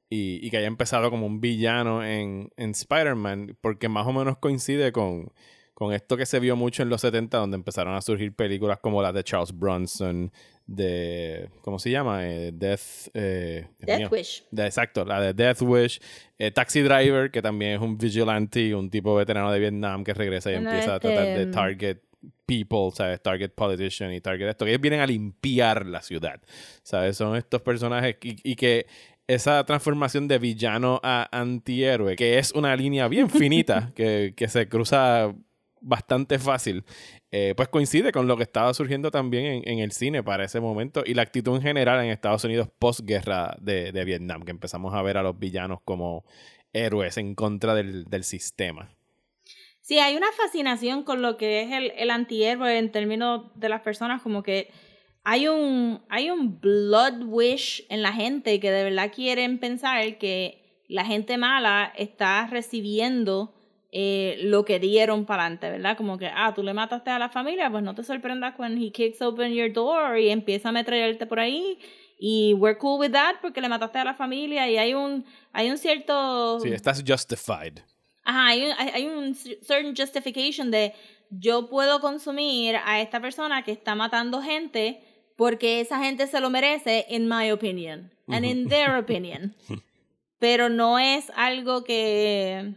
y, 0.09 0.45
y 0.47 0.51
que 0.51 0.59
haya 0.59 0.69
empezado 0.69 1.11
como 1.11 1.27
un 1.27 1.41
villano 1.41 2.05
en, 2.05 2.51
en 2.57 2.71
Spider-Man, 2.71 3.59
porque 3.61 3.89
más 3.89 4.07
o 4.07 4.13
menos 4.13 4.39
coincide 4.39 4.93
con, 4.93 5.33
con 5.75 5.93
esto 5.93 6.17
que 6.17 6.27
se 6.27 6.41
vio 6.41 6.57
mucho 6.57 6.83
en 6.83 6.89
los 6.89 7.03
70, 7.03 7.37
donde 7.37 7.57
empezaron 7.57 7.95
a 7.95 8.01
surgir 8.01 8.35
películas 8.35 8.79
como 8.81 9.03
las 9.03 9.13
de 9.13 9.25
Charles 9.25 9.57
Bronson, 9.57 10.33
de. 10.69 11.49
¿Cómo 11.63 11.79
se 11.81 11.91
llama? 11.91 12.29
Eh, 12.29 12.53
Death. 12.55 13.09
eh, 13.15 13.67
Death 13.81 13.99
mío. 13.99 14.09
Wish. 14.13 14.45
De- 14.53 14.67
exacto, 14.67 15.05
la 15.05 15.21
de 15.21 15.35
Death 15.35 15.63
Wish. 15.63 16.01
Eh, 16.39 16.53
Taxi 16.53 16.83
Driver, 16.83 17.31
que 17.33 17.43
también 17.43 17.73
es 17.73 17.81
un 17.81 17.99
vigilante, 17.99 18.73
un 18.75 18.89
tipo 18.91 19.17
veterano 19.17 19.51
de 19.51 19.59
Vietnam 19.59 20.05
que 20.05 20.15
regresa 20.15 20.53
y 20.53 20.55
empieza 20.55 20.93
a 20.93 20.97
este, 20.97 21.09
tratar 21.09 21.37
de 21.37 21.47
mm, 21.47 21.51
target 21.51 21.99
people, 22.47 22.91
¿sabes? 22.95 23.21
Target 23.23 23.51
politician 23.51 24.13
y 24.13 24.21
target 24.21 24.49
esto. 24.51 24.65
Que 24.65 24.73
ellos 24.73 24.81
vienen 24.83 25.01
a 25.01 25.07
limpiar 25.07 25.87
la 25.87 26.03
ciudad, 26.03 26.41
¿sabes? 26.83 27.17
Son 27.17 27.35
estos 27.37 27.63
personajes 27.63 28.17
y, 28.23 28.37
y 28.53 28.55
que 28.55 28.87
esa 29.27 29.65
transformación 29.65 30.27
de 30.29 30.39
villano 30.39 31.01
a 31.03 31.29
antihéroe, 31.33 32.17
que 32.17 32.39
es 32.39 32.53
una 32.53 32.75
línea 32.77 33.09
bien 33.09 33.29
finita, 33.31 33.93
que, 33.97 34.33
que 34.37 34.49
se 34.49 34.69
cruza 34.69 35.35
bastante 35.81 36.39
fácil, 36.39 36.85
eh, 37.31 37.55
pues 37.57 37.69
coincide 37.69 38.13
con 38.13 38.27
lo 38.27 38.37
que 38.37 38.43
estaba 38.43 38.73
surgiendo 38.75 39.11
también 39.11 39.63
en, 39.65 39.79
el 39.79 39.93
cine 39.93 40.23
para 40.23 40.45
ese 40.45 40.61
momento 40.61 41.03
y 41.05 41.15
la 41.15 41.23
actitud 41.23 41.57
en 41.57 41.63
general 41.63 42.05
en 42.05 42.11
Estados 42.11 42.45
Unidos 42.45 42.69
postguerra 42.79 43.57
de, 43.61 43.93
de 43.93 44.05
Vietnam, 44.05 44.43
que 44.43 44.51
empezamos 44.51 44.95
a 44.95 45.03
ver 45.03 45.17
a 45.17 45.23
los 45.23 45.39
villanos 45.39 45.81
como 45.85 46.25
héroes 46.73 47.17
en 47.17 47.35
contra 47.35 47.75
del, 47.75 48.05
del 48.05 48.25
sistema. 48.25 48.91
Sí, 49.81 49.99
hay 49.99 50.17
una 50.17 50.31
fascinación 50.33 51.03
con 51.03 51.23
lo 51.23 51.37
que 51.37 51.63
es 51.63 51.73
el, 51.73 51.93
el 51.97 52.11
antihéroe 52.11 52.79
en 52.79 52.93
términos 52.93 53.47
de 53.55 53.69
las 53.71 53.81
personas, 53.81 54.21
como 54.21 54.43
que 54.43 54.71
hay 55.25 55.49
un, 55.49 56.01
hay 56.09 56.31
un 56.31 56.61
blood 56.61 57.23
wish 57.25 57.87
en 57.89 58.03
la 58.03 58.13
gente 58.13 58.61
que 58.61 58.71
de 58.71 58.85
verdad 58.85 59.13
quieren 59.15 59.59
pensar 59.59 60.19
que 60.19 60.85
la 60.89 61.05
gente 61.05 61.37
mala 61.37 61.93
está 61.97 62.47
recibiendo 62.47 63.55
eh, 63.91 64.39
lo 64.43 64.65
que 64.65 64.79
dieron 64.79 65.25
para 65.25 65.45
adelante, 65.45 65.71
¿verdad? 65.71 65.97
Como 65.97 66.19
que, 66.19 66.27
ah, 66.27 66.53
tú 66.55 66.63
le 66.63 66.75
mataste 66.75 67.11
a 67.11 67.19
la 67.19 67.31
familia, 67.31 67.71
pues 67.71 67.83
no 67.83 67.95
te 67.95 68.05
sorprendas 68.05 68.55
cuando 68.55 68.85
he 68.85 68.91
kicks 68.91 69.23
open 69.23 69.53
your 69.55 69.73
door 69.73 70.19
y 70.19 70.29
empieza 70.29 70.69
a 70.69 70.73
metrallarte 70.73 71.27
por 71.27 71.41
ahí 71.41 71.79
y 72.19 72.55
we're 72.55 72.77
cool 72.77 72.99
with 73.01 73.13
that 73.13 73.37
porque 73.41 73.61
le 73.61 73.69
mataste 73.69 73.99
a 73.99 74.05
la 74.05 74.15
familia 74.15 74.69
y 74.69 74.77
hay 74.77 74.93
un, 74.93 75.25
hay 75.53 75.71
un 75.71 75.79
cierto... 75.79 76.61
Sí, 76.61 76.69
estás 76.71 77.03
justified. 77.07 77.79
Ajá, 78.25 78.49
hay 78.49 78.67
un, 78.67 78.73
hay 78.73 79.07
un 79.07 79.35
certain 79.35 79.95
justification 79.97 80.71
de 80.71 80.93
yo 81.31 81.69
puedo 81.69 82.01
consumir 82.01 82.77
a 82.85 83.01
esta 83.01 83.21
persona 83.21 83.63
que 83.63 83.73
está 83.73 83.95
matando 83.95 84.43
gente 84.43 85.03
porque 85.37 85.81
esa 85.81 85.99
gente 86.01 86.27
se 86.27 86.41
lo 86.41 86.51
merece, 86.51 87.07
in 87.09 87.29
my 87.29 87.51
opinion, 87.53 88.11
and 88.29 88.45
in 88.45 88.69
their 88.69 88.97
opinion. 88.97 89.55
Pero 90.39 90.69
no 90.69 90.99
es 90.99 91.31
algo 91.37 91.85
que 91.85 92.75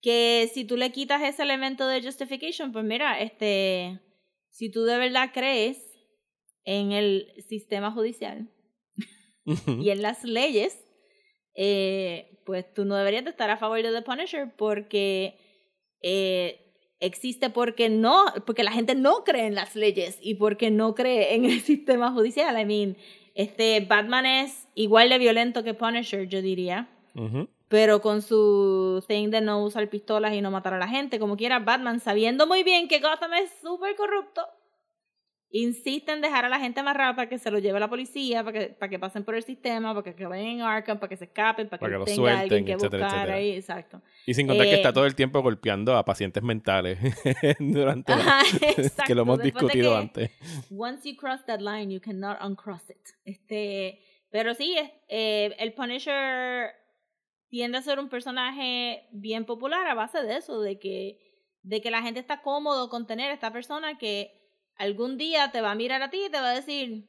que 0.00 0.50
si 0.52 0.64
tú 0.64 0.76
le 0.76 0.92
quitas 0.92 1.22
ese 1.22 1.42
elemento 1.42 1.86
de 1.86 2.02
justification, 2.02 2.72
pues 2.72 2.84
mira, 2.84 3.20
este, 3.20 4.00
si 4.50 4.70
tú 4.70 4.84
de 4.84 4.98
verdad 4.98 5.30
crees 5.32 5.78
en 6.64 6.92
el 6.92 7.32
sistema 7.48 7.90
judicial 7.92 8.50
y 9.80 9.90
en 9.90 10.02
las 10.02 10.24
leyes, 10.24 10.78
eh, 11.54 12.42
pues 12.46 12.72
tú 12.72 12.84
no 12.84 12.96
deberías 12.96 13.24
de 13.24 13.30
estar 13.30 13.50
a 13.50 13.56
favor 13.56 13.82
de 13.82 13.92
The 13.92 14.02
Punisher 14.02 14.54
porque 14.56 15.36
eh, 16.02 16.70
existe 17.00 17.50
porque 17.50 17.88
no, 17.88 18.24
porque 18.46 18.62
la 18.62 18.72
gente 18.72 18.94
no 18.94 19.24
cree 19.24 19.46
en 19.46 19.54
las 19.54 19.74
leyes 19.74 20.18
y 20.22 20.34
porque 20.34 20.70
no 20.70 20.94
cree 20.94 21.34
en 21.34 21.44
el 21.44 21.60
sistema 21.62 22.12
judicial. 22.12 22.58
I 22.58 22.64
mean, 22.64 22.96
este 23.34 23.80
Batman 23.80 24.26
es 24.26 24.68
igual 24.74 25.08
de 25.08 25.18
violento 25.18 25.62
que 25.62 25.74
Punisher, 25.74 26.28
yo 26.28 26.42
diría, 26.42 26.88
Ujú. 27.14 27.48
Pero 27.70 28.00
con 28.02 28.20
su 28.20 29.02
thing 29.06 29.30
de 29.30 29.40
no 29.40 29.62
usar 29.64 29.88
pistolas 29.88 30.34
y 30.34 30.40
no 30.42 30.50
matar 30.50 30.74
a 30.74 30.78
la 30.78 30.88
gente, 30.88 31.18
como 31.20 31.36
quiera 31.36 31.60
Batman, 31.60 32.00
sabiendo 32.00 32.46
muy 32.46 32.64
bien 32.64 32.88
que 32.88 32.98
Gotham 32.98 33.32
es 33.34 33.50
súper 33.62 33.94
corrupto, 33.94 34.44
insiste 35.52 36.12
en 36.12 36.20
dejar 36.20 36.44
a 36.44 36.48
la 36.48 36.60
gente 36.60 36.80
amarrada 36.80 37.14
para 37.16 37.28
que 37.28 37.38
se 37.38 37.50
lo 37.50 37.58
lleve 37.58 37.80
la 37.80 37.88
policía, 37.88 38.44
para 38.44 38.58
que, 38.58 38.66
para 38.74 38.88
que 38.90 38.98
pasen 38.98 39.24
por 39.24 39.34
el 39.34 39.42
sistema, 39.42 39.92
para 39.94 40.04
que 40.04 40.10
acaben 40.10 40.46
en 40.46 40.60
Arkham, 40.62 40.98
para 40.98 41.08
que 41.10 41.16
se 41.16 41.24
escapen, 41.24 41.68
para 41.68 41.78
que, 41.78 41.84
Para 41.86 41.92
que 41.94 41.98
lo 41.98 42.04
tenga 42.04 42.16
suelten, 42.16 42.40
alguien 42.40 42.64
que 42.66 42.72
etcétera, 42.72 43.04
buscar 43.04 43.16
etcétera. 43.18 43.36
ahí, 43.38 43.50
exacto. 43.52 44.02
Y 44.26 44.34
sin 44.34 44.46
contar 44.46 44.66
que 44.66 44.72
Eh, 44.72 44.76
está 44.76 44.92
todo 44.92 45.06
el 45.06 45.14
tiempo 45.14 45.40
golpeando 45.42 45.96
a 45.96 46.04
pacientes 46.04 46.42
mentales 46.42 46.98
durante 47.58 48.14
la- 48.14 48.22
Ajá, 48.40 48.42
que 48.60 48.82
exacto, 48.82 49.14
lo 49.14 49.22
hemos 49.22 49.42
discutido 49.42 49.90
que- 49.92 49.96
antes. 49.96 50.30
Once 50.76 51.08
you 51.08 51.16
cross 51.16 51.44
that 51.46 51.60
line, 51.60 51.92
you 51.92 52.00
cannot 52.00 52.38
uncross 52.42 52.88
it. 52.90 52.98
Este, 53.24 54.00
pero 54.30 54.54
sí, 54.54 54.76
eh, 55.08 55.54
el 55.58 55.72
Punisher 55.72 56.70
tiende 57.50 57.76
a 57.78 57.82
ser 57.82 57.98
un 57.98 58.08
personaje 58.08 59.06
bien 59.12 59.44
popular 59.44 59.86
a 59.86 59.94
base 59.94 60.22
de 60.22 60.36
eso, 60.36 60.60
de 60.62 60.78
que, 60.78 61.18
de 61.62 61.80
que 61.82 61.90
la 61.90 62.00
gente 62.02 62.20
está 62.20 62.40
cómodo 62.40 62.88
con 62.88 63.06
tener 63.06 63.30
a 63.30 63.34
esta 63.34 63.52
persona 63.52 63.98
que 63.98 64.30
algún 64.76 65.18
día 65.18 65.50
te 65.52 65.60
va 65.60 65.72
a 65.72 65.74
mirar 65.74 66.00
a 66.02 66.10
ti 66.10 66.24
y 66.26 66.30
te 66.30 66.40
va 66.40 66.50
a 66.50 66.54
decir, 66.54 67.08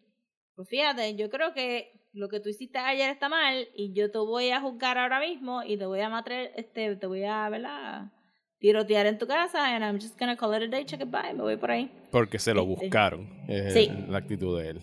pues 0.56 0.68
fíjate, 0.68 1.16
yo 1.16 1.30
creo 1.30 1.54
que 1.54 2.10
lo 2.14 2.28
que 2.28 2.40
tú 2.42 2.50
hiciste 2.50 2.78
ayer 2.80 3.10
está 3.10 3.30
mal 3.30 3.70
y 3.74 3.94
yo 3.94 4.12
te 4.12 4.18
voy 4.18 4.50
a 4.50 4.60
juzgar 4.60 4.98
ahora 4.98 5.22
mismo 5.22 5.64
y 5.64 5.78
te 5.78 5.86
voy 5.86 6.02
a 6.02 6.10
matar, 6.10 6.52
este, 6.58 6.96
te 6.98 7.08
voy 7.08 7.24
a, 7.24 7.48
¿verdad? 7.48 8.12
tirotear 8.60 9.08
en 9.08 9.18
tu 9.18 9.26
casa 9.26 9.74
and 9.74 9.84
I'm 9.84 10.00
just 10.00 10.20
gonna 10.20 10.36
call 10.38 10.54
it 10.54 10.62
a 10.62 10.68
day, 10.68 10.86
check 10.86 11.02
it 11.02 11.10
bye, 11.10 11.34
me 11.34 11.42
voy 11.42 11.58
por 11.58 11.72
ahí. 11.72 11.90
Porque 12.12 12.38
se 12.38 12.54
lo 12.54 12.62
Este, 12.62 12.76
buscaron. 12.86 13.28
Es 13.48 13.74
sí. 13.74 13.90
la 14.08 14.20
actitud 14.20 14.60
de 14.60 14.70
él. 14.70 14.80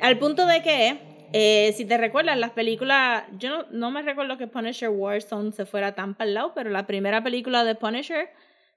Al 0.00 0.18
punto 0.18 0.46
de 0.46 0.62
que, 0.62 0.98
eh, 1.32 1.72
si 1.76 1.84
te 1.84 1.96
recuerdas, 1.98 2.36
las 2.38 2.50
películas, 2.52 3.24
yo 3.38 3.50
no, 3.50 3.66
no 3.70 3.90
me 3.90 4.02
recuerdo 4.02 4.38
que 4.38 4.46
Punisher 4.46 4.88
Warzone 4.88 5.52
se 5.52 5.66
fuera 5.66 5.94
tan 5.94 6.14
para 6.14 6.28
el 6.28 6.34
lado, 6.34 6.52
pero 6.54 6.70
la 6.70 6.86
primera 6.86 7.22
película 7.22 7.64
de 7.64 7.74
Punisher 7.74 8.28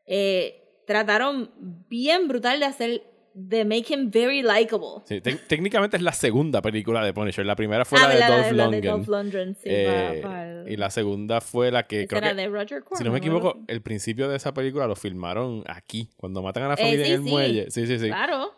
eh, 0.06 0.64
trataron 0.86 1.52
bien 1.90 2.28
brutal 2.28 2.60
de 2.60 2.66
hacer, 2.66 3.04
de 3.34 3.64
make 3.64 3.94
him 3.94 4.12
very 4.12 4.42
likable. 4.42 5.02
Sí, 5.06 5.22
técnicamente 5.22 5.96
es 5.96 6.04
la 6.04 6.12
segunda 6.12 6.62
película 6.62 7.04
de 7.06 7.14
Punisher. 7.14 7.46
La 7.46 7.56
primera 7.56 7.86
fue 7.86 7.98
Ah, 8.00 8.04
la 8.04 8.10
de 8.10 8.16
¿verdad? 8.16 8.36
Dolph 8.38 8.52
la 8.52 8.64
Lundgren. 8.66 8.92
Dolph 8.92 9.08
Lundgren, 9.08 9.56
sí, 9.56 9.62
Eh, 9.72 10.20
para, 10.22 10.30
para 10.36 10.62
esa- 10.62 10.70
Y 10.70 10.76
la 10.78 10.90
segunda 10.90 11.40
fue 11.40 11.72
la 11.72 11.88
que 11.88 12.08
creo 12.08 12.18
era 12.18 12.30
que, 12.32 12.36
de 12.36 12.48
Roger 12.50 12.84
Corman. 12.84 12.98
si 12.98 13.04
no 13.06 13.12
me 13.12 13.20
equivoco, 13.20 13.60
el 13.68 13.82
principio 13.82 14.28
de 14.28 14.36
esa 14.36 14.54
película 14.54 14.86
lo 14.88 14.96
filmaron 14.98 15.64
aquí, 15.68 16.10
cuando 16.18 16.42
matan 16.42 16.64
a 16.64 16.68
la 16.70 16.74
Eh, 16.74 16.78
familia 16.78 17.06
sí, 17.06 17.12
en 17.14 17.18
el 17.20 17.24
sí. 17.26 17.30
muelle. 17.30 17.72
Sí, 17.72 17.88
sí, 17.88 18.00
sí. 18.00 18.08
Claro. 18.08 18.54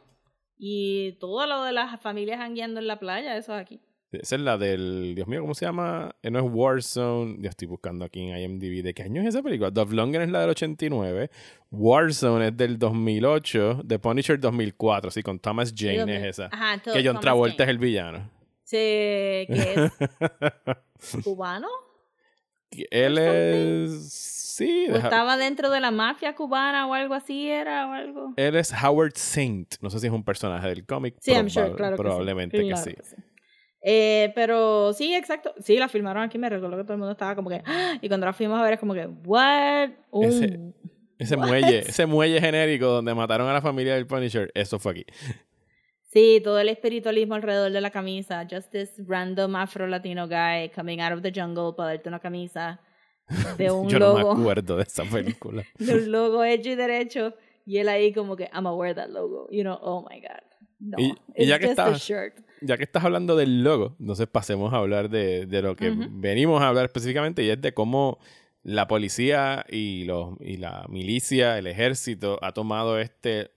Y 0.66 1.18
todo 1.20 1.46
lo 1.46 1.64
de 1.66 1.74
las 1.74 2.00
familias 2.00 2.38
jangueando 2.40 2.80
en 2.80 2.88
la 2.88 2.98
playa, 2.98 3.36
eso 3.36 3.54
es 3.54 3.62
aquí. 3.62 3.82
Esa 4.14 4.36
es 4.38 4.42
la 4.42 4.58
del, 4.58 5.12
Dios 5.14 5.28
mío, 5.28 5.42
¿cómo 5.42 5.54
se 5.56 5.66
llama? 5.66 6.16
Eh, 6.24 6.32
no 6.32 6.40
es 6.40 6.46
Warzone. 6.48 7.36
Yo 7.42 7.50
estoy 7.50 7.68
buscando 7.68 8.06
aquí 8.06 8.22
en 8.22 8.38
IMDb. 8.38 8.82
¿De 8.82 8.94
qué 8.94 9.04
año 9.04 9.22
es 9.22 9.28
esa 9.28 9.44
película? 9.44 9.72
Dove 9.72 9.94
Longer 9.94 10.22
es 10.22 10.30
la 10.30 10.40
del 10.40 10.52
89. 10.52 11.30
Warzone 11.70 12.48
es 12.48 12.56
del 12.56 12.80
2008. 12.80 13.82
The 13.86 14.00
Punisher 14.00 14.40
2004. 14.40 15.12
Sí, 15.12 15.22
con 15.22 15.38
Thomas 15.40 15.74
Jane 15.76 16.16
es 16.16 16.24
esa. 16.24 16.46
Ajá, 16.50 16.78
to- 16.82 16.94
que 16.94 17.00
John 17.00 17.08
Thomas 17.08 17.22
Travolta 17.22 17.58
Jane. 17.58 17.64
es 17.64 17.70
el 17.70 17.78
villano. 17.80 18.30
Sí, 18.64 18.78
que 18.78 19.74
es 19.76 19.92
cubano. 21.26 21.68
Él 22.90 23.18
es... 23.18 23.90
Sí, 24.56 24.88
O 24.92 24.96
estaba 24.96 25.36
dentro 25.38 25.70
de 25.72 25.80
la 25.80 25.90
mafia 25.92 26.36
cubana 26.36 26.86
o 26.88 26.94
algo 26.94 27.14
así, 27.16 27.50
era 27.50 27.88
o 27.90 27.94
algo. 27.94 28.34
él 28.38 28.56
es 28.56 28.72
Howard 28.84 29.14
Saint. 29.16 29.76
No 29.82 29.90
sé 29.90 30.00
si 30.00 30.08
es 30.08 30.14
un 30.14 30.24
personaje 30.24 30.68
del 30.68 30.86
cómic. 30.86 31.16
Sí, 31.22 31.32
I'm 31.32 31.50
sure, 31.50 31.74
claro 31.74 31.96
que 31.96 32.02
sí. 32.04 32.04
Probablemente 32.04 32.58
que 32.68 32.78
sí. 32.78 32.94
que 32.94 33.04
sí. 33.04 33.16
Eh, 33.82 34.32
pero 34.36 34.94
sí, 34.94 35.14
exacto. 35.16 35.54
Sí, 35.60 35.78
la 35.78 35.90
filmaron 35.90 36.24
aquí, 36.24 36.38
me 36.38 36.50
recuerdo 36.50 36.78
que 36.78 36.84
todo 36.84 36.94
el 36.94 37.00
mundo 37.00 37.12
estaba 37.14 37.36
como 37.36 37.50
que. 37.50 37.62
¡ah! 37.66 37.98
Y 38.02 38.08
cuando 38.08 38.26
la 38.28 38.34
fuimos 38.34 38.60
a 38.60 38.64
ver 38.64 38.74
es 38.74 38.80
como 38.80 38.94
que, 38.94 39.08
¿what? 39.26 39.90
Un- 40.12 40.26
Ese- 40.26 40.60
Ese 41.20 41.36
What? 41.36 41.48
muelle, 41.48 41.80
ese 41.80 42.06
muelle 42.06 42.40
genérico 42.40 42.86
donde 42.88 43.14
mataron 43.14 43.48
a 43.48 43.54
la 43.54 43.62
familia 43.62 43.96
del 43.96 44.08
Punisher, 44.08 44.52
eso 44.56 44.78
fue 44.80 44.92
aquí. 44.94 45.06
Sí, 46.12 46.42
todo 46.44 46.60
el 46.60 46.70
espiritualismo 46.70 47.34
alrededor 47.36 47.72
de 47.72 47.82
la 47.82 47.90
camisa. 47.90 48.46
Just 48.50 48.72
this 48.72 48.92
random 49.08 49.56
afro-latino 49.56 50.28
guy 50.28 50.70
coming 50.76 51.00
out 51.02 51.14
of 51.14 51.22
the 51.24 51.32
jungle 51.34 51.74
para 51.76 51.90
darte 51.90 52.08
una 52.10 52.20
camisa 52.20 52.80
de 53.58 53.72
un 53.72 53.90
Yo 53.90 54.00
no 54.00 54.18
logo. 54.18 54.36
me 54.36 54.42
acuerdo 54.42 54.78
de 54.78 54.84
esa 54.88 55.04
película. 55.04 55.64
de 55.80 55.94
un 55.96 56.12
logo 56.12 56.44
hecho 56.44 56.70
y 56.70 56.76
derecho. 56.76 57.34
Y 57.66 57.78
él 57.78 57.88
ahí 57.90 58.12
como 58.14 58.36
que, 58.36 58.50
I'm 58.54 58.66
wear 58.66 58.94
that 58.96 59.10
logo. 59.10 59.48
You 59.50 59.62
know, 59.62 59.78
oh 59.82 60.06
my 60.10 60.20
God. 60.20 60.44
No, 60.80 60.98
Y- 61.00 61.16
y 61.38 61.46
ya 61.46 61.60
que 61.60 61.74
shirt. 61.98 62.36
ya 62.62 62.76
que 62.78 62.84
estás 62.84 63.06
hablando 63.06 63.38
del 63.38 63.64
logo, 63.64 63.96
entonces 64.02 64.28
pasemos 64.28 64.74
a 64.74 64.78
hablar 64.78 65.10
de, 65.10 65.46
de 65.46 65.62
lo 65.62 65.78
que 65.78 65.92
venimos 65.96 66.62
a 66.62 66.68
hablar 66.68 66.84
específicamente 66.86 67.42
y 67.42 67.50
es 67.50 67.62
de 67.62 67.74
cómo 67.74 68.20
la 68.64 68.88
policía 68.90 69.66
y, 69.70 70.04
los, 70.04 70.36
y 70.42 70.58
la 70.58 70.86
milicia, 70.90 71.58
el 71.58 71.68
ejército, 71.68 72.38
ha 72.42 72.52
tomado 72.52 73.00
este 73.00 73.52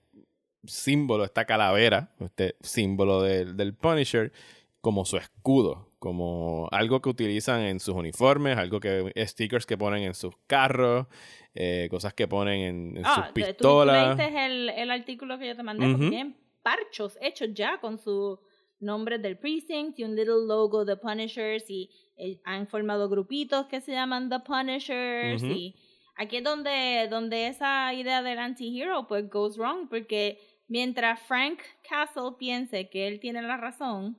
símbolo, 0.64 1.24
esta 1.24 1.44
calavera, 1.46 2.14
este 2.20 2.56
símbolo 2.60 3.22
del, 3.22 3.56
del 3.56 3.74
Punisher, 3.74 4.32
como 4.80 5.04
su 5.04 5.16
escudo, 5.16 5.85
como 5.98 6.68
algo 6.72 7.00
que 7.00 7.08
utilizan 7.08 7.62
en 7.62 7.80
sus 7.80 7.94
uniformes, 7.94 8.58
algo 8.58 8.80
que 8.80 9.12
stickers 9.26 9.64
que 9.66 9.78
ponen 9.78 10.02
en 10.02 10.14
sus 10.14 10.34
carros, 10.46 11.06
eh, 11.54 11.88
cosas 11.90 12.12
que 12.14 12.28
ponen 12.28 12.60
en, 12.60 12.96
en 12.98 13.06
Ah, 13.06 13.14
sus 13.14 13.24
tú- 13.26 13.40
tú 13.40 13.46
pistolas. 13.46 14.16
leíste 14.18 14.44
el, 14.46 14.68
el 14.70 14.90
artículo 14.90 15.38
que 15.38 15.46
yo 15.48 15.56
te 15.56 15.62
mandé, 15.62 15.86
Ujú. 15.86 15.92
porque 15.96 16.10
tienen 16.10 16.36
parchos 16.62 17.16
hechos 17.20 17.48
ya 17.54 17.78
con 17.80 17.98
su 17.98 18.38
nombre 18.78 19.18
del 19.18 19.38
precinct 19.38 19.98
y 19.98 20.04
un 20.04 20.14
little 20.14 20.46
logo 20.46 20.84
de 20.84 20.96
Punishers 20.96 21.64
y 21.70 21.88
eh, 22.18 22.40
han 22.44 22.66
formado 22.66 23.08
grupitos 23.08 23.66
que 23.66 23.80
se 23.80 23.92
llaman 23.92 24.28
The 24.28 24.40
Punishers 24.40 25.42
Ujú. 25.42 25.52
y 25.52 25.76
aquí 26.16 26.36
es 26.38 26.44
donde, 26.44 27.06
donde 27.10 27.46
esa 27.48 27.94
idea 27.94 28.22
del 28.22 28.38
anti-hero 28.38 29.06
pues 29.08 29.30
goes 29.30 29.56
wrong 29.56 29.88
porque 29.88 30.38
mientras 30.68 31.20
Frank 31.22 31.60
Castle 31.88 32.32
piense 32.38 32.90
que 32.90 33.08
él 33.08 33.18
tiene 33.18 33.40
la 33.40 33.56
razón 33.56 34.18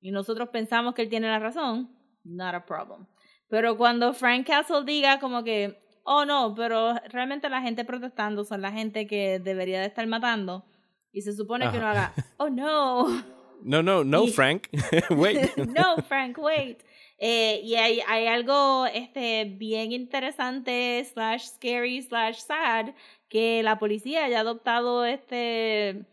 y 0.00 0.10
nosotros 0.10 0.48
pensamos 0.50 0.94
que 0.94 1.02
él 1.02 1.08
tiene 1.08 1.28
la 1.28 1.38
razón, 1.38 1.90
not 2.24 2.54
a 2.54 2.64
problem. 2.64 3.06
Pero 3.48 3.76
cuando 3.76 4.12
Frank 4.12 4.46
Castle 4.46 4.84
diga 4.84 5.20
como 5.20 5.42
que, 5.42 5.82
oh 6.04 6.24
no, 6.24 6.54
pero 6.54 6.94
realmente 7.10 7.48
la 7.48 7.62
gente 7.62 7.84
protestando 7.84 8.44
son 8.44 8.60
la 8.62 8.72
gente 8.72 9.06
que 9.06 9.38
debería 9.38 9.80
de 9.80 9.86
estar 9.86 10.06
matando, 10.06 10.64
y 11.12 11.22
se 11.22 11.32
supone 11.32 11.70
que 11.70 11.78
uno 11.78 11.88
haga, 11.88 12.12
oh 12.36 12.48
no, 12.50 13.06
No, 13.62 13.82
no, 13.82 14.04
no, 14.04 14.24
Y- 14.24 14.32
Frank. 14.32 14.68
Wait. 15.10 15.56
no, 15.56 15.96
Frank, 16.02 16.38
wait. 16.38 16.82
Eh, 17.18 17.60
y 17.64 17.74
hay, 17.74 18.00
hay 18.06 18.28
algo 18.28 18.86
este, 18.86 19.44
bien 19.44 19.90
interesante, 19.90 21.04
slash 21.12 21.46
scary, 21.56 22.00
slash 22.02 22.38
sad, 22.38 22.90
que 23.28 23.62
la 23.64 23.78
policía 23.80 24.24
haya 24.24 24.40
adoptado 24.40 25.04
este, 25.04 26.06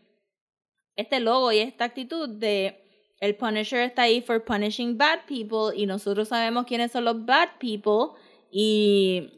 este 0.96 1.20
logo 1.20 1.52
y 1.52 1.58
esta 1.58 1.84
actitud 1.84 2.28
de 2.28 2.85
el 3.20 3.34
Punisher 3.36 3.80
está 3.80 4.02
ahí 4.02 4.20
for 4.20 4.44
punishing 4.44 4.96
bad 4.98 5.20
people 5.26 5.74
y 5.76 5.86
nosotros 5.86 6.28
sabemos 6.28 6.66
quiénes 6.66 6.92
son 6.92 7.04
los 7.04 7.24
bad 7.24 7.48
people 7.58 8.18
y, 8.50 9.30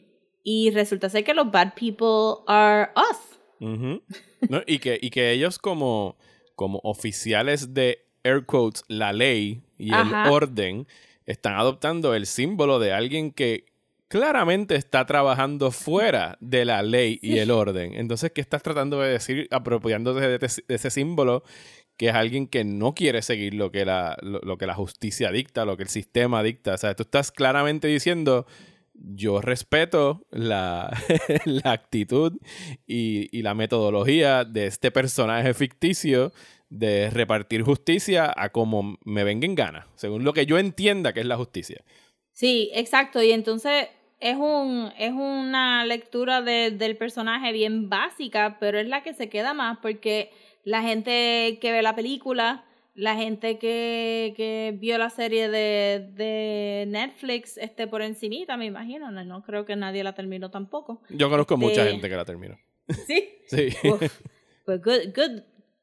y 0.42 0.70
resulta 0.70 1.08
ser 1.08 1.24
que 1.24 1.34
los 1.34 1.50
bad 1.50 1.74
people 1.74 2.42
are 2.46 2.90
us. 3.10 3.38
No, 3.60 4.62
y, 4.66 4.78
que, 4.78 4.98
y 5.00 5.10
que 5.10 5.32
ellos 5.32 5.58
como, 5.58 6.16
como 6.54 6.80
oficiales 6.84 7.74
de 7.74 8.04
air 8.24 8.44
quotes, 8.46 8.82
la 8.88 9.12
ley 9.12 9.62
y 9.78 9.92
Ajá. 9.92 10.24
el 10.26 10.32
orden, 10.32 10.86
están 11.26 11.54
adoptando 11.54 12.14
el 12.14 12.26
símbolo 12.26 12.78
de 12.78 12.92
alguien 12.92 13.32
que 13.32 13.66
claramente 14.08 14.74
está 14.74 15.04
trabajando 15.04 15.70
fuera 15.70 16.38
de 16.40 16.64
la 16.64 16.82
ley 16.82 17.18
y 17.20 17.38
el 17.38 17.50
orden. 17.50 17.92
Entonces, 17.94 18.32
¿qué 18.32 18.40
estás 18.40 18.62
tratando 18.62 19.00
de 19.00 19.10
decir 19.10 19.48
de- 19.50 20.38
de 20.38 20.74
ese 20.74 20.90
símbolo? 20.90 21.42
Que 21.98 22.08
es 22.08 22.14
alguien 22.14 22.46
que 22.46 22.64
no 22.64 22.94
quiere 22.94 23.20
seguir 23.20 23.52
lo 23.54 23.70
que, 23.70 23.84
la, 23.84 24.16
lo, 24.22 24.56
que 24.56 24.66
la 24.66 24.74
justicia 24.74 25.30
dicta, 25.30 25.66
lo 25.66 25.76
que 25.76 25.82
el 25.82 25.88
sistema 25.90 26.42
dicta. 26.42 26.72
O 26.74 26.78
sea, 26.78 26.94
tú 26.94 27.02
estás 27.02 27.30
claramente 27.32 27.88
diciendo, 27.88 28.46
yo 28.94 29.40
respeto 29.42 30.24
la, 30.30 30.90
la 31.44 31.72
actitud 31.72 32.32
y, 32.86 33.28
y 33.36 33.42
la 33.42 33.54
metodología 33.54 34.44
de 34.44 34.66
este 34.66 34.90
personaje 34.90 35.52
ficticio 35.54 36.32
de 36.70 37.10
repartir 37.10 37.62
justicia 37.62 38.32
a 38.36 38.50
como 38.50 38.98
me 39.04 39.24
venga 39.24 39.46
en 39.46 39.54
gana, 39.54 39.88
según 39.94 40.22
lo 40.24 40.32
que 40.32 40.46
yo 40.46 40.58
entienda 40.58 41.12
que 41.12 41.20
es 41.20 41.26
la 41.26 41.36
justicia. 41.36 41.82
Sí, 42.32 42.70
exacto. 42.74 43.22
Y 43.22 43.32
entonces 43.32 43.88
es 44.20 44.36
un 44.36 44.92
es 44.98 45.12
una 45.12 45.84
lectura 45.86 46.42
de- 46.42 46.70
del 46.72 46.96
personaje 46.96 47.52
bien 47.52 47.88
básica, 47.88 48.58
pero 48.60 48.78
es 48.78 48.86
la 48.86 49.02
que 49.02 49.14
se 49.14 49.28
queda 49.28 49.54
más 49.54 49.78
porque 49.80 50.30
la 50.64 50.82
gente 50.82 51.58
que 51.60 51.72
ve 51.72 51.82
la 51.82 51.94
película, 51.94 52.64
la 52.94 53.14
gente 53.14 53.58
que, 53.58 54.34
que 54.36 54.74
vio 54.78 54.98
la 54.98 55.08
serie 55.10 55.48
de, 55.48 56.08
de 56.14 56.84
Netflix 56.88 57.56
este 57.58 57.86
por 57.86 58.02
encimita, 58.02 58.56
me 58.56 58.66
imagino. 58.66 59.10
No, 59.10 59.24
no 59.24 59.42
creo 59.42 59.64
que 59.64 59.76
nadie 59.76 60.02
la 60.02 60.14
terminó 60.14 60.50
tampoco. 60.50 61.00
Yo 61.10 61.30
conozco 61.30 61.56
mucha 61.56 61.82
Este- 61.82 61.92
gente 61.92 62.08
que 62.08 62.16
la 62.16 62.24
terminó. 62.24 62.56
Sí. 63.06 63.28
Sí. 63.48 63.68
Uf. 63.88 64.02
Pues 64.66 64.82
good, 64.82 65.14
good, 65.16 65.40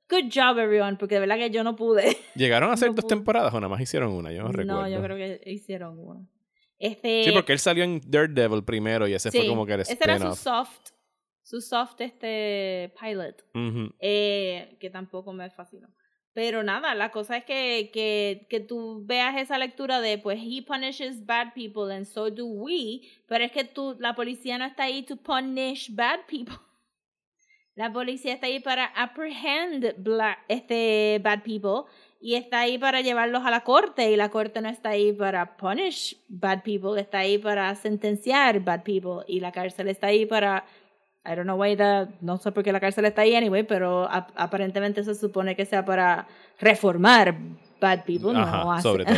good 0.07 0.29
job 0.31 0.59
everyone, 0.59 0.97
porque 0.97 1.15
de 1.15 1.21
verdad 1.21 1.37
que 1.37 1.49
yo 1.49 1.63
no 1.63 1.75
pude. 1.75 2.15
¿Llegaron 2.35 2.69
a 2.69 2.73
hacer 2.73 2.89
No 2.89 2.93
dos 2.95 3.05
pude. 3.05 3.15
temporadas 3.15 3.51
o 3.53 3.59
nada 3.59 3.69
más 3.69 3.81
hicieron 3.81 4.11
una? 4.11 4.31
Yo 4.31 4.43
no, 4.43 4.49
recuerdo. 4.51 4.81
No, 4.83 4.87
yo 4.87 5.01
creo 5.01 5.17
que 5.17 5.41
hicieron 5.51 5.97
uno. 5.97 6.27
Este, 6.77 7.23
Sí, 7.23 7.31
porque 7.31 7.53
él 7.53 7.59
salió 7.59 7.83
en 7.83 8.01
Daredevil 8.05 8.63
primero 8.63 9.07
y 9.07 9.13
ese 9.15 9.31
fue 9.31 9.47
como 9.47 9.65
que 9.65 9.73
el 9.73 9.79
ese 9.81 9.97
era 9.99 10.19
su 10.19 10.35
soft, 10.35 10.89
su 11.45 11.61
soft 11.61 12.01
este 12.01 12.91
pilot, 12.99 13.43
Ujú. 13.53 13.93
eh, 13.99 14.75
que 14.79 14.89
tampoco 14.89 15.31
me 15.31 15.49
fascinó. 15.51 15.87
Pero 16.33 16.63
nada, 16.63 16.95
la 16.95 17.11
cosa 17.11 17.37
es 17.37 17.45
que, 17.45 17.91
que, 17.93 18.47
que 18.49 18.59
tú 18.59 19.03
veas 19.05 19.37
esa 19.37 19.57
lectura 19.59 20.01
de, 20.01 20.17
pues, 20.17 20.39
he 20.41 20.63
punishes 20.63 21.23
bad 21.25 21.53
people 21.53 21.93
and 21.93 22.05
so 22.05 22.31
do 22.31 22.45
we, 22.47 23.01
pero 23.27 23.45
es 23.45 23.51
que 23.51 23.63
tú, 23.63 23.95
la 23.99 24.15
policía 24.15 24.57
no 24.57 24.65
está 24.65 24.85
ahí 24.85 25.03
to 25.03 25.15
punish 25.17 25.93
bad 25.95 26.21
people. 26.27 26.55
La 27.77 27.91
policía 27.91 28.33
está 28.33 28.47
ahí 28.47 28.61
para 28.61 28.85
apprehend 28.85 29.95
black, 29.97 30.39
este, 30.47 31.19
bad 31.21 31.43
people 31.43 31.91
y 32.21 32.35
está 32.35 32.61
ahí 32.61 32.77
para 32.77 33.01
llevarlos 33.01 33.45
a 33.45 33.51
la 33.51 33.65
corte 33.65 34.09
y 34.09 34.15
la 34.15 34.29
corte 34.29 34.61
no 34.61 34.69
está 34.69 34.91
ahí 34.91 35.11
para 35.11 35.57
punish 35.57 36.17
bad 36.29 36.63
people, 36.63 36.99
está 36.99 37.19
ahí 37.19 37.37
para 37.37 37.75
sentenciar 37.75 38.61
bad 38.61 38.83
people 38.83 39.25
y 39.27 39.41
la 39.41 39.51
cárcel 39.51 39.89
está 39.89 40.07
ahí 40.07 40.25
para 40.25 40.65
I 41.25 41.35
don't 41.35 41.43
know 41.45 41.61
why 41.61 41.75
that, 41.75 42.09
no 42.21 42.37
sé 42.37 42.51
por 42.51 42.63
qué 42.63 42.71
la 42.71 42.79
cárcel 42.79 43.05
está 43.05 43.21
ahí 43.23 43.35
anyway, 43.35 43.63
pero 43.63 44.07
ap- 44.11 44.31
aparentemente 44.35 45.03
se 45.03 45.15
supone 45.15 45.55
que 45.55 45.65
sea 45.65 45.83
para 45.85 46.27
reformar 46.59 47.35
bad 47.81 48.03
people, 48.05 48.33
no 48.33 48.39
Ajá, 48.41 48.73
hace- 48.73 48.83
sobre 48.83 49.05
todo. 49.05 49.15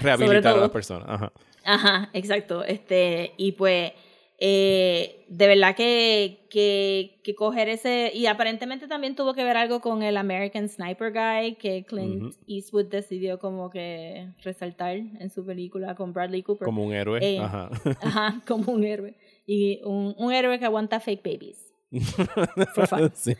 Rehabilitar 0.00 0.54
a 0.56 0.60
las 0.60 0.70
personas. 0.70 1.08
Ajá. 1.08 1.32
Ajá, 1.64 2.10
exacto. 2.12 2.64
Este, 2.64 3.32
y 3.36 3.52
pues, 3.52 3.92
eh, 4.40 5.24
de 5.28 5.46
verdad 5.48 5.74
que, 5.74 6.46
que, 6.48 7.18
que 7.24 7.34
coger 7.34 7.68
ese. 7.68 8.12
Y 8.14 8.26
aparentemente 8.26 8.86
también 8.86 9.14
tuvo 9.16 9.34
que 9.34 9.42
ver 9.44 9.56
algo 9.56 9.80
con 9.80 10.02
el 10.02 10.16
American 10.16 10.68
Sniper 10.68 11.12
Guy 11.12 11.56
que 11.56 11.84
Clint. 11.84 12.34
Eastwood 12.46 12.86
decidió 12.86 13.38
como 13.38 13.68
que 13.68 14.28
resaltar 14.42 14.96
en 14.96 15.30
su 15.30 15.44
película 15.44 15.94
con 15.96 16.12
Bradley 16.12 16.42
Cooper. 16.42 16.64
Como 16.66 16.84
un 16.84 16.92
héroe. 16.94 17.18
Eh, 17.20 17.40
Ajá. 17.40 17.68
Ajá, 18.00 18.40
como 18.46 18.72
un 18.72 18.84
héroe. 18.84 19.14
Y 19.50 19.80
un, 19.82 20.14
un 20.18 20.30
héroe 20.30 20.58
que 20.58 20.66
aguanta 20.66 21.00
fake 21.00 21.24
babies. 21.24 21.64
Sí. 23.14 23.34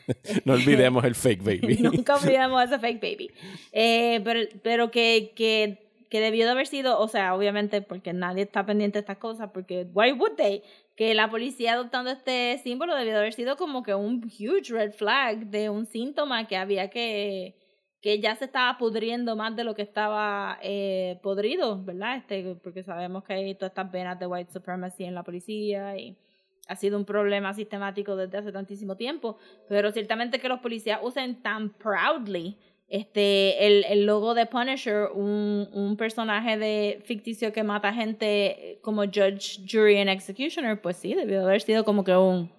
No 0.46 0.54
olvidemos 0.54 1.04
el 1.04 1.14
fake 1.14 1.42
baby. 1.44 1.78
Nunca 1.82 2.16
olvidamos 2.16 2.64
ese 2.64 2.78
fake 2.78 3.00
baby. 3.00 3.30
Eh, 3.72 4.22
pero 4.24 4.40
pero 4.62 4.90
que, 4.90 5.32
que 5.36 5.86
que 6.08 6.20
debió 6.20 6.46
de 6.46 6.52
haber 6.52 6.66
sido, 6.66 6.98
o 6.98 7.08
sea, 7.08 7.34
obviamente 7.34 7.82
porque 7.82 8.12
nadie 8.12 8.44
está 8.44 8.64
pendiente 8.64 8.96
de 8.96 9.00
estas 9.00 9.18
cosas, 9.18 9.50
porque 9.52 9.86
why 9.92 10.12
would 10.12 10.36
they? 10.36 10.62
Que 10.96 11.14
la 11.14 11.28
policía 11.28 11.74
adoptando 11.74 12.10
este 12.10 12.58
símbolo 12.62 12.94
debió 12.94 13.12
de 13.12 13.18
haber 13.18 13.34
sido 13.34 13.56
como 13.56 13.82
que 13.82 13.94
un 13.94 14.24
huge 14.24 14.72
red 14.72 14.92
flag 14.92 15.46
de 15.46 15.68
un 15.68 15.84
síntoma 15.84 16.48
que 16.48 16.56
había 16.56 16.88
que 16.88 17.54
que 18.00 18.20
ya 18.20 18.36
se 18.36 18.44
estaba 18.44 18.78
pudriendo 18.78 19.34
más 19.34 19.56
de 19.56 19.64
lo 19.64 19.74
que 19.74 19.82
estaba 19.82 20.58
eh, 20.62 21.18
podrido, 21.22 21.82
¿verdad? 21.82 22.16
Este, 22.16 22.54
porque 22.62 22.82
sabemos 22.82 23.24
que 23.24 23.32
hay 23.32 23.54
todas 23.54 23.70
estas 23.70 23.90
venas 23.90 24.18
de 24.18 24.26
white 24.26 24.52
supremacy 24.52 25.04
en 25.04 25.14
la 25.14 25.24
policía 25.24 25.96
y 25.96 26.16
ha 26.68 26.76
sido 26.76 26.98
un 26.98 27.04
problema 27.04 27.54
sistemático 27.54 28.14
desde 28.14 28.38
hace 28.38 28.52
tantísimo 28.52 28.96
tiempo, 28.96 29.38
pero 29.68 29.90
ciertamente 29.90 30.38
que 30.38 30.48
los 30.48 30.60
policías 30.60 31.00
usen 31.02 31.42
tan 31.42 31.70
proudly 31.70 32.56
este 32.88 33.66
el, 33.66 33.84
el 33.84 34.06
logo 34.06 34.34
de 34.34 34.46
Punisher, 34.46 35.08
un, 35.12 35.68
un 35.72 35.96
personaje 35.96 36.56
de 36.56 37.02
ficticio 37.04 37.52
que 37.52 37.62
mata 37.62 37.92
gente 37.92 38.78
como 38.82 39.02
judge, 39.04 39.60
jury 39.66 39.98
and 39.98 40.08
executioner, 40.08 40.80
pues 40.80 40.96
sí, 40.96 41.14
debió 41.14 41.42
haber 41.42 41.60
sido 41.60 41.84
como 41.84 42.02
que 42.02 42.16
un 42.16 42.50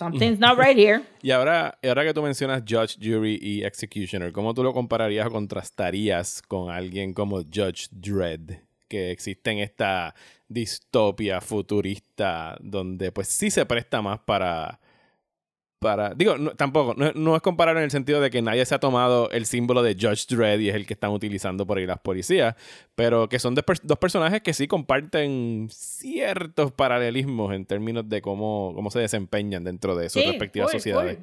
something's 0.00 0.38
not 0.38 0.58
right 0.58 0.76
here. 0.76 1.02
Y 1.22 1.30
ahora, 1.30 1.78
ahora 1.84 2.04
que 2.04 2.14
tú 2.14 2.22
mencionas 2.22 2.62
Judge, 2.66 2.96
Jury 2.98 3.38
y 3.40 3.62
Executioner, 3.62 4.32
¿cómo 4.32 4.54
tú 4.54 4.62
lo 4.62 4.72
compararías 4.72 5.26
o 5.26 5.30
contrastarías 5.30 6.42
con 6.42 6.70
alguien 6.70 7.12
como 7.12 7.42
Judge 7.42 7.88
Dredd? 7.90 8.52
Que 8.88 9.10
existe 9.10 9.50
en 9.50 9.58
esta 9.58 10.14
distopia 10.48 11.40
futurista 11.40 12.56
donde 12.60 13.12
pues 13.12 13.28
sí 13.28 13.50
se 13.50 13.64
presta 13.66 14.02
más 14.02 14.18
para 14.20 14.80
para. 15.80 16.14
Digo, 16.14 16.36
tampoco, 16.54 16.94
no, 16.94 17.34
es 17.34 17.42
comparar 17.42 17.76
en 17.78 17.82
el 17.82 17.90
sentido 17.90 18.20
de 18.20 18.30
que 18.30 18.42
nadie 18.42 18.64
se 18.64 18.74
ha 18.74 18.78
tomado 18.78 19.30
el 19.30 19.46
símbolo 19.46 19.82
de 19.82 19.94
Judge 19.94 20.26
Dredd 20.28 20.60
y 20.60 20.68
es 20.68 20.76
el 20.76 20.86
que 20.86 20.92
están 20.92 21.10
utilizando 21.10 21.66
por 21.66 21.78
ahí 21.78 21.86
las 21.86 21.98
policías, 21.98 22.54
pero 22.94 23.28
que 23.28 23.38
son 23.38 23.54
dos 23.54 23.98
personajes 23.98 24.42
que 24.42 24.52
sí 24.52 24.68
comparten 24.68 25.68
ciertos 25.70 26.70
paralelismos 26.72 27.52
en 27.54 27.64
términos 27.64 28.08
de 28.08 28.20
cómo, 28.20 28.72
cómo 28.74 28.90
se 28.90 29.00
desempeñan 29.00 29.64
dentro 29.64 29.96
de 29.96 30.08
sus 30.10 30.24
respectivas 30.24 30.70
sociedades. 30.70 31.18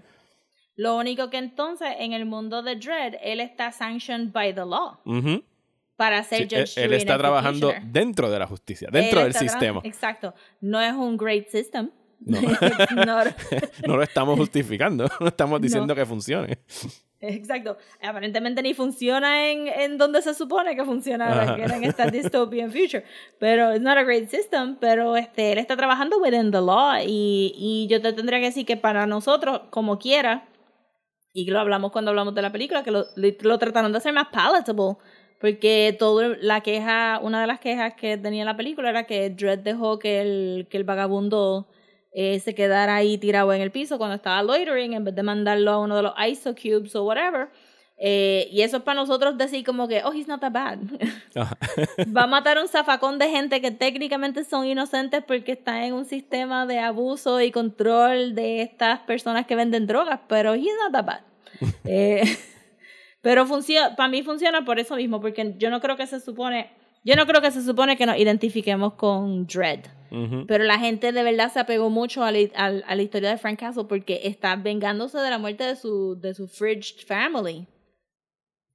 Lo 0.75 0.97
único 0.97 1.29
que 1.29 1.37
entonces 1.37 1.89
en 1.99 2.13
el 2.13 2.25
mundo 2.25 2.61
de 2.61 2.75
Dredd, 2.75 3.15
él 3.21 3.39
está 3.39 3.71
sanctioned 3.71 4.31
by 4.33 4.53
the 4.53 4.65
law. 4.65 4.99
Para 5.95 6.23
ser 6.23 6.43
Judge 6.43 6.77
Él, 6.77 6.85
él 6.85 6.93
está 6.93 7.17
trabajando 7.17 7.73
dentro 7.83 8.29
de 8.29 8.37
la 8.37 8.45
justicia, 8.45 8.89
dentro 8.91 9.23
del 9.23 9.33
sistema. 9.33 9.81
Exacto. 9.83 10.33
No 10.61 10.79
es 10.81 10.93
un 10.93 11.15
great 11.17 11.47
system 11.47 11.89
no. 12.19 12.39
no, 13.87 13.97
lo 13.97 14.03
estamos 14.03 14.37
justificando, 14.37 15.09
no 15.19 15.27
estamos 15.27 15.61
diciendo 15.61 15.95
que 15.95 16.05
funcione. 16.05 16.59
Exacto. 17.19 17.77
Aparentemente 18.01 18.61
ni 18.61 18.75
funciona 18.75 19.49
en, 19.49 19.67
en 19.67 19.97
donde 19.97 20.21
se 20.21 20.35
supone 20.35 20.75
que 20.75 20.85
funciona 20.85 21.55
en 21.57 21.83
esta 21.83 22.07
dystopian 22.11 22.71
future. 22.71 23.03
Pero 23.39 23.71
it's 23.71 23.81
not 23.81 23.97
a 23.97 24.03
great 24.03 24.29
system, 24.29 24.75
pero 24.79 25.17
este, 25.17 25.53
él 25.53 25.57
está 25.57 25.75
trabajando 25.75 26.19
within 26.19 26.51
the 26.51 26.61
law 26.61 26.95
y, 27.03 27.53
y 27.57 27.87
yo 27.89 28.01
te 28.01 28.13
tendría 28.13 28.39
que 28.39 28.45
decir 28.45 28.65
que 28.67 28.77
para 28.77 29.07
nosotros, 29.07 29.61
como 29.71 29.97
quiera, 29.97 30.47
y 31.33 31.49
lo 31.49 31.59
hablamos 31.59 31.91
cuando 31.91 32.11
hablamos 32.11 32.35
de 32.35 32.41
la 32.41 32.51
película, 32.51 32.83
que 32.83 32.91
lo, 32.91 33.05
lo 33.15 33.59
trataron 33.59 33.91
de 33.91 33.97
hacer 33.97 34.13
más 34.13 34.27
palatable. 34.27 34.97
Porque 35.39 35.95
todo 35.97 36.35
la 36.35 36.61
queja, 36.61 37.19
una 37.21 37.41
de 37.41 37.47
las 37.47 37.59
quejas 37.59 37.93
que 37.93 38.17
tenía 38.17 38.43
la 38.43 38.57
película 38.57 38.89
era 38.89 39.03
que 39.03 39.29
Dredd 39.29 39.59
dejó 39.59 39.99
que 39.99 40.21
el, 40.21 40.67
que 40.69 40.77
el 40.77 40.83
vagabundo 40.83 41.67
eh, 42.19 42.39
se 42.39 42.55
quedara 42.55 42.95
ahí 42.95 43.19
tirado 43.19 43.53
en 43.53 43.61
el 43.61 43.69
piso 43.69 43.99
cuando 43.99 44.15
estaba 44.15 44.41
loitering 44.41 44.93
en 44.93 45.03
vez 45.03 45.13
de 45.13 45.21
mandarlo 45.21 45.69
a 45.69 45.77
uno 45.77 45.95
de 45.95 46.01
los 46.01 46.13
ISO 46.27 46.55
cubes 46.55 46.95
o 46.95 47.03
whatever. 47.03 47.49
Eh, 47.95 48.49
y 48.51 48.63
eso 48.63 48.77
es 48.77 48.83
para 48.83 48.99
nosotros 48.99 49.37
decir 49.37 49.63
como 49.63 49.87
que, 49.87 50.01
oh, 50.03 50.11
he's 50.11 50.27
not 50.27 50.41
that 50.41 50.51
bad. 50.51 50.79
Va 52.17 52.23
a 52.23 52.27
matar 52.27 52.57
un 52.57 52.67
zafacón 52.67 53.19
de 53.19 53.29
gente 53.29 53.61
que 53.61 53.69
técnicamente 53.69 54.43
son 54.45 54.65
inocentes 54.65 55.23
porque 55.27 55.51
están 55.51 55.83
en 55.83 55.93
un 55.93 56.05
sistema 56.05 56.65
de 56.65 56.79
abuso 56.79 57.39
y 57.39 57.51
control 57.51 58.33
de 58.33 58.63
estas 58.63 59.01
personas 59.01 59.45
que 59.45 59.55
venden 59.55 59.85
drogas, 59.85 60.19
pero 60.27 60.55
he's 60.55 60.73
not 60.83 60.93
that 60.93 61.05
bad. 61.05 61.21
eh, 61.85 62.23
pero 63.21 63.45
funciona, 63.45 63.95
para 63.95 64.09
mí 64.09 64.23
funciona 64.23 64.65
por 64.65 64.79
eso 64.79 64.95
mismo, 64.95 65.21
porque 65.21 65.53
yo 65.59 65.69
no 65.69 65.79
creo 65.81 65.95
que 65.97 66.07
se 66.07 66.19
supone, 66.19 66.71
yo 67.07 67.15
no 67.15 67.25
creo 67.25 67.41
que 67.41 67.51
se 67.51 67.63
supone 67.63 67.95
que 67.95 68.05
nos 68.05 68.17
identifiquemos 68.17 68.95
con 68.95 69.47
Dread. 69.47 69.85
Pero 70.45 70.65
la 70.65 70.77
gente 70.77 71.13
de 71.13 71.23
verdad 71.23 71.51
se 71.53 71.59
apegó 71.61 71.89
mucho 71.89 72.21
a 72.21 72.31
la, 72.33 73.01
historia 73.01 73.29
de 73.29 73.37
Frank 73.37 73.59
Castle 73.59 73.85
porque 73.85 74.19
está 74.25 74.57
vengándose 74.57 75.17
de 75.17 75.29
la 75.29 75.37
muerte 75.37 75.63
de 75.63 75.77
su, 75.77 76.19
de 76.19 76.33
su 76.33 76.49
fridged 76.49 77.07
family. 77.07 77.65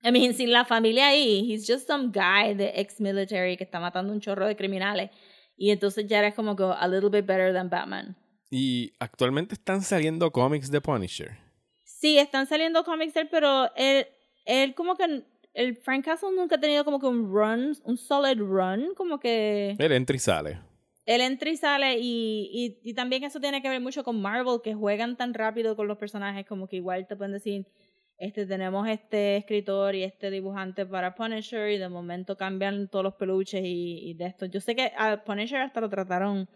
I 0.03 0.11
mean, 0.11 0.33
sin 0.33 0.51
la 0.51 0.65
familia 0.65 1.09
ahí, 1.09 1.47
he's 1.47 1.67
just 1.67 1.87
some 1.87 2.11
guy 2.11 2.55
de 2.55 2.73
ex-military 2.75 3.59
que 3.59 3.65
está 3.65 3.79
matando 3.81 4.15
un 4.15 4.21
chorro 4.21 4.47
de 4.47 4.57
criminales. 4.57 5.11
Y 5.55 5.71
entonces 5.71 6.07
ya 6.07 6.21
era 6.21 6.35
como 6.35 6.57
que 6.57 6.65
a 6.65 6.89
little 6.89 7.11
bit 7.11 7.27
better 7.27 7.53
than 7.53 7.69
Batman. 7.69 8.17
Y 8.51 8.95
actualmente 8.99 9.57
están 9.57 9.83
saliendo 9.83 10.31
cómics 10.31 10.71
de 10.71 10.81
Punisher. 10.81 11.37
Sí, 11.85 12.17
están 12.17 12.47
saliendo 12.47 12.83
cómics 12.83 13.13
de 13.13 13.21
él, 13.21 13.29
pero 13.31 13.71
él, 13.77 14.07
él 14.47 14.75
como 14.75 14.97
que 14.97 15.23
el 15.55 15.77
Frank 15.77 16.05
Castle 16.05 16.31
nunca 16.37 16.57
ha 16.57 16.61
tenido 16.61 16.85
como 16.85 16.99
que 17.01 17.07
un 17.07 17.33
run, 17.33 17.77
un 17.85 17.97
solid 17.97 18.39
run, 18.39 18.95
como 18.95 19.19
que... 19.19 19.77
Él 19.79 19.93
entra 19.93 20.17
y 20.17 20.19
sale 20.19 20.59
él 21.05 21.21
entra 21.21 21.51
y 21.51 21.57
sale 21.57 21.99
y, 21.99 22.79
y, 22.83 22.95
también 22.95 23.25
eso 23.25 23.41
tiene 23.41 23.61
que 23.61 23.69
ver 23.69 23.81
mucho 23.81 24.05
con 24.05 24.21
Marvel, 24.21 24.61
que 24.63 24.75
juegan 24.75 25.17
tan 25.17 25.35
rápido 25.35 25.75
con 25.75 25.89
los 25.89 25.99
personajes, 25.99 26.47
como 26.47 26.69
que 26.69 26.77
igual 26.77 27.07
te 27.09 27.17
pueden 27.17 27.33
decir, 27.33 27.67
este 28.19 28.47
tenemos 28.47 28.87
este 28.89 29.37
escritor 29.37 29.97
y 29.97 30.05
este 30.05 30.31
dibujante 30.31 30.87
para 30.87 31.15
Punisher 31.15 31.71
y 31.71 31.79
de 31.79 31.89
momento 31.89 32.37
cambian 32.37 32.89
todos 32.89 33.05
los 33.05 33.15
peluches 33.15 33.63
y, 33.65 34.15
de 34.15 34.27
esto. 34.27 34.47
Yo 34.47 34.61
sé 34.61 34.77
que 34.77 34.93
a 34.97 35.25
Punisher 35.25 35.61
hasta 35.61 35.81
lo 35.81 35.89
trataron 35.89 36.49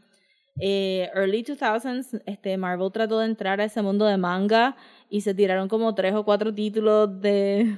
eh, 0.61 1.11
early 1.15 1.43
2000s, 1.43 2.23
este 2.25 2.57
Marvel 2.57 2.93
trató 2.93 3.19
de 3.19 3.27
entrar 3.27 3.61
a 3.61 3.65
ese 3.65 3.83
mundo 3.83 4.07
de 4.07 4.17
manga 4.17 4.77
y 5.11 5.23
se 5.23 5.35
tiraron 5.35 5.69
como 5.69 5.95
tres 5.95 6.15
o 6.15 6.25
cuatro 6.25 6.55
títulos 6.55 7.21
de 7.21 7.77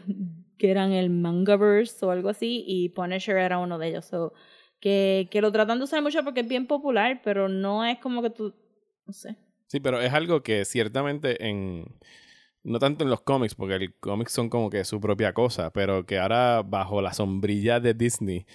que 0.59 0.71
eran 0.71 0.93
el 0.93 1.11
Mangaverse 1.11 2.05
o 2.05 2.11
algo 2.11 2.29
así 2.29 2.65
y 2.67 2.91
Punisher 2.91 3.37
era 3.37 3.59
uno 3.59 3.79
de 3.79 3.89
ellos. 3.89 4.05
So, 4.07 4.33
que, 4.81 5.29
que 5.31 5.41
lo 5.41 5.53
tratan 5.53 5.79
de 5.79 5.85
usar 5.85 6.03
mucho 6.03 6.23
porque 6.25 6.41
es 6.41 6.49
bien 6.49 6.67
popular, 6.67 7.21
pero 7.25 7.49
no 7.49 7.85
es 7.85 7.99
como 7.99 8.23
que 8.23 8.31
tú, 8.31 8.55
no 9.07 9.13
sé. 9.13 9.37
Sí, 9.67 9.81
pero 9.81 10.01
es 10.01 10.13
algo 10.13 10.43
que 10.43 10.65
ciertamente 10.65 11.47
en, 11.47 11.85
no 12.63 12.79
tanto 12.79 13.05
en 13.05 13.11
los 13.11 13.21
cómics, 13.21 13.55
porque 13.55 13.79
los 13.79 13.91
cómics 14.01 14.33
son 14.33 14.49
como 14.49 14.71
que 14.71 14.85
su 14.85 15.01
propia 15.01 15.33
cosa, 15.33 15.73
pero 15.73 16.07
que 16.07 16.19
ahora 16.19 16.63
bajo 16.63 17.03
la 17.03 17.13
sombrilla 17.13 17.81
de 17.81 17.95
Disney, 17.95 18.47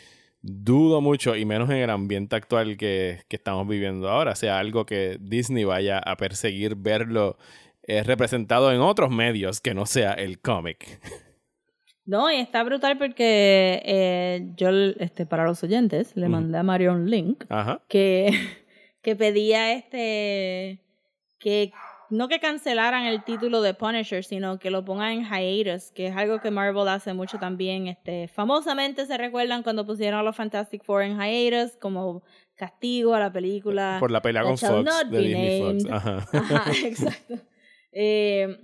dudo 0.41 1.01
mucho, 1.01 1.35
y 1.35 1.45
menos 1.45 1.69
en 1.69 1.77
el 1.77 1.89
ambiente 1.89 2.35
actual 2.35 2.77
que, 2.77 3.21
que 3.27 3.35
estamos 3.35 3.67
viviendo 3.67 4.09
ahora, 4.09 4.35
sea 4.35 4.59
algo 4.59 4.85
que 4.85 5.17
Disney 5.21 5.63
vaya 5.65 5.99
a 5.99 6.17
perseguir 6.17 6.75
verlo 6.75 7.37
eh, 7.83 8.03
representado 8.03 8.71
en 8.71 8.81
otros 8.81 9.11
medios 9.11 9.61
que 9.61 9.73
no 9.73 9.85
sea 9.85 10.13
el 10.13 10.39
cómic. 10.39 10.99
No, 12.05 12.29
y 12.29 12.35
está 12.35 12.63
brutal 12.63 12.97
porque 12.97 13.81
eh, 13.85 14.51
yo, 14.57 14.69
este, 14.99 15.25
para 15.25 15.45
los 15.45 15.63
oyentes, 15.63 16.15
le 16.15 16.27
mandé 16.27 16.57
a 16.57 16.63
Mario 16.63 16.91
un 16.91 17.09
link 17.09 17.45
Que, 17.87 18.31
que 19.01 19.15
pedía 19.15 19.73
este 19.73 20.79
que 21.39 21.73
no 22.09 22.27
que 22.27 22.39
cancelaran 22.39 23.05
el 23.05 23.23
título 23.23 23.61
de 23.61 23.73
Punisher, 23.73 24.23
sino 24.23 24.59
que 24.59 24.69
lo 24.69 24.85
pongan 24.85 25.11
en 25.11 25.25
hiatus, 25.25 25.91
que 25.91 26.07
es 26.07 26.15
algo 26.15 26.39
que 26.39 26.51
Marvel 26.51 26.87
hace 26.87 27.13
mucho 27.13 27.39
también. 27.39 27.87
Este, 27.87 28.27
famosamente 28.27 29.05
se 29.05 29.17
recuerdan 29.17 29.63
cuando 29.63 29.85
pusieron 29.85 30.19
a 30.19 30.23
los 30.23 30.35
Fantastic 30.35 30.83
Four 30.83 31.03
en 31.03 31.17
hiatus 31.19 31.75
como 31.77 32.23
castigo 32.55 33.15
a 33.15 33.19
la 33.19 33.31
película. 33.31 33.97
Por 33.99 34.11
la 34.11 34.21
pelea 34.21 34.43
con 34.43 34.57
Fox 34.57 35.09
de 35.09 35.19
Disney 35.19 35.61
Fox. 35.61 35.91
Ajá, 35.91 36.27
Ajá 36.31 36.71
exacto. 36.85 37.35
Eh, 37.91 38.59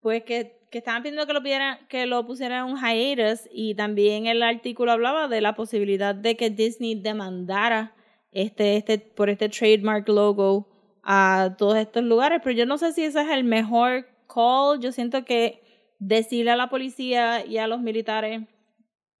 pues 0.00 0.24
que 0.24 0.61
que 0.72 0.78
estaban 0.78 1.02
pidiendo 1.02 1.26
que 1.26 1.34
lo, 1.34 1.42
pidieran, 1.42 1.78
que 1.86 2.06
lo 2.06 2.26
pusieran 2.26 2.66
en 2.66 2.74
un 2.74 2.80
hiatus 2.80 3.46
y 3.52 3.74
también 3.74 4.26
el 4.26 4.42
artículo 4.42 4.90
hablaba 4.90 5.28
de 5.28 5.42
la 5.42 5.54
posibilidad 5.54 6.14
de 6.14 6.34
que 6.34 6.48
Disney 6.48 6.94
demandara 6.94 7.94
este, 8.32 8.78
este, 8.78 8.98
por 8.98 9.28
este 9.28 9.50
trademark 9.50 10.08
logo 10.08 10.66
a 11.02 11.56
todos 11.58 11.76
estos 11.76 12.02
lugares, 12.04 12.40
pero 12.42 12.56
yo 12.56 12.64
no 12.64 12.78
sé 12.78 12.92
si 12.92 13.04
ese 13.04 13.20
es 13.20 13.28
el 13.28 13.44
mejor 13.44 14.06
call. 14.32 14.80
Yo 14.80 14.92
siento 14.92 15.26
que 15.26 15.62
decirle 15.98 16.52
a 16.52 16.56
la 16.56 16.70
policía 16.70 17.44
y 17.44 17.58
a 17.58 17.66
los 17.66 17.82
militares 17.82 18.40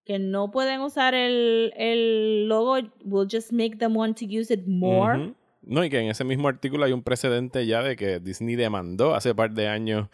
que 0.06 0.18
no 0.18 0.50
pueden 0.50 0.80
usar 0.80 1.14
el, 1.14 1.74
el 1.76 2.48
logo 2.48 2.78
will 3.04 3.28
just 3.30 3.52
make 3.52 3.76
them 3.76 3.94
want 3.94 4.18
to 4.18 4.24
use 4.24 4.52
it 4.52 4.66
more. 4.66 5.34
No, 5.60 5.84
y 5.84 5.90
que 5.90 6.00
en 6.00 6.08
ese 6.08 6.24
mismo 6.24 6.48
artículo 6.48 6.84
hay 6.84 6.92
un 6.92 7.02
precedente 7.02 7.66
ya 7.66 7.82
de 7.82 7.94
que 7.94 8.18
Disney 8.18 8.56
demandó 8.56 9.14
hace 9.14 9.34
par 9.34 9.52
de 9.52 9.68
años 9.68 10.08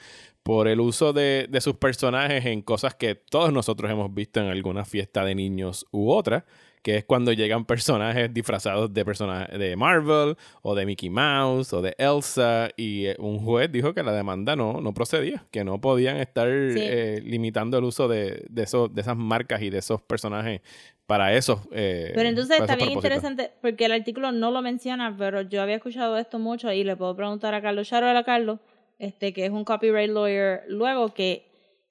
por 0.48 0.66
el 0.66 0.80
uso 0.80 1.12
de, 1.12 1.46
sus 1.60 1.74
personajes 1.74 2.46
en 2.46 2.62
cosas 2.62 2.94
que 2.94 3.14
todos 3.14 3.52
nosotros 3.52 3.90
hemos 3.90 4.14
visto 4.14 4.40
en 4.40 4.46
alguna 4.46 4.86
fiesta 4.86 5.22
de 5.22 5.34
niños 5.34 5.84
u 5.90 6.10
otra, 6.10 6.46
que 6.82 6.96
es 6.96 7.04
cuando 7.04 7.34
llegan 7.34 7.66
personajes 7.66 8.32
disfrazados 8.32 8.94
de 8.94 9.04
personajes 9.04 9.58
de 9.58 9.76
Marvel 9.76 10.36
o 10.62 10.74
de 10.74 10.86
Mickey 10.86 11.10
Mouse 11.10 11.74
o 11.74 11.82
de 11.82 11.94
Elsa 11.98 12.70
y 12.78 13.08
eh, 13.08 13.16
un 13.18 13.40
juez 13.40 13.70
dijo 13.70 13.92
que 13.92 14.02
la 14.02 14.12
demanda 14.12 14.56
no, 14.56 14.80
no 14.80 14.94
procedía, 14.94 15.44
que 15.50 15.64
no 15.64 15.82
podían 15.82 16.16
estar 16.16 16.48
Sí. 16.48 16.78
eh, 16.80 17.20
limitando 17.22 17.76
el 17.76 17.84
uso 17.84 18.08
de, 18.08 18.46
de, 18.48 18.62
esos, 18.62 18.94
de 18.94 19.02
esas 19.02 19.18
marcas 19.18 19.60
y 19.60 19.68
de 19.68 19.76
esos 19.80 20.00
personajes 20.00 20.62
para 21.04 21.34
esos 21.34 21.60
eh, 21.72 22.12
Pero 22.14 22.26
entonces 22.26 22.58
está 22.58 22.74
bien 22.74 22.92
propósitos. 22.92 23.04
interesante 23.18 23.52
porque 23.60 23.84
el 23.84 23.92
artículo 23.92 24.32
no 24.32 24.50
lo 24.50 24.62
menciona, 24.62 25.14
pero 25.14 25.42
yo 25.42 25.60
había 25.60 25.76
escuchado 25.76 26.16
esto 26.16 26.38
mucho 26.38 26.72
y 26.72 26.84
le 26.84 26.96
puedo 26.96 27.14
preguntar 27.14 27.52
a 27.52 27.60
Carlos 27.60 27.86
Charo 27.86 28.08
a 28.08 28.24
Carlos, 28.24 28.60
este, 28.98 29.32
que 29.32 29.44
es 29.46 29.50
un 29.50 29.64
copyright 29.64 30.10
lawyer, 30.10 30.62
luego 30.68 31.14
que 31.14 31.46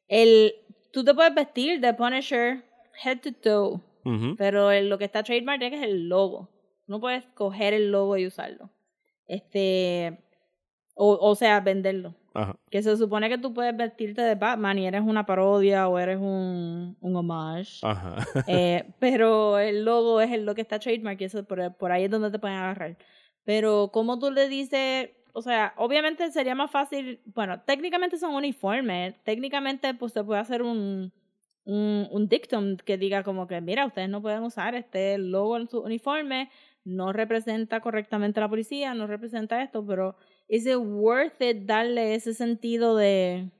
el, 0.07 0.53
tú 0.91 1.03
te 1.03 1.13
puedes 1.13 1.33
vestir 1.35 1.79
de 1.79 1.93
Punisher 1.93 2.63
head 3.03 3.19
to 3.21 3.31
toe, 3.33 3.79
pero 4.37 4.71
el- 4.71 4.89
lo 4.89 4.97
que 4.97 5.05
está 5.05 5.21
trademark 5.23 5.61
es 5.61 5.81
el 5.83 6.07
logo. 6.09 6.49
No 6.87 6.99
puedes 7.01 7.25
coger 7.35 7.73
el 7.73 7.91
logo 7.91 8.15
y 8.17 8.25
usarlo. 8.25 8.69
Este, 9.27 10.17
o, 10.95 11.17
o 11.21 11.35
sea, 11.35 11.59
venderlo. 11.59 12.15
Ajá. 12.33 12.55
Que 12.69 12.81
se 12.81 12.95
supone 12.97 13.29
que 13.29 13.37
tú 13.37 13.53
puedes 13.53 13.75
vestirte 13.75 14.21
de 14.21 14.35
Batman 14.35 14.77
y 14.79 14.87
eres 14.87 15.01
una 15.01 15.25
parodia 15.25 15.87
o 15.87 15.97
eres 15.99 16.17
un, 16.17 16.95
un 17.01 17.15
homage. 17.15 17.79
Ajá. 17.83 18.15
Eh, 18.47 18.85
pero 18.99 19.57
el 19.59 19.83
logo 19.83 20.21
es 20.21 20.31
el 20.31 20.45
lo 20.45 20.55
que 20.55 20.61
está 20.61 20.79
trademark 20.79 21.19
y 21.21 21.25
eso 21.25 21.43
por, 21.45 21.75
por 21.75 21.91
ahí 21.91 22.05
es 22.05 22.11
donde 22.11 22.31
te 22.31 22.39
pueden 22.39 22.57
agarrar. 22.57 22.97
Pero 23.43 23.89
como 23.91 24.19
tú 24.19 24.31
le 24.31 24.47
dices, 24.47 25.09
o 25.37 25.41
sea, 25.43 25.75
obviamente 25.77 26.31
sería 26.31 26.55
más 26.55 26.71
fácil, 26.71 27.21
bueno, 27.25 27.61
técnicamente 27.61 28.17
son 28.17 28.33
uniformes, 28.33 29.13
técnicamente 29.23 29.93
pues 29.93 30.11
se 30.11 30.23
puede 30.23 30.41
hacer 30.41 30.63
un, 30.63 31.13
un, 31.63 32.27
dictum 32.27 32.75
que 32.77 32.97
diga 32.97 33.21
como 33.21 33.45
que, 33.45 33.61
mira, 33.61 33.85
ustedes 33.85 34.09
no 34.09 34.19
pueden 34.19 34.41
usar 34.41 34.73
este 34.73 35.19
logo 35.19 35.57
en 35.57 35.67
su 35.67 35.81
uniforme, 35.81 36.49
no 36.85 37.13
representa 37.13 37.81
correctamente 37.81 38.39
a 38.39 38.45
la 38.45 38.49
policía, 38.49 38.95
no 38.95 39.05
representa 39.05 39.61
esto, 39.61 39.85
pero 39.85 40.15
¿is 40.47 40.65
it 40.65 40.77
worth 40.77 41.39
it 41.39 41.67
darle 41.67 42.15
ese 42.15 42.33
sentido 42.33 42.95
de 42.95 43.51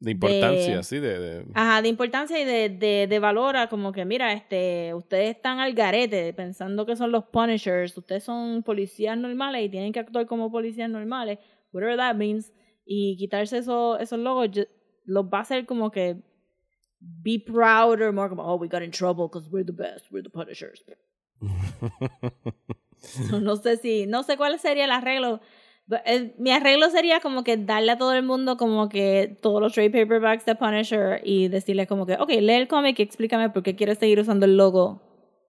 De 0.00 0.12
importancia, 0.12 0.76
de- 0.78 0.82
sí, 0.82 0.98
de, 0.98 1.18
de- 1.18 1.46
Ajá, 1.54 1.82
de 1.82 1.88
importancia 1.88 2.40
y 2.40 2.44
de, 2.46 2.70
de, 2.70 3.06
de 3.06 3.18
valor 3.18 3.56
a 3.56 3.68
como 3.68 3.92
que, 3.92 4.04
mira, 4.06 4.32
este, 4.32 4.94
ustedes 4.94 5.36
están 5.36 5.58
al 5.60 5.74
garete 5.74 6.32
pensando 6.32 6.86
que 6.86 6.96
son 6.96 7.12
los 7.12 7.24
Punishers, 7.26 7.96
ustedes 7.98 8.24
son 8.24 8.62
policías 8.62 9.18
normales 9.18 9.62
y 9.64 9.68
tienen 9.68 9.92
que 9.92 10.00
actuar 10.00 10.24
como 10.26 10.50
policías 10.50 10.88
normales, 10.88 11.38
whatever 11.72 11.96
that 11.98 12.14
means, 12.14 12.50
y 12.86 13.16
quitarse 13.18 13.58
eso, 13.58 13.98
esos 13.98 14.18
logos 14.18 14.48
los 15.04 15.26
va 15.26 15.38
a 15.38 15.42
hacer 15.42 15.66
como 15.66 15.90
que 15.90 16.16
be 17.00 17.38
proud 17.38 18.00
or 18.00 18.12
more 18.12 18.28
como, 18.30 18.42
oh, 18.42 18.56
we 18.56 18.68
got 18.68 18.82
in 18.82 18.90
trouble 18.90 19.26
because 19.28 19.48
we're 19.50 19.64
the 19.66 19.72
best, 19.72 20.10
we're 20.10 20.22
the 20.22 20.30
Punishers. 20.30 20.82
So, 23.02 23.40
no 23.40 23.56
sé 23.56 23.78
si, 23.78 24.06
no 24.06 24.22
sé 24.22 24.36
cuál 24.36 24.58
sería 24.58 24.84
el 24.84 24.90
arreglo. 24.90 25.40
Eh, 26.04 26.34
mi 26.38 26.50
arreglo 26.50 26.88
sería 26.90 27.20
como 27.20 27.44
que 27.44 27.56
darle 27.56 27.92
a 27.92 27.98
todo 27.98 28.12
el 28.12 28.22
mundo 28.22 28.56
como 28.56 28.88
que 28.88 29.36
todos 29.40 29.60
los 29.60 29.72
trade 29.72 29.90
paperbacks 29.90 30.44
de 30.44 30.54
Punisher 30.54 31.20
y 31.24 31.48
decirle 31.48 31.86
como 31.86 32.06
que, 32.06 32.14
ok, 32.14 32.28
lee 32.28 32.54
el 32.54 32.68
cómic 32.68 32.98
y 32.98 33.02
explícame 33.02 33.50
por 33.50 33.62
qué 33.62 33.74
quieres 33.74 33.98
seguir 33.98 34.20
usando 34.20 34.46
el 34.46 34.56
logo 34.56 35.00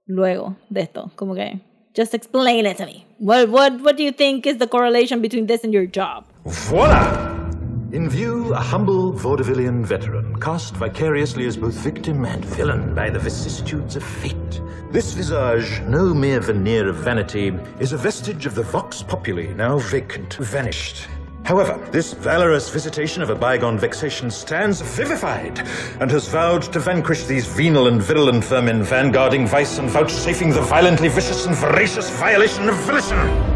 luego 0.05 0.55
de 0.69 0.81
esto. 0.81 1.11
Como 1.15 1.35
que, 1.35 1.59
just 1.95 2.13
explain 2.13 2.65
it 2.65 2.77
to 2.77 2.85
me. 2.85 3.05
What, 3.19 3.49
what, 3.49 3.81
what 3.81 3.95
do 3.95 4.03
you 4.03 4.11
think 4.11 4.45
is 4.45 4.57
the 4.57 4.67
correlation 4.67 5.21
between 5.21 5.47
this 5.47 5.63
and 5.63 5.73
your 5.73 5.85
job? 5.85 6.25
Voila! 6.43 7.50
In 7.93 8.09
view, 8.09 8.53
a 8.53 8.59
humble 8.59 9.11
vaudevillian 9.11 9.83
veteran, 9.83 10.39
cast 10.39 10.75
vicariously 10.75 11.45
as 11.45 11.57
both 11.57 11.73
victim 11.73 12.23
and 12.23 12.45
villain 12.45 12.95
by 12.95 13.09
the 13.09 13.19
vicissitudes 13.19 13.97
of 13.97 14.03
fate. 14.03 14.61
This 14.91 15.11
visage, 15.11 15.81
no 15.81 16.13
mere 16.13 16.39
veneer 16.39 16.87
of 16.87 16.95
vanity, 16.95 17.49
is 17.81 17.91
a 17.91 17.97
vestige 17.97 18.45
of 18.45 18.55
the 18.55 18.63
vox 18.63 19.03
populi, 19.03 19.47
now 19.55 19.77
vacant, 19.77 20.35
vanished. 20.35 21.09
However, 21.43 21.85
this 21.91 22.13
valorous 22.13 22.69
visitation 22.69 23.21
of 23.21 23.29
a 23.29 23.35
bygone 23.35 23.77
vexation 23.77 24.31
stands 24.31 24.79
vivified, 24.79 25.59
and 25.99 26.09
has 26.11 26.29
vowed 26.29 26.63
to 26.71 26.79
vanquish 26.79 27.25
these 27.25 27.45
venal 27.45 27.87
and 27.87 28.01
virulent 28.01 28.45
vermin 28.45 28.83
vanguarding 28.83 29.49
vice 29.49 29.79
and 29.79 29.89
vouchsafing 29.89 30.51
the 30.51 30.61
violently 30.61 31.09
vicious 31.09 31.45
and 31.45 31.57
voracious 31.57 32.09
violation 32.11 32.69
of 32.69 32.75
volition. 32.85 33.50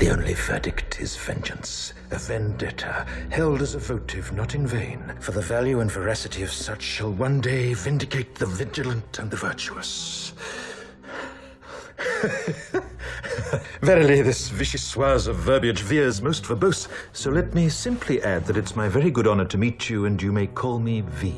The 0.00 0.08
only 0.08 0.32
verdict 0.32 0.98
is 0.98 1.14
vengeance, 1.14 1.92
a 2.10 2.16
vendetta, 2.16 3.04
held 3.28 3.60
as 3.60 3.74
a 3.74 3.78
votive 3.78 4.32
not 4.32 4.54
in 4.54 4.66
vain, 4.66 5.12
for 5.20 5.32
the 5.32 5.42
value 5.42 5.80
and 5.80 5.92
veracity 5.92 6.42
of 6.42 6.50
such 6.50 6.80
shall 6.80 7.12
one 7.12 7.42
day 7.42 7.74
vindicate 7.74 8.34
the 8.34 8.46
vigilant 8.46 9.18
and 9.18 9.30
the 9.30 9.36
virtuous. 9.36 10.32
Verily, 13.82 14.22
this 14.22 14.48
vicious 14.48 14.90
vichyssoise 14.94 15.28
of 15.28 15.36
verbiage 15.36 15.82
veers 15.82 16.22
most 16.22 16.44
verbose, 16.44 16.88
so 17.12 17.30
let 17.30 17.52
me 17.52 17.68
simply 17.68 18.22
add 18.22 18.46
that 18.46 18.56
it's 18.56 18.74
my 18.74 18.88
very 18.88 19.10
good 19.10 19.26
honor 19.26 19.44
to 19.44 19.58
meet 19.58 19.90
you, 19.90 20.06
and 20.06 20.22
you 20.22 20.32
may 20.32 20.46
call 20.46 20.78
me 20.78 21.02
V. 21.02 21.36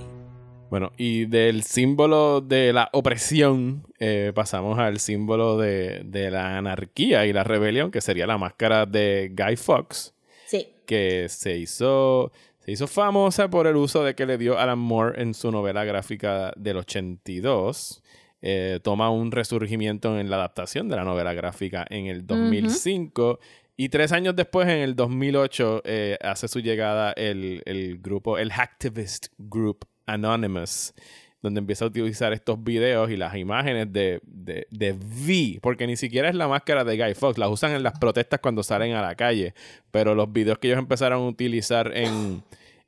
Bueno, 0.73 0.91
y 0.97 1.27
del 1.27 1.65
símbolo 1.65 2.41
de 2.41 2.73
la 2.73 2.89
opresión 2.95 3.87
eh, 3.99 4.33
pasamos 4.35 4.79
al 4.79 5.01
símbolo 5.01 5.59
de, 5.59 6.01
de 6.03 6.31
la 6.31 6.57
anarquía 6.57 7.27
y 7.27 7.35
la 7.35 7.45
rebelión, 7.45 7.91
que 7.91 8.01
sería 8.01 8.27
la 8.27 8.39
máscara 8.39 8.87
de 8.87 9.31
Guy 9.37 9.57
Fawkes, 9.57 10.15
Sí. 10.47 10.69
que 10.87 11.27
se 11.29 11.59
hizo, 11.59 12.33
se 12.61 12.73
hizo 12.73 12.87
famosa 12.87 13.51
por 13.51 13.67
el 13.67 13.77
uso 13.77 14.03
de 14.03 14.15
que 14.15 14.25
le 14.25 14.39
dio 14.39 14.59
Alan 14.59 14.79
Moore 14.79 15.21
en 15.21 15.35
su 15.35 15.53
novela 15.53 15.85
gráfica 15.85 16.55
del 16.57 16.79
82. 16.79 18.03
Eh, 18.41 18.81
toma 18.83 19.11
un 19.11 19.31
resurgimiento 19.31 20.19
en 20.19 20.31
la 20.31 20.37
adaptación 20.37 20.89
de 20.89 20.97
la 20.97 21.05
novela 21.05 21.35
gráfica 21.35 21.85
en 21.91 22.07
el 22.07 22.27
2005. 22.27 23.41
Y 23.77 23.91
tres 23.91 24.11
años 24.13 24.35
después, 24.37 24.67
en 24.69 24.79
el 24.79 24.97
2008, 24.97 25.83
eh, 25.85 26.17
hace 26.23 26.49
su 26.49 26.61
llegada 26.61 27.13
el, 27.13 27.61
el 27.67 27.99
grupo, 27.99 28.39
el 28.39 28.53
Hacktivist 28.53 29.27
Group 29.37 29.85
Anonymous, 30.13 30.95
donde 31.43 31.59
empieza 31.59 31.85
a 31.85 31.89
utilizar 31.89 32.33
estos 32.33 32.63
videos 32.63 33.11
y 33.11 33.17
las 33.17 33.37
imágenes 33.37 33.93
de, 33.93 34.21
de, 34.25 34.67
de 34.71 34.93
V, 34.93 35.59
porque 35.61 35.87
ni 35.87 35.97
siquiera 35.97 36.29
es 36.29 36.35
la 36.35 36.47
máscara 36.47 36.85
de 36.85 36.97
Guy 36.97 37.15
Fawkes, 37.15 37.39
las 37.39 37.51
usan 37.51 37.73
en 37.73 37.83
las 37.83 37.99
protestas 37.99 38.41
cuando 38.41 38.63
salen 38.63 38.95
a 38.95 39.03
la 39.03 39.17
calle, 39.17 39.55
pero 39.91 40.15
los 40.15 40.33
videos 40.33 40.59
que 40.59 40.69
ellos 40.69 40.79
empezaron 40.79 41.23
a 41.23 41.27
utilizar 41.27 41.91
en, 41.97 42.45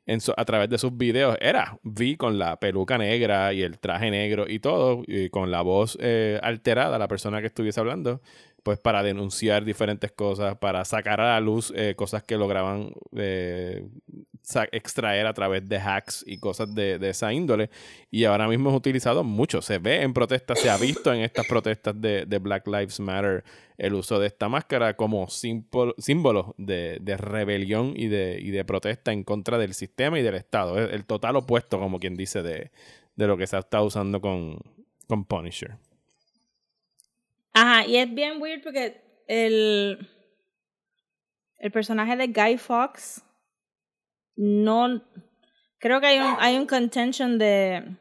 en 0.06 0.20
a 0.36 0.44
través 0.44 0.70
de 0.70 0.78
sus 0.78 0.96
videos 0.96 1.36
era 1.40 1.78
V 1.82 2.16
con 2.16 2.38
la 2.38 2.56
peluca 2.60 2.96
negra 2.96 3.52
y 3.52 3.62
el 3.62 3.78
traje 3.78 4.10
negro 4.10 4.44
y 4.48 4.60
todo, 4.60 5.02
y 5.06 5.30
con 5.30 5.50
la 5.50 5.62
voz 5.62 5.98
eh, 6.00 6.38
alterada, 6.42 6.96
la 6.98 7.08
persona 7.08 7.40
que 7.40 7.48
estuviese 7.48 7.80
hablando, 7.80 8.20
pues 8.64 8.78
para 8.78 9.02
denunciar 9.02 9.64
diferentes 9.64 10.10
cosas, 10.10 10.56
para 10.56 10.84
sacar 10.86 11.20
a 11.20 11.34
la 11.34 11.40
luz 11.40 11.72
eh, 11.76 11.94
cosas 11.94 12.22
que 12.22 12.38
lograban 12.38 12.92
eh, 13.14 13.86
extraer 14.72 15.26
a 15.26 15.34
través 15.34 15.68
de 15.68 15.78
hacks 15.78 16.24
y 16.26 16.38
cosas 16.38 16.74
de, 16.74 16.98
de 16.98 17.10
esa 17.10 17.30
índole. 17.32 17.68
Y 18.10 18.24
ahora 18.24 18.48
mismo 18.48 18.70
es 18.70 18.76
utilizado 18.76 19.22
mucho. 19.22 19.60
Se 19.60 19.78
ve 19.78 20.00
en 20.00 20.14
protestas, 20.14 20.58
se 20.60 20.70
ha 20.70 20.78
visto 20.78 21.12
en 21.12 21.20
estas 21.20 21.46
protestas 21.46 22.00
de, 22.00 22.24
de 22.24 22.38
Black 22.38 22.66
Lives 22.66 22.98
Matter 23.00 23.44
el 23.76 23.92
uso 23.92 24.18
de 24.18 24.28
esta 24.28 24.48
máscara 24.48 24.96
como 24.96 25.28
símbolo, 25.28 26.54
de, 26.56 26.98
de 27.02 27.16
rebelión 27.18 27.92
y 27.94 28.06
de, 28.08 28.38
y 28.40 28.50
de 28.50 28.64
protesta 28.64 29.12
en 29.12 29.24
contra 29.24 29.58
del 29.58 29.74
sistema 29.74 30.18
y 30.18 30.22
del 30.22 30.36
Estado. 30.36 30.82
Es 30.82 30.90
el 30.90 31.04
total 31.04 31.36
opuesto, 31.36 31.78
como 31.78 32.00
quien 32.00 32.16
dice, 32.16 32.42
de, 32.42 32.70
de 33.14 33.26
lo 33.26 33.36
que 33.36 33.46
se 33.46 33.58
está 33.58 33.82
usando 33.82 34.22
con, 34.22 34.58
con 35.06 35.26
Punisher. 35.26 35.76
Ajá, 37.54 37.86
y 37.86 37.96
es 37.96 38.12
bien 38.12 38.40
weird 38.42 38.62
porque 38.62 39.00
el, 39.28 40.08
el 41.58 41.70
personaje 41.72 42.16
de 42.16 42.26
Guy 42.26 42.58
Fawkes 42.58 43.22
no 44.36 45.02
creo 45.78 46.00
que 46.00 46.06
hay 46.08 46.18
un, 46.18 46.36
hay 46.40 46.56
un 46.58 46.66
contention 46.66 47.38
de 47.38 47.96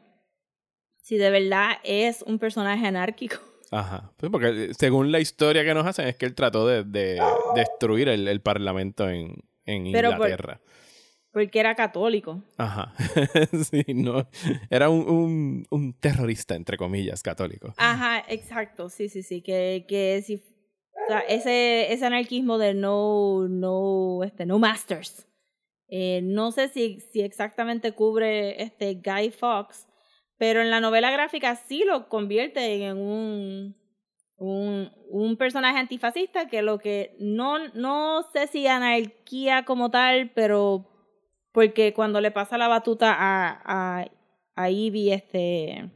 si 1.02 1.16
de 1.18 1.30
verdad 1.30 1.72
es 1.84 2.22
un 2.22 2.38
personaje 2.38 2.86
anárquico. 2.86 3.36
Ajá. 3.70 4.12
Sí, 4.20 4.28
porque 4.28 4.64
eh, 4.66 4.74
según 4.78 5.12
la 5.12 5.20
historia 5.20 5.64
que 5.64 5.74
nos 5.74 5.86
hacen 5.86 6.06
es 6.08 6.16
que 6.16 6.26
él 6.26 6.34
trató 6.34 6.66
de, 6.66 6.82
de 6.84 7.20
destruir 7.54 8.08
el, 8.08 8.26
el 8.28 8.40
parlamento 8.40 9.08
en, 9.08 9.34
en 9.66 9.92
Pero 9.92 10.10
por- 10.16 10.28
Inglaterra. 10.28 10.60
Porque 11.34 11.60
era 11.60 11.74
católico. 11.74 12.42
Ajá. 12.56 12.94
sí, 13.70 13.84
no. 13.88 14.26
Era 14.70 14.88
un, 14.88 15.06
un, 15.06 15.66
un 15.68 15.92
terrorista, 15.92 16.54
entre 16.54 16.78
comillas, 16.78 17.22
católico. 17.22 17.74
Ajá, 17.76 18.24
exacto, 18.28 18.88
sí, 18.88 19.08
sí, 19.10 19.22
sí, 19.22 19.42
que, 19.42 19.84
que 19.86 20.22
si 20.24 20.36
o 20.36 21.06
sea, 21.08 21.20
ese, 21.20 21.92
ese 21.92 22.06
anarquismo 22.06 22.56
de 22.56 22.72
no, 22.72 23.46
no, 23.48 24.22
este, 24.24 24.46
no 24.46 24.58
masters. 24.58 25.26
Eh, 25.88 26.20
no 26.22 26.50
sé 26.50 26.68
si, 26.68 27.00
si 27.00 27.20
exactamente 27.20 27.92
cubre 27.92 28.62
este 28.62 28.94
Guy 28.94 29.30
Fawkes, 29.30 29.86
pero 30.38 30.62
en 30.62 30.70
la 30.70 30.80
novela 30.80 31.10
gráfica 31.10 31.56
sí 31.56 31.84
lo 31.84 32.08
convierte 32.08 32.86
en 32.86 32.96
un, 32.96 33.76
un, 34.36 34.90
un 35.10 35.36
personaje 35.36 35.78
antifascista 35.78 36.48
que 36.48 36.62
lo 36.62 36.78
que 36.78 37.16
no, 37.18 37.58
no 37.74 38.22
sé 38.32 38.46
si 38.46 38.66
anarquía 38.66 39.64
como 39.64 39.90
tal, 39.90 40.30
pero 40.30 40.93
porque 41.54 41.94
cuando 41.94 42.20
le 42.20 42.32
pasa 42.32 42.58
la 42.58 42.66
batuta 42.66 43.14
a, 43.16 43.62
a, 43.64 44.10
a 44.56 44.70
Ivy, 44.70 45.12
este 45.12 45.88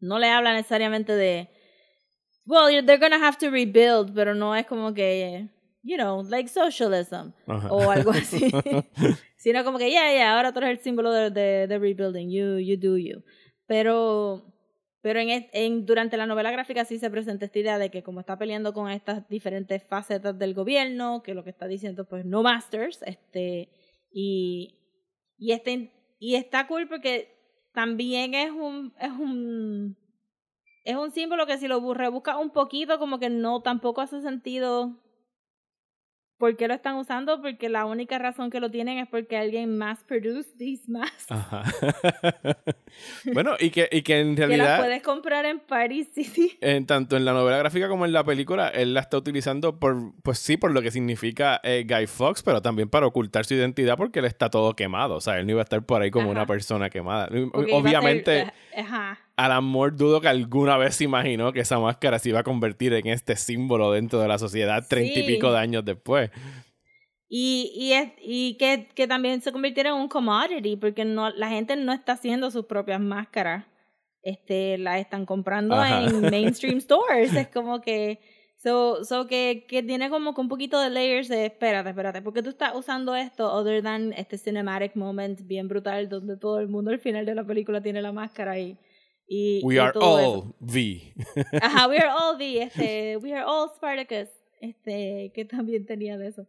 no 0.00 0.18
le 0.18 0.28
habla 0.28 0.52
necesariamente 0.52 1.14
de, 1.14 1.48
well, 2.44 2.84
they're 2.84 2.98
gonna 2.98 3.24
have 3.24 3.38
to 3.38 3.50
rebuild, 3.50 4.12
pero 4.14 4.34
no 4.34 4.56
es 4.56 4.66
como 4.66 4.92
que, 4.92 5.48
you 5.84 5.96
know, 5.96 6.24
like 6.24 6.48
socialism 6.48 7.32
o 7.46 7.88
algo 7.88 8.10
así. 8.10 8.50
Sino 9.36 9.62
como 9.62 9.78
que, 9.78 9.90
yeah, 9.90 10.12
yeah, 10.12 10.36
ahora 10.36 10.52
tú 10.52 10.58
eres 10.58 10.70
el 10.70 10.80
símbolo 10.80 11.12
de, 11.12 11.30
de, 11.30 11.68
de 11.68 11.78
rebuilding, 11.78 12.28
you, 12.28 12.58
you 12.58 12.76
do 12.76 12.98
you. 12.98 13.22
Pero, 13.66 14.42
pero 15.02 15.20
en, 15.20 15.48
en, 15.52 15.86
durante 15.86 16.16
la 16.16 16.26
novela 16.26 16.50
gráfica 16.50 16.84
sí 16.84 16.98
se 16.98 17.10
presenta 17.10 17.44
esta 17.44 17.60
idea 17.60 17.78
de 17.78 17.92
que 17.92 18.02
como 18.02 18.18
está 18.18 18.36
peleando 18.36 18.72
con 18.74 18.90
estas 18.90 19.28
diferentes 19.28 19.84
facetas 19.84 20.36
del 20.36 20.54
gobierno, 20.54 21.22
que 21.22 21.34
lo 21.34 21.44
que 21.44 21.50
está 21.50 21.68
diciendo 21.68 22.08
pues 22.08 22.24
no 22.24 22.42
masters, 22.42 23.02
este, 23.02 23.68
y, 24.10 24.78
y, 25.38 25.52
este, 25.52 25.92
y 26.18 26.34
está 26.36 26.66
cool 26.66 26.88
porque 26.88 27.34
también 27.74 28.34
es 28.34 28.50
un, 28.50 28.94
es 29.00 29.10
un, 29.12 29.96
es 30.84 30.96
un 30.96 31.10
símbolo 31.12 31.46
que 31.46 31.58
si 31.58 31.68
lo 31.68 31.80
bu- 31.80 31.94
rebuscas 31.94 32.36
un 32.36 32.50
poquito 32.50 32.98
como 32.98 33.18
que 33.18 33.30
no, 33.30 33.62
tampoco 33.62 34.00
hace 34.00 34.20
sentido 34.22 34.96
¿Por 36.38 36.56
qué 36.56 36.68
lo 36.68 36.74
están 36.74 36.94
usando? 36.94 37.42
Porque 37.42 37.68
la 37.68 37.84
única 37.84 38.16
razón 38.16 38.48
que 38.48 38.60
lo 38.60 38.70
tienen 38.70 38.98
es 38.98 39.08
porque 39.08 39.36
alguien 39.36 39.76
mass 39.76 40.04
produce 40.04 40.48
these 40.56 40.84
masks. 40.86 41.26
Ajá. 41.30 41.64
bueno, 43.32 43.56
y 43.58 43.70
que, 43.70 43.88
y 43.90 44.02
que 44.02 44.20
en 44.20 44.36
que 44.36 44.42
las 44.42 44.48
realidad, 44.48 44.78
puedes 44.78 45.02
comprar 45.02 45.44
en 45.46 45.58
Paris 45.58 46.08
City. 46.14 46.56
en, 46.60 46.86
tanto 46.86 47.16
en 47.16 47.24
la 47.24 47.32
novela 47.32 47.58
gráfica 47.58 47.88
como 47.88 48.04
en 48.04 48.12
la 48.12 48.22
película, 48.22 48.68
él 48.68 48.94
la 48.94 49.00
está 49.00 49.16
utilizando 49.18 49.80
por, 49.80 50.12
pues 50.22 50.38
sí, 50.38 50.56
por 50.56 50.70
lo 50.70 50.80
que 50.80 50.92
significa 50.92 51.60
eh, 51.64 51.84
Guy 51.88 52.06
Fox, 52.06 52.42
pero 52.44 52.62
también 52.62 52.88
para 52.88 53.06
ocultar 53.06 53.44
su 53.44 53.54
identidad 53.54 53.96
porque 53.96 54.20
él 54.20 54.24
está 54.24 54.48
todo 54.48 54.74
quemado. 54.76 55.16
O 55.16 55.20
sea, 55.20 55.38
él 55.38 55.46
no 55.46 55.52
iba 55.52 55.60
a 55.62 55.64
estar 55.64 55.82
por 55.84 56.02
ahí 56.02 56.10
como 56.12 56.26
Ajá. 56.26 56.32
una 56.32 56.46
persona 56.46 56.88
quemada. 56.88 57.28
Porque 57.52 57.72
ser- 57.72 57.80
Obviamente, 57.80 58.52
Ajá. 58.76 59.18
Alan 59.38 59.62
Moore 59.62 59.94
dudo 59.96 60.20
que 60.20 60.26
alguna 60.26 60.76
vez 60.76 60.96
se 60.96 61.04
imaginó 61.04 61.52
que 61.52 61.60
esa 61.60 61.78
máscara 61.78 62.18
se 62.18 62.30
iba 62.30 62.40
a 62.40 62.42
convertir 62.42 62.92
en 62.92 63.06
este 63.06 63.36
símbolo 63.36 63.92
dentro 63.92 64.20
de 64.20 64.26
la 64.26 64.36
sociedad 64.36 64.84
treinta 64.88 65.20
y 65.20 65.26
pico 65.28 65.52
de 65.52 65.58
años 65.58 65.84
después. 65.84 66.32
Y, 67.28 67.70
y, 67.72 67.92
es, 67.92 68.10
y 68.20 68.56
que, 68.56 68.88
que 68.96 69.06
también 69.06 69.40
se 69.40 69.52
convirtiera 69.52 69.90
en 69.90 69.94
un 69.94 70.08
commodity, 70.08 70.74
porque 70.74 71.04
no, 71.04 71.30
la 71.30 71.48
gente 71.50 71.76
no 71.76 71.92
está 71.92 72.12
haciendo 72.12 72.50
sus 72.50 72.66
propias 72.66 73.00
máscaras. 73.00 73.64
Este, 74.22 74.76
las 74.76 74.98
están 74.98 75.24
comprando 75.24 75.76
Ajá. 75.76 76.02
en 76.02 76.20
mainstream 76.20 76.80
stores. 76.80 77.32
Es 77.32 77.46
como 77.46 77.80
que. 77.80 78.18
So, 78.56 79.04
so 79.04 79.28
que, 79.28 79.66
que 79.68 79.84
tiene 79.84 80.10
como 80.10 80.34
que 80.34 80.40
un 80.40 80.48
poquito 80.48 80.80
de 80.80 80.90
layers 80.90 81.28
de 81.28 81.46
espérate, 81.46 81.90
espérate, 81.90 82.22
porque 82.22 82.42
tú 82.42 82.50
estás 82.50 82.74
usando 82.74 83.14
esto 83.14 83.52
other 83.52 83.84
than 83.84 84.12
este 84.14 84.36
cinematic 84.36 84.96
moment 84.96 85.42
bien 85.42 85.68
brutal 85.68 86.08
donde 86.08 86.36
todo 86.36 86.58
el 86.58 86.66
mundo 86.66 86.90
al 86.90 86.98
final 86.98 87.24
de 87.24 87.36
la 87.36 87.44
película 87.44 87.80
tiene 87.80 88.02
la 88.02 88.10
máscara 88.10 88.58
y, 88.58 88.76
y, 89.28 89.60
We 89.62 89.74
y 89.74 89.78
are 89.78 89.92
all 89.96 90.18
eso. 90.20 90.54
V. 90.60 91.14
Ajá, 91.62 91.86
we 91.86 91.98
are 91.98 92.10
all 92.10 92.36
V, 92.36 92.62
este, 92.62 93.16
we 93.18 93.32
are 93.32 93.44
all 93.44 93.68
Spartacus, 93.76 94.28
este, 94.60 95.30
que 95.34 95.44
también 95.44 95.86
tenía 95.86 96.16
de 96.16 96.28
eso. 96.28 96.46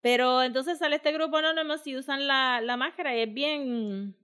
Pero 0.00 0.42
entonces 0.42 0.78
sale 0.78 0.96
este 0.96 1.12
grupo 1.12 1.36
anónimo 1.36 1.74
y 1.84 1.96
usan 1.96 2.26
la, 2.26 2.60
la 2.60 2.76
máscara 2.76 3.14
y 3.14 3.20
es 3.20 3.32
bien, 3.32 4.16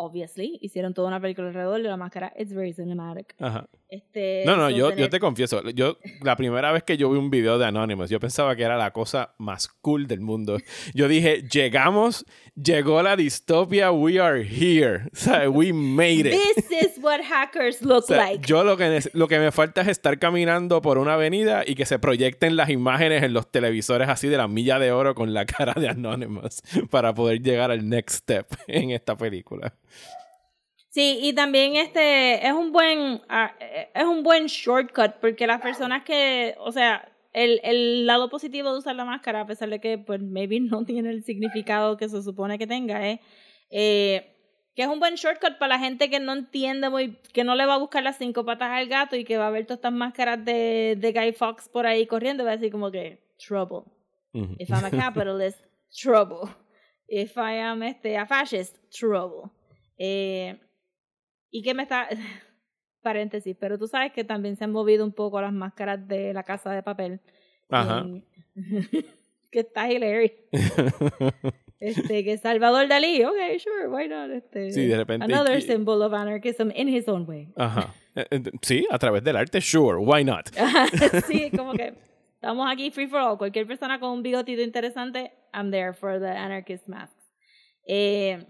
obviously, 0.00 0.58
hicieron 0.62 0.94
toda 0.94 1.08
una 1.08 1.20
película 1.20 1.48
alrededor 1.48 1.82
de 1.82 1.88
la 1.88 1.96
máscara, 1.96 2.32
it's 2.38 2.52
very 2.54 2.72
cinematic. 2.72 3.34
Ajá. 3.38 3.68
Este, 3.88 4.44
No, 4.46 4.56
no, 4.56 4.70
yo, 4.70 4.90
tener- 4.90 5.04
yo 5.04 5.10
te 5.10 5.18
confieso, 5.18 5.68
yo 5.70 5.98
la 6.22 6.36
primera 6.36 6.70
vez 6.70 6.84
que 6.84 6.96
yo 6.96 7.10
vi 7.10 7.18
un 7.18 7.28
video 7.28 7.58
de 7.58 7.66
Anonymous, 7.66 8.08
yo 8.08 8.20
pensaba 8.20 8.54
que 8.54 8.62
era 8.62 8.76
la 8.76 8.92
cosa 8.92 9.34
más 9.38 9.68
cool 9.68 10.06
del 10.06 10.20
mundo. 10.20 10.58
Yo 10.94 11.08
dije, 11.08 11.42
llegamos, 11.48 12.24
llegó 12.54 13.02
la 13.02 13.16
distopia, 13.16 13.90
we 13.90 14.20
are 14.20 14.42
here. 14.42 15.08
O 15.12 15.16
sea, 15.16 15.50
we 15.50 15.72
made 15.72 16.20
it. 16.20 16.40
This 16.54 16.70
is 16.70 17.02
what 17.02 17.20
hackers 17.22 17.82
look 17.82 18.04
O 18.04 18.06
sea, 18.06 18.16
like. 18.16 18.46
yo 18.46 18.62
lo 18.64 18.76
que, 18.76 19.00
lo 19.12 19.26
que 19.28 19.38
me 19.40 19.50
falta 19.50 19.80
es 19.80 19.88
estar 19.88 20.18
caminando 20.20 20.80
por 20.80 20.96
una 20.98 21.14
avenida 21.14 21.64
y 21.66 21.74
que 21.74 21.84
se 21.84 21.98
proyecten 21.98 22.54
las 22.56 22.70
imágenes 22.70 23.22
en 23.24 23.32
los 23.32 23.50
televisores 23.50 24.08
así 24.08 24.28
de 24.28 24.36
la 24.36 24.46
milla 24.46 24.78
de 24.78 24.92
oro 24.92 25.14
con 25.16 25.34
la 25.34 25.46
cara 25.46 25.74
de 25.74 25.88
Anonymous 25.88 26.62
para 26.90 27.12
poder 27.12 27.42
llegar 27.42 27.70
al 27.72 27.88
next 27.88 28.18
step 28.20 28.46
en 28.68 28.90
esta 28.92 29.16
película. 29.16 29.74
Sí, 30.90 31.18
y 31.22 31.32
también 31.34 31.76
este 31.76 32.46
es 32.46 32.52
un 32.52 32.72
buen 32.72 33.22
ah, 33.28 33.54
es 33.94 34.04
un 34.04 34.24
buen 34.24 34.46
shortcut 34.46 35.12
porque 35.20 35.46
las 35.46 35.60
personas 35.60 36.02
que, 36.02 36.56
o 36.58 36.72
sea, 36.72 37.08
el, 37.32 37.60
el 37.62 38.06
lado 38.06 38.28
positivo 38.28 38.72
de 38.72 38.78
usar 38.78 38.96
la 38.96 39.04
máscara, 39.04 39.42
a 39.42 39.46
pesar 39.46 39.70
de 39.70 39.80
que 39.80 39.98
pues 39.98 40.20
maybe 40.20 40.58
no 40.58 40.84
tiene 40.86 41.10
el 41.10 41.22
significado 41.22 41.96
que 41.96 42.08
se 42.08 42.22
supone 42.22 42.58
que 42.58 42.66
tenga, 42.66 43.08
es 43.08 43.20
eh, 43.70 44.36
que 44.74 44.82
es 44.82 44.88
un 44.88 44.98
buen 44.98 45.14
shortcut 45.14 45.58
para 45.58 45.76
la 45.76 45.78
gente 45.78 46.10
que 46.10 46.18
no 46.18 46.32
entiende 46.32 46.88
muy, 46.90 47.18
que 47.32 47.44
no 47.44 47.54
le 47.54 47.66
va 47.66 47.74
a 47.74 47.78
buscar 47.78 48.02
las 48.02 48.18
cinco 48.18 48.44
patas 48.44 48.70
al 48.70 48.88
gato 48.88 49.16
y 49.16 49.24
que 49.24 49.38
va 49.38 49.46
a 49.46 49.50
ver 49.50 49.66
todas 49.66 49.78
estas 49.78 49.92
máscaras 49.92 50.44
de, 50.44 50.96
de 50.98 51.12
Guy 51.12 51.32
Fox 51.32 51.68
por 51.68 51.86
ahí 51.86 52.06
corriendo 52.06 52.44
va 52.44 52.50
a 52.50 52.56
decir 52.56 52.72
como 52.72 52.90
que 52.90 53.22
trouble. 53.38 53.84
If 54.32 54.70
I'm 54.70 54.84
a 54.84 54.90
capitalist, 54.90 55.58
trouble. 55.90 56.50
If 57.08 57.36
I 57.36 57.58
am 57.58 57.82
este, 57.82 58.16
a 58.16 58.26
fascist, 58.26 58.76
trouble. 58.90 59.50
Eh, 60.02 60.58
y 61.50 61.62
que 61.62 61.74
me 61.74 61.82
está. 61.84 62.08
Paréntesis, 63.02 63.56
pero 63.58 63.78
tú 63.78 63.86
sabes 63.86 64.12
que 64.12 64.24
también 64.24 64.56
se 64.56 64.64
han 64.64 64.72
movido 64.72 65.04
un 65.04 65.12
poco 65.12 65.40
las 65.40 65.52
máscaras 65.52 66.06
de 66.08 66.32
la 66.34 66.42
casa 66.42 66.70
de 66.72 66.82
papel. 66.82 67.20
Ajá. 67.68 68.00
En- 68.00 68.24
que 69.52 69.60
está 69.60 69.90
hilarious. 69.92 70.32
Este, 71.80 72.22
que 72.24 72.36
Salvador 72.36 72.88
Dalí, 72.88 73.24
ok, 73.24 73.36
sure, 73.58 73.88
why 73.88 74.06
not? 74.06 74.30
Este, 74.30 74.70
Sí, 74.70 74.84
de 74.86 74.98
repente- 74.98 75.24
Another 75.24 75.58
y- 75.58 75.62
symbol 75.62 76.02
of 76.02 76.12
anarchism 76.12 76.68
in 76.74 76.90
his 76.90 77.08
own 77.08 77.24
way. 77.26 77.48
Ajá. 77.56 77.94
Eh, 78.14 78.26
eh, 78.30 78.42
Sí, 78.60 78.86
a 78.90 78.98
través 78.98 79.24
del 79.24 79.34
arte, 79.36 79.62
sure, 79.62 79.96
why 79.96 80.22
not? 80.22 80.50
sí, 81.26 81.50
como 81.56 81.72
que 81.72 81.94
estamos 82.34 82.70
aquí 82.70 82.90
free 82.90 83.06
for 83.06 83.20
all. 83.20 83.38
Cualquier 83.38 83.66
persona 83.66 83.98
con 83.98 84.10
un 84.10 84.22
bigotito 84.22 84.60
interesante, 84.60 85.32
I'm 85.54 85.70
there 85.70 85.94
for 85.94 86.20
the 86.20 86.28
anarchist 86.28 86.86
masks. 86.86 87.16
Eh, 87.88 88.44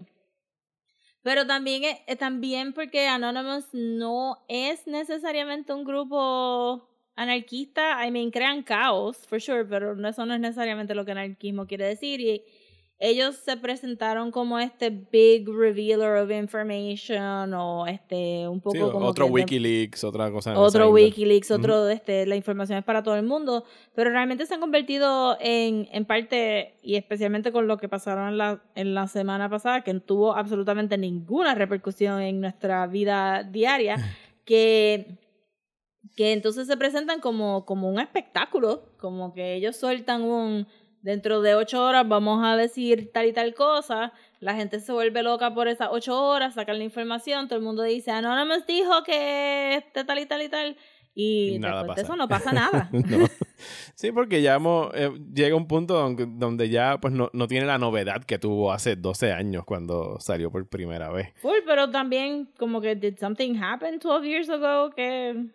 pero 1.23 1.45
también, 1.45 1.83
eh, 1.83 2.03
eh, 2.07 2.15
también 2.15 2.73
porque 2.73 3.07
Anonymous 3.07 3.67
no 3.73 4.43
es 4.47 4.87
necesariamente 4.87 5.73
un 5.73 5.83
grupo 5.83 6.89
anarquista. 7.15 8.05
I 8.05 8.11
mean, 8.11 8.31
crean 8.31 8.63
caos, 8.63 9.17
for 9.27 9.39
sure, 9.39 9.65
pero 9.65 9.93
eso 10.07 10.25
no 10.25 10.33
es 10.33 10.39
necesariamente 10.39 10.95
lo 10.95 11.05
que 11.05 11.11
anarquismo 11.11 11.67
quiere 11.67 11.85
decir. 11.85 12.19
Y 12.21 12.43
ellos 13.03 13.35
se 13.35 13.57
presentaron 13.57 14.29
como 14.29 14.59
este 14.59 14.91
big 14.91 15.49
revealer 15.49 16.17
of 16.23 16.29
information 16.29 17.51
o 17.55 17.87
este 17.87 18.47
un 18.47 18.61
poco 18.61 18.75
Sí, 18.75 18.81
como 18.91 19.07
otro 19.07 19.25
que 19.25 19.29
de- 19.29 19.33
Wikileaks, 19.33 20.03
otra 20.03 20.31
cosa. 20.31 20.57
otro. 20.59 20.89
Wikileaks, 20.91 21.49
otro, 21.49 21.89
este, 21.89 22.27
la 22.27 22.35
información 22.35 22.77
es 22.77 22.85
para 22.85 23.01
todo 23.01 23.15
el 23.15 23.23
mundo, 23.25 23.65
pero 23.95 24.11
realmente 24.11 24.45
se 24.45 24.53
han 24.53 24.59
convertido 24.59 25.35
en, 25.41 25.89
en 25.91 26.05
parte, 26.05 26.75
y 26.83 26.95
especialmente 26.95 27.51
con 27.51 27.67
lo 27.67 27.77
que 27.77 27.89
pasaron 27.89 28.29
en 28.29 28.37
la, 28.37 28.61
en 28.75 28.93
la 28.93 29.07
semana 29.07 29.49
pasada, 29.49 29.81
que 29.83 29.93
no 29.93 29.99
tuvo 30.01 30.35
absolutamente 30.35 30.95
ninguna 30.97 31.55
repercusión 31.55 32.21
en 32.21 32.39
nuestra 32.39 32.85
vida 32.85 33.41
diaria, 33.43 33.95
que, 34.45 35.17
que 36.15 36.33
entonces 36.33 36.67
se 36.67 36.77
presentan 36.77 37.19
como, 37.19 37.65
como 37.65 37.89
un 37.89 37.99
espectáculo, 37.99 38.83
como 38.99 39.33
que 39.33 39.55
ellos 39.55 39.75
sueltan 39.75 40.21
un, 40.21 40.67
dentro 41.01 41.41
de 41.41 41.55
ocho 41.55 41.83
horas 41.83 42.07
vamos 42.07 42.43
a 42.43 42.55
decir 42.55 43.11
tal 43.13 43.27
y 43.27 43.33
tal 43.33 43.53
cosa, 43.53 44.13
la 44.39 44.55
gente 44.55 44.79
se 44.79 44.91
vuelve 44.91 45.23
loca 45.23 45.53
por 45.53 45.67
esas 45.67 45.89
ocho 45.91 46.21
horas, 46.21 46.55
sacan 46.55 46.77
la 46.77 46.83
información, 46.83 47.47
todo 47.47 47.59
el 47.59 47.65
mundo 47.65 47.83
dice, 47.83 48.11
Anonymous 48.11 48.65
dijo 48.65 49.03
que 49.03 49.75
este 49.75 50.03
tal 50.03 50.19
y 50.19 50.25
tal 50.25 50.41
y 50.41 50.49
tal, 50.49 50.77
y 51.13 51.57
Nada 51.59 51.79
después 51.79 51.95
de 51.97 52.01
eso 52.03 52.15
no 52.15 52.27
pasa 52.27 52.51
nada. 52.53 52.89
No. 52.91 53.27
Sí, 53.95 54.11
porque 54.11 54.41
ya 54.41 54.55
hemos, 54.55 54.91
eh, 54.95 55.11
llega 55.33 55.55
un 55.55 55.67
punto 55.67 55.93
donde, 55.93 56.25
donde 56.27 56.69
ya 56.69 56.97
pues 56.99 57.13
no, 57.13 57.29
no 57.33 57.47
tiene 57.47 57.65
la 57.65 57.77
novedad 57.77 58.23
que 58.23 58.39
tuvo 58.39 58.71
hace 58.71 58.95
12 58.95 59.33
años 59.33 59.65
cuando 59.65 60.19
salió 60.19 60.51
por 60.51 60.67
primera 60.67 61.11
vez. 61.11 61.29
Full, 61.41 61.59
pero 61.65 61.89
también 61.91 62.49
como 62.57 62.81
que 62.81 62.95
did 62.95 63.19
something 63.19 63.55
happen 63.61 63.99
12 63.99 64.27
years 64.27 64.49
ago 64.49 64.89
que 64.91 65.47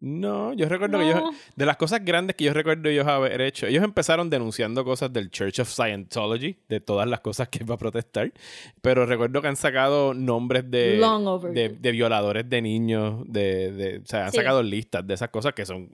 No, 0.00 0.54
yo 0.54 0.66
recuerdo 0.68 0.98
que 0.98 1.04
ellos, 1.10 1.22
de 1.56 1.66
las 1.66 1.76
cosas 1.76 2.02
grandes 2.04 2.34
que 2.34 2.44
yo 2.44 2.54
recuerdo 2.54 2.88
ellos 2.88 3.06
haber 3.06 3.40
hecho, 3.42 3.66
ellos 3.66 3.84
empezaron 3.84 4.30
denunciando 4.30 4.82
cosas 4.84 5.12
del 5.12 5.30
Church 5.30 5.60
of 5.60 5.68
Scientology, 5.68 6.56
de 6.70 6.80
todas 6.80 7.06
las 7.06 7.20
cosas 7.20 7.48
que 7.48 7.64
va 7.64 7.74
a 7.74 7.78
protestar, 7.78 8.32
pero 8.80 9.04
recuerdo 9.04 9.42
que 9.42 9.48
han 9.48 9.56
sacado 9.56 10.14
nombres 10.14 10.70
de, 10.70 10.96
de, 11.52 11.68
de 11.68 11.92
violadores 11.92 12.48
de 12.48 12.62
niños, 12.62 13.22
de, 13.26 13.72
de, 13.72 13.98
o 13.98 14.06
sea, 14.06 14.24
han 14.26 14.30
Sí. 14.32 14.38
sacado 14.38 14.62
listas 14.62 15.06
de 15.06 15.12
esas 15.14 15.28
cosas 15.28 15.52
que 15.52 15.66
son, 15.66 15.90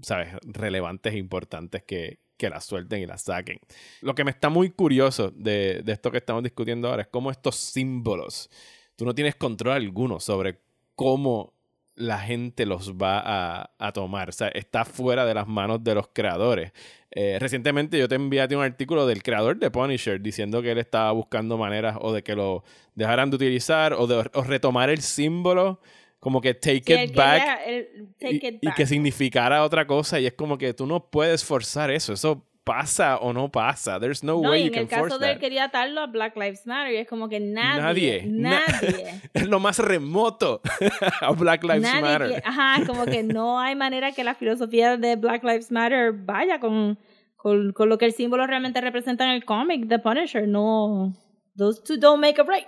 sabes, 0.00 0.28
relevantes 0.44 1.12
e 1.12 1.18
importantes 1.18 1.82
que, 1.82 2.20
que 2.38 2.48
las 2.48 2.64
suelten 2.64 3.02
y 3.02 3.06
las 3.06 3.22
saquen. 3.22 3.58
Lo 4.00 4.14
que 4.14 4.24
me 4.24 4.30
está 4.30 4.48
muy 4.48 4.70
curioso 4.70 5.30
de, 5.36 5.82
de 5.84 5.92
esto 5.92 6.10
que 6.10 6.18
estamos 6.18 6.42
discutiendo 6.42 6.88
ahora 6.88 7.02
es 7.02 7.08
cómo 7.08 7.30
estos 7.30 7.56
símbolos, 7.56 8.48
tú 8.96 9.04
no 9.04 9.14
tienes 9.14 9.34
control 9.36 9.74
alguno 9.74 10.18
sobre 10.18 10.60
cómo 10.94 11.53
la 11.96 12.18
gente 12.18 12.66
los 12.66 12.94
va 12.94 13.20
a, 13.24 13.70
a 13.78 13.92
tomar. 13.92 14.28
O 14.28 14.32
sea, 14.32 14.48
está 14.48 14.84
fuera 14.84 15.24
de 15.24 15.34
las 15.34 15.46
manos 15.46 15.82
de 15.84 15.94
los 15.94 16.08
creadores. 16.12 16.72
Eh, 17.10 17.38
recientemente 17.40 17.98
yo 17.98 18.08
te 18.08 18.16
envié 18.16 18.40
a 18.40 18.48
ti 18.48 18.56
un 18.56 18.62
artículo 18.64 19.06
del 19.06 19.22
creador 19.22 19.56
de 19.58 19.70
Punisher 19.70 20.20
diciendo 20.20 20.60
que 20.62 20.72
él 20.72 20.78
estaba 20.78 21.12
buscando 21.12 21.56
maneras 21.56 21.96
o 22.00 22.12
de 22.12 22.22
que 22.24 22.34
lo 22.34 22.64
dejaran 22.96 23.30
de 23.30 23.36
utilizar 23.36 23.92
o 23.92 24.06
de 24.08 24.28
o 24.34 24.42
retomar 24.42 24.90
el 24.90 25.00
símbolo 25.00 25.80
como 26.18 26.40
que 26.40 26.54
take 26.54 26.82
Sí, 26.84 26.92
it 27.04 27.14
back 27.14 27.42
quería 27.42 27.64
el 27.64 28.08
take 28.18 28.32
y, 28.42 28.46
it 28.48 28.58
y 28.62 28.66
back. 28.66 28.76
que 28.76 28.86
significara 28.86 29.62
otra 29.62 29.86
cosa 29.86 30.18
y 30.18 30.26
es 30.26 30.32
como 30.32 30.58
que 30.58 30.74
tú 30.74 30.86
no 30.86 31.08
puedes 31.10 31.44
forzar 31.44 31.90
eso, 31.92 32.14
eso 32.14 32.44
pasa 32.64 33.18
o 33.18 33.32
no 33.32 33.50
pasa. 33.50 34.00
There's 34.00 34.22
no, 34.24 34.40
No, 34.40 34.50
way 34.50 34.60
y 34.62 34.64
you 34.64 34.66
en 34.68 34.72
can 34.72 34.82
el 34.82 34.88
caso 34.88 35.18
de 35.18 35.32
él 35.32 35.38
quería 35.38 35.64
atarlo 35.64 36.00
a 36.00 36.06
Black 36.06 36.34
Lives 36.36 36.66
Matter 36.66 36.94
y 36.94 36.96
es 36.96 37.06
como 37.08 37.28
que 37.28 37.38
nadie, 37.38 37.80
Nadie, 37.80 38.24
na- 38.26 38.62
nadie, 38.80 39.20
Es 39.34 39.46
lo 39.46 39.60
más 39.60 39.78
remoto 39.78 40.60
a 41.20 41.30
Black 41.32 41.62
Lives 41.62 41.82
nadie 41.82 42.00
Matter. 42.00 42.28
quiere- 42.28 42.42
ajá, 42.46 42.86
como 42.86 43.04
que 43.04 43.22
no 43.22 43.60
hay 43.60 43.74
manera 43.76 44.12
que 44.12 44.24
la 44.24 44.34
filosofía 44.34 44.96
de 44.96 45.16
Black 45.16 45.44
Lives 45.44 45.70
Matter 45.70 46.12
vaya 46.12 46.58
con, 46.58 46.98
con, 47.36 47.72
con 47.72 47.88
lo 47.88 47.98
que 47.98 48.06
el 48.06 48.12
símbolo 48.12 48.46
realmente 48.46 48.80
representa 48.80 49.24
en 49.24 49.30
el 49.30 49.44
cómic, 49.44 49.86
The 49.88 49.98
Punisher, 49.98 50.48
no, 50.48 51.12
those 51.56 51.82
two 51.86 51.96
don't 51.98 52.20
make 52.20 52.40
a 52.40 52.44
break. 52.44 52.66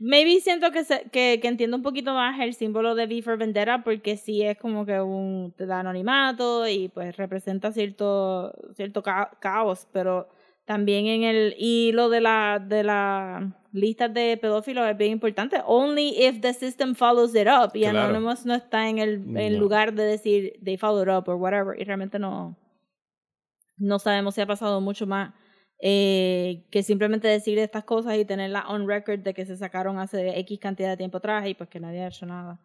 Maybe 0.00 0.40
siento 0.40 0.70
que, 0.72 0.84
se- 0.84 1.08
que, 1.12 1.38
que 1.40 1.48
entiendo 1.48 1.76
un 1.76 1.82
poquito 1.82 2.12
más 2.12 2.38
el 2.40 2.54
símbolo 2.54 2.94
de 2.94 3.04
V 3.04 3.22
for 3.22 3.38
Vendetta 3.38 3.84
porque 3.84 4.16
sí 4.16 4.42
es 4.42 4.58
como 4.58 4.84
que 4.84 5.00
un 5.00 5.52
te 5.56 5.64
da 5.66 5.80
anonimato 5.80 6.66
y 6.68 6.88
pues 6.88 7.16
representa 7.16 7.70
cierto 7.72 8.52
cierto 8.74 9.02
ca- 9.02 9.30
caos, 9.40 9.86
pero 9.92 10.28
también 10.64 11.06
en 11.06 11.22
el 11.22 11.54
y 11.58 11.92
lo 11.92 12.08
de 12.08 12.20
la 12.20 12.58
de 12.64 12.82
la 12.82 13.52
lista 13.72 14.08
de 14.08 14.36
pedófilos 14.36 14.88
es 14.88 14.96
bien 14.96 15.12
importante. 15.12 15.62
Only 15.64 16.14
if 16.18 16.40
the 16.40 16.52
system 16.52 16.94
follows 16.96 17.34
it 17.36 17.46
up 17.46 17.70
y 17.74 17.82
Claro. 17.82 18.00
Anonymous 18.00 18.44
no 18.44 18.54
está 18.54 18.88
en 18.88 18.98
el 18.98 19.14
en 19.36 19.52
No. 19.54 19.60
lugar 19.60 19.92
de 19.94 20.02
decir 20.02 20.58
they 20.64 20.76
followed 20.76 21.08
up 21.16 21.28
or 21.28 21.36
whatever 21.36 21.80
y 21.80 21.84
realmente 21.84 22.18
no 22.18 22.56
no 23.78 23.98
sabemos 23.98 24.34
si 24.34 24.40
ha 24.40 24.46
pasado 24.46 24.80
mucho 24.80 25.06
más 25.06 25.32
eh, 25.78 26.64
que 26.70 26.82
simplemente 26.82 27.28
decir 27.28 27.58
estas 27.58 27.84
cosas 27.84 28.16
y 28.16 28.24
tenerlas 28.24 28.64
on 28.68 28.88
record 28.88 29.20
de 29.20 29.34
que 29.34 29.44
se 29.44 29.56
sacaron 29.56 29.98
hace 29.98 30.38
X 30.40 30.58
cantidad 30.58 30.90
de 30.90 30.96
tiempo 30.96 31.18
atrás 31.18 31.46
y 31.46 31.54
pues 31.54 31.68
que 31.68 31.80
nadie 31.80 32.02
ha 32.02 32.08
hecho 32.08 32.26
nada. 32.26 32.60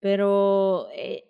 Pero 0.00 0.88
eh, 0.94 1.24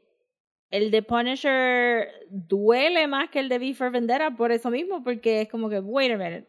el 0.70 0.90
de 0.90 1.02
Punisher 1.02 2.08
duele 2.30 3.06
más 3.06 3.30
que 3.30 3.40
el 3.40 3.48
de 3.48 3.58
V 3.58 3.74
for 3.74 3.90
Vendetta 3.90 4.36
por 4.36 4.52
eso 4.52 4.70
mismo, 4.70 5.02
porque 5.02 5.42
es 5.42 5.48
como 5.48 5.68
que, 5.68 5.80
wait 5.80 6.12
a 6.12 6.16
minute. 6.16 6.46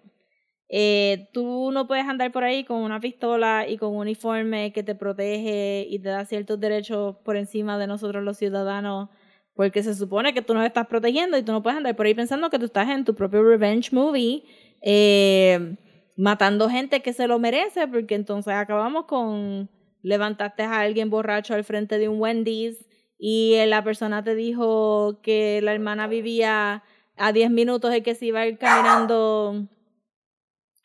Eh, 0.70 1.30
tú 1.34 1.72
no 1.72 1.88
puedes 1.88 2.06
andar 2.06 2.32
por 2.32 2.44
ahí 2.44 2.66
con 2.66 2.82
una 2.82 3.00
pistola 3.00 3.66
y 3.68 3.78
con 3.78 3.92
un 3.94 4.00
uniforme 4.00 4.74
que 4.74 4.84
te 4.84 4.96
protege 4.96 5.88
y 5.90 6.00
te 6.00 6.10
da 6.10 6.26
ciertos 6.26 6.60
derechos 6.60 7.16
por 7.24 7.38
encima 7.38 7.78
de 7.78 7.88
nosotros 7.88 8.24
los 8.24 8.38
ciudadanos, 8.38 9.10
porque 9.54 9.82
se 9.82 9.96
supone 9.96 10.34
que 10.34 10.42
tú 10.42 10.54
nos 10.54 10.66
estás 10.66 10.88
protegiendo 10.88 11.38
y 11.38 11.44
tú 11.44 11.52
no 11.54 11.64
puedes 11.64 11.78
andar 11.78 11.96
por 11.96 12.06
ahí 12.06 12.14
pensando 12.14 12.50
que 12.50 12.60
tú 12.60 12.66
estás 12.66 12.90
en 12.90 13.06
tu 13.06 13.16
propio 13.16 13.44
revenge 13.44 13.92
movie, 13.94 14.44
eh, 14.82 15.78
matando 16.16 16.70
gente 16.70 17.02
que 17.02 17.14
se 17.14 17.28
lo 17.28 17.40
merece, 17.40 17.88
porque 17.88 18.16
entonces 18.16 18.54
acabamos 18.54 19.06
con 19.06 19.70
levantaste 20.04 20.64
a 20.64 20.80
alguien 20.80 21.10
borracho 21.10 21.54
al 21.54 21.64
frente 21.64 21.98
de 21.98 22.08
un 22.08 22.20
Wendy's 22.20 22.86
y 23.20 23.58
la 23.66 23.84
persona 23.84 24.24
te 24.24 24.36
dijo 24.36 25.20
que 25.22 25.60
la 25.62 25.74
hermana 25.74 26.08
vivía 26.08 26.84
a 27.18 27.32
10 27.32 27.50
minutos 27.52 27.96
y 27.96 28.02
que 28.02 28.16
se 28.16 28.28
iba 28.28 28.42
a 28.42 28.48
ir 28.48 28.58
caminando 28.58 29.68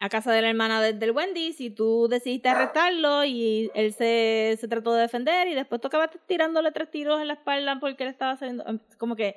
a 0.00 0.08
casa 0.08 0.32
de 0.32 0.42
la 0.42 0.48
hermana 0.48 0.82
desde 0.82 1.04
el 1.04 1.12
Wendy's 1.12 1.60
y 1.60 1.70
tú 1.70 2.08
decidiste 2.08 2.48
arrestarlo 2.48 3.24
y 3.24 3.70
él 3.74 3.92
se, 3.92 4.56
se 4.60 4.66
trató 4.66 4.92
de 4.94 5.02
defender 5.02 5.46
y 5.46 5.54
después 5.54 5.80
tú 5.80 5.86
acabaste 5.86 6.18
tirándole 6.26 6.72
tres 6.72 6.90
tiros 6.90 7.20
en 7.20 7.28
la 7.28 7.34
espalda 7.34 7.78
porque 7.78 8.02
él 8.02 8.10
estaba 8.10 8.32
haciendo 8.32 8.64
como 8.98 9.14
que 9.14 9.36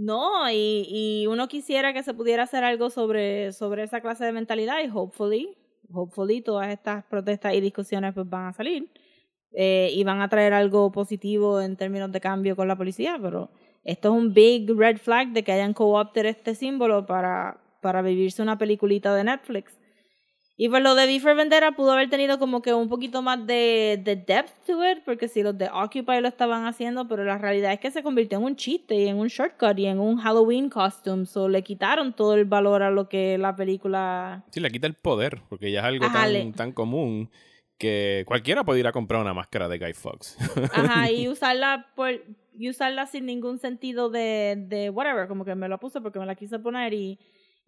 no 0.00 0.50
y, 0.50 0.86
y 0.88 1.26
uno 1.26 1.48
quisiera 1.48 1.92
que 1.92 2.02
se 2.02 2.14
pudiera 2.14 2.44
hacer 2.44 2.64
algo 2.64 2.90
sobre, 2.90 3.52
sobre 3.52 3.82
esa 3.82 4.00
clase 4.00 4.24
de 4.24 4.32
mentalidad 4.32 4.82
y 4.82 4.90
hopefully 4.92 5.56
hopefully 5.92 6.40
todas 6.40 6.68
estas 6.68 7.04
protestas 7.04 7.54
y 7.54 7.60
discusiones 7.60 8.14
pues 8.14 8.28
van 8.28 8.46
a 8.46 8.52
salir 8.52 8.88
eh, 9.52 9.90
y 9.92 10.04
van 10.04 10.20
a 10.20 10.28
traer 10.28 10.52
algo 10.52 10.92
positivo 10.92 11.60
en 11.60 11.76
términos 11.76 12.12
de 12.12 12.20
cambio 12.20 12.54
con 12.54 12.68
la 12.68 12.76
policía, 12.76 13.18
pero 13.20 13.50
esto 13.82 14.08
es 14.08 14.14
un 14.14 14.32
big 14.32 14.70
red 14.76 14.98
flag 14.98 15.32
de 15.32 15.42
que 15.42 15.52
hayan 15.52 15.74
co-opted 15.74 16.26
este 16.26 16.54
símbolo 16.54 17.04
para, 17.04 17.60
para 17.80 18.00
vivirse 18.02 18.42
una 18.42 18.58
peliculita 18.58 19.14
de 19.14 19.24
Netflix. 19.24 19.79
Y 20.62 20.68
pues 20.68 20.82
lo 20.82 20.94
de 20.94 21.06
V 21.06 21.20
for 21.20 21.34
Vendetta 21.34 21.72
pudo 21.72 21.92
haber 21.92 22.10
tenido 22.10 22.38
como 22.38 22.60
que 22.60 22.74
un 22.74 22.90
poquito 22.90 23.22
más 23.22 23.46
de, 23.46 23.98
de 24.04 24.14
depth 24.14 24.66
to 24.66 24.86
it, 24.90 24.98
porque 25.06 25.26
si 25.26 25.42
los 25.42 25.56
de 25.56 25.70
Occupy 25.72 26.20
lo 26.20 26.28
estaban 26.28 26.66
haciendo, 26.66 27.08
pero 27.08 27.24
la 27.24 27.38
realidad 27.38 27.72
es 27.72 27.80
que 27.80 27.90
se 27.90 28.02
convirtió 28.02 28.36
en 28.36 28.44
un 28.44 28.56
chiste 28.56 28.94
y 28.94 29.08
en 29.08 29.16
un 29.16 29.28
shortcut 29.28 29.78
y 29.78 29.86
en 29.86 29.98
un 29.98 30.18
Halloween 30.18 30.68
costume, 30.68 31.24
so 31.24 31.48
le 31.48 31.62
quitaron 31.62 32.12
todo 32.12 32.34
el 32.34 32.44
valor 32.44 32.82
a 32.82 32.90
lo 32.90 33.08
que 33.08 33.38
la 33.38 33.56
película... 33.56 34.44
Sí, 34.50 34.60
le 34.60 34.70
quita 34.70 34.86
el 34.86 34.92
poder, 34.92 35.40
porque 35.48 35.72
ya 35.72 35.80
es 35.80 35.86
algo 35.86 36.04
Ajá, 36.04 36.24
tan, 36.24 36.32
le- 36.34 36.52
tan 36.52 36.72
común 36.72 37.30
que 37.78 38.24
cualquiera 38.26 38.62
puede 38.62 38.80
ir 38.80 38.86
a 38.86 38.92
comprar 38.92 39.22
una 39.22 39.32
máscara 39.32 39.66
de 39.66 39.78
Guy 39.78 39.94
Fawkes. 39.94 40.36
Ajá, 40.74 41.10
y 41.10 41.26
usarla 41.30 41.86
por 41.96 42.10
y 42.52 42.68
usarla 42.68 43.06
sin 43.06 43.24
ningún 43.24 43.58
sentido 43.58 44.10
de, 44.10 44.56
de 44.68 44.90
whatever, 44.90 45.26
como 45.26 45.46
que 45.46 45.54
me 45.54 45.70
la 45.70 45.78
puse 45.78 46.02
porque 46.02 46.18
me 46.18 46.26
la 46.26 46.34
quise 46.34 46.58
poner 46.58 46.92
y, 46.92 47.18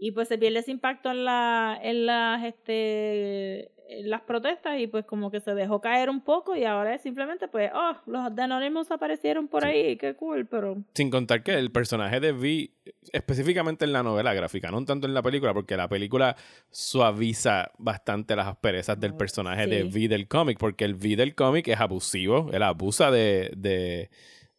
y 0.02 0.10
pues 0.10 0.26
se 0.26 0.36
pierde 0.36 0.58
ese 0.58 0.72
impacto 0.72 1.12
en 1.12 1.24
la 1.24 1.78
en 1.80 2.06
las 2.06 2.42
este 2.42 3.70
en 3.88 4.10
las 4.10 4.22
protestas 4.22 4.80
y 4.80 4.88
pues 4.88 5.04
como 5.04 5.30
que 5.30 5.38
se 5.38 5.54
dejó 5.54 5.80
caer 5.80 6.10
un 6.10 6.22
poco 6.22 6.56
y 6.56 6.64
ahora 6.64 6.96
es 6.96 7.02
simplemente 7.02 7.46
pues 7.46 7.70
oh, 7.72 7.94
los 8.06 8.34
de 8.34 8.42
Anonymous 8.42 8.90
aparecieron 8.90 9.46
por 9.46 9.64
ahí, 9.64 9.96
qué 9.96 10.14
cool, 10.14 10.46
pero 10.46 10.82
Sin 10.94 11.08
contar 11.08 11.44
que 11.44 11.52
el 11.52 11.70
personaje 11.70 12.18
de 12.18 12.32
V, 12.32 12.70
específicamente 13.12 13.84
en 13.84 13.92
la 13.92 14.02
novela 14.02 14.34
gráfica, 14.34 14.72
no 14.72 14.84
tanto 14.84 15.06
en 15.06 15.14
la 15.14 15.22
película, 15.22 15.54
porque 15.54 15.76
la 15.76 15.86
película 15.86 16.34
suaviza 16.70 17.70
bastante 17.78 18.34
las 18.34 18.48
asperezas 18.48 18.98
del 18.98 19.14
personaje 19.14 19.68
de 19.68 19.82
sí. 19.82 19.88
V 19.88 20.08
del 20.08 20.26
cómic, 20.26 20.58
porque 20.58 20.84
el 20.84 20.96
V 20.96 21.14
del 21.14 21.36
cómic 21.36 21.68
es 21.68 21.78
abusivo, 21.78 22.50
él 22.52 22.64
abusa 22.64 23.12
de, 23.12 23.52
de, 23.56 24.10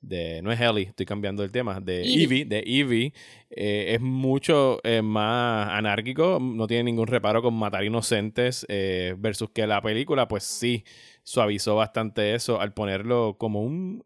de- 0.04 0.41
no 0.41 0.51
es 0.51 0.60
Ellie, 0.62 0.84
estoy 0.84 1.06
cambiando 1.06 1.43
el 1.43 1.51
tema, 1.51 1.80
de 1.80 2.01
Evie. 2.01 2.24
Evie, 2.24 2.45
de 2.45 2.64
Evie, 2.66 3.14
eh, 3.49 3.93
es 3.95 4.01
mucho 4.01 4.80
eh, 4.84 5.01
más 5.01 5.70
anárquico, 5.70 6.39
no 6.41 6.68
tiene 6.68 6.84
ningún 6.84 7.08
reparo 7.08 7.41
con 7.41 7.54
matar 7.56 7.84
inocentes, 7.84 8.66
eh, 8.70 9.16
versus 9.18 9.49
que 9.49 9.66
la 9.66 9.82
película, 9.82 10.28
pues 10.28 10.43
sí, 10.43 10.84
suavizó 11.24 11.76
bastante 11.76 12.36
eso 12.36 12.60
al 12.60 12.74
ponerlo 12.74 13.38
como 13.39 13.64
un 13.64 14.04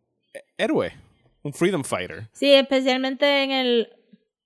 héroe, 0.58 0.94
un 1.44 1.54
freedom 1.54 1.84
fighter. 1.84 2.30
Sí, 2.32 2.54
especialmente 2.54 3.44
en 3.44 3.52
el 3.52 3.90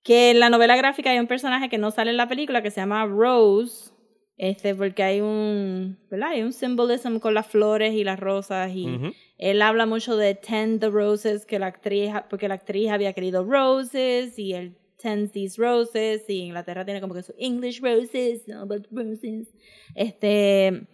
que 0.02 0.30
en 0.30 0.40
la 0.40 0.50
novela 0.50 0.76
gráfica 0.76 1.10
hay 1.10 1.18
un 1.18 1.26
personaje 1.28 1.68
que 1.68 1.78
no 1.78 1.90
sale 1.90 2.10
en 2.10 2.16
la 2.16 2.28
película 2.28 2.62
que 2.62 2.70
se 2.70 2.80
llama 2.80 3.04
Rose, 3.06 3.92
este, 4.36 4.74
porque 4.74 5.02
hay 5.02 5.20
un, 5.20 5.98
¿verdad? 6.10 6.30
Hay 6.30 6.42
un 6.42 6.52
symbolism 6.52 7.18
con 7.18 7.34
las 7.34 7.46
flores 7.46 7.94
y 7.94 8.02
las 8.02 8.18
rosas 8.18 8.72
y 8.74 8.86
Ujú. 8.86 9.12
Él 9.42 9.60
habla 9.60 9.86
mucho 9.86 10.16
de 10.16 10.36
tend 10.36 10.78
the 10.78 10.88
roses 10.88 11.44
que 11.44 11.58
la 11.58 11.66
actriz, 11.66 12.12
porque 12.30 12.46
la 12.46 12.54
actriz 12.54 12.90
había 12.90 13.12
querido 13.12 13.42
roses 13.42 14.38
y 14.38 14.54
él 14.54 14.76
tends 14.98 15.32
these 15.32 15.60
roses 15.60 16.30
y 16.30 16.42
Inglaterra 16.42 16.84
tiene 16.84 17.00
como 17.00 17.12
que 17.12 17.24
su 17.24 17.34
English 17.38 17.80
roses, 17.82 18.46
no, 18.46 18.66
but 18.66 18.86
roses. 18.92 19.52
Este, 19.96 20.86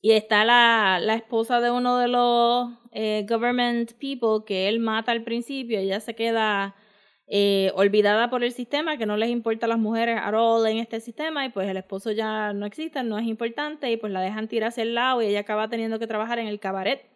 y 0.00 0.10
está 0.10 0.44
la, 0.44 0.98
la 1.00 1.14
esposa 1.14 1.60
de 1.60 1.70
uno 1.70 1.98
de 1.98 2.08
los 2.08 2.68
eh, 2.90 3.24
government 3.28 3.92
people 3.92 4.44
que 4.44 4.68
él 4.68 4.80
mata 4.80 5.12
al 5.12 5.22
principio. 5.22 5.78
Ella 5.78 6.00
se 6.00 6.16
queda 6.16 6.74
eh, 7.28 7.70
olvidada 7.76 8.28
por 8.28 8.42
el 8.42 8.50
sistema, 8.50 8.98
que 8.98 9.06
no 9.06 9.16
les 9.16 9.30
importa 9.30 9.66
a 9.66 9.68
las 9.68 9.78
mujeres 9.78 10.18
at 10.20 10.34
all 10.34 10.66
en 10.66 10.78
este 10.78 10.98
sistema. 10.98 11.46
Y 11.46 11.50
pues 11.50 11.68
el 11.68 11.76
esposo 11.76 12.10
ya 12.10 12.52
no 12.52 12.66
existe, 12.66 13.04
no 13.04 13.20
es 13.20 13.26
importante. 13.26 13.88
Y 13.92 13.98
pues 13.98 14.12
la 14.12 14.20
dejan 14.20 14.48
tirar 14.48 14.70
hacia 14.70 14.82
el 14.82 14.96
lado 14.96 15.22
y 15.22 15.26
ella 15.26 15.40
acaba 15.40 15.68
teniendo 15.68 16.00
que 16.00 16.08
trabajar 16.08 16.40
en 16.40 16.48
el 16.48 16.58
cabaret. 16.58 17.15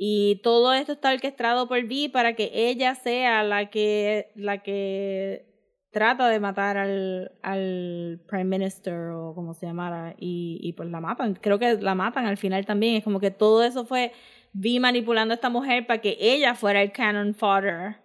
Y 0.00 0.40
todo 0.44 0.72
esto 0.72 0.92
está 0.92 1.12
orquestado 1.12 1.66
por 1.68 1.82
Vi 1.84 2.08
para 2.08 2.34
que 2.34 2.50
ella 2.54 2.94
sea 2.94 3.42
la 3.42 3.68
que, 3.68 4.30
la 4.36 4.62
que 4.62 5.44
trata 5.90 6.28
de 6.28 6.38
matar 6.38 6.76
al, 6.76 7.32
al 7.42 8.20
Prime 8.28 8.44
Minister 8.44 8.94
o 9.10 9.34
como 9.34 9.54
se 9.54 9.66
llamara 9.66 10.14
y, 10.16 10.60
y 10.62 10.72
pues 10.74 10.88
la 10.90 11.00
matan. 11.00 11.34
Creo 11.34 11.58
que 11.58 11.74
la 11.80 11.96
matan 11.96 12.26
al 12.26 12.36
final 12.36 12.64
también. 12.64 12.94
Es 12.94 13.02
como 13.04 13.18
que 13.18 13.32
todo 13.32 13.64
eso 13.64 13.84
fue 13.84 14.12
Vi 14.52 14.78
manipulando 14.78 15.32
a 15.32 15.34
esta 15.34 15.50
mujer 15.50 15.86
para 15.86 16.00
que 16.00 16.16
ella 16.20 16.54
fuera 16.54 16.80
el 16.80 16.92
canon 16.92 17.34
fodder 17.34 17.96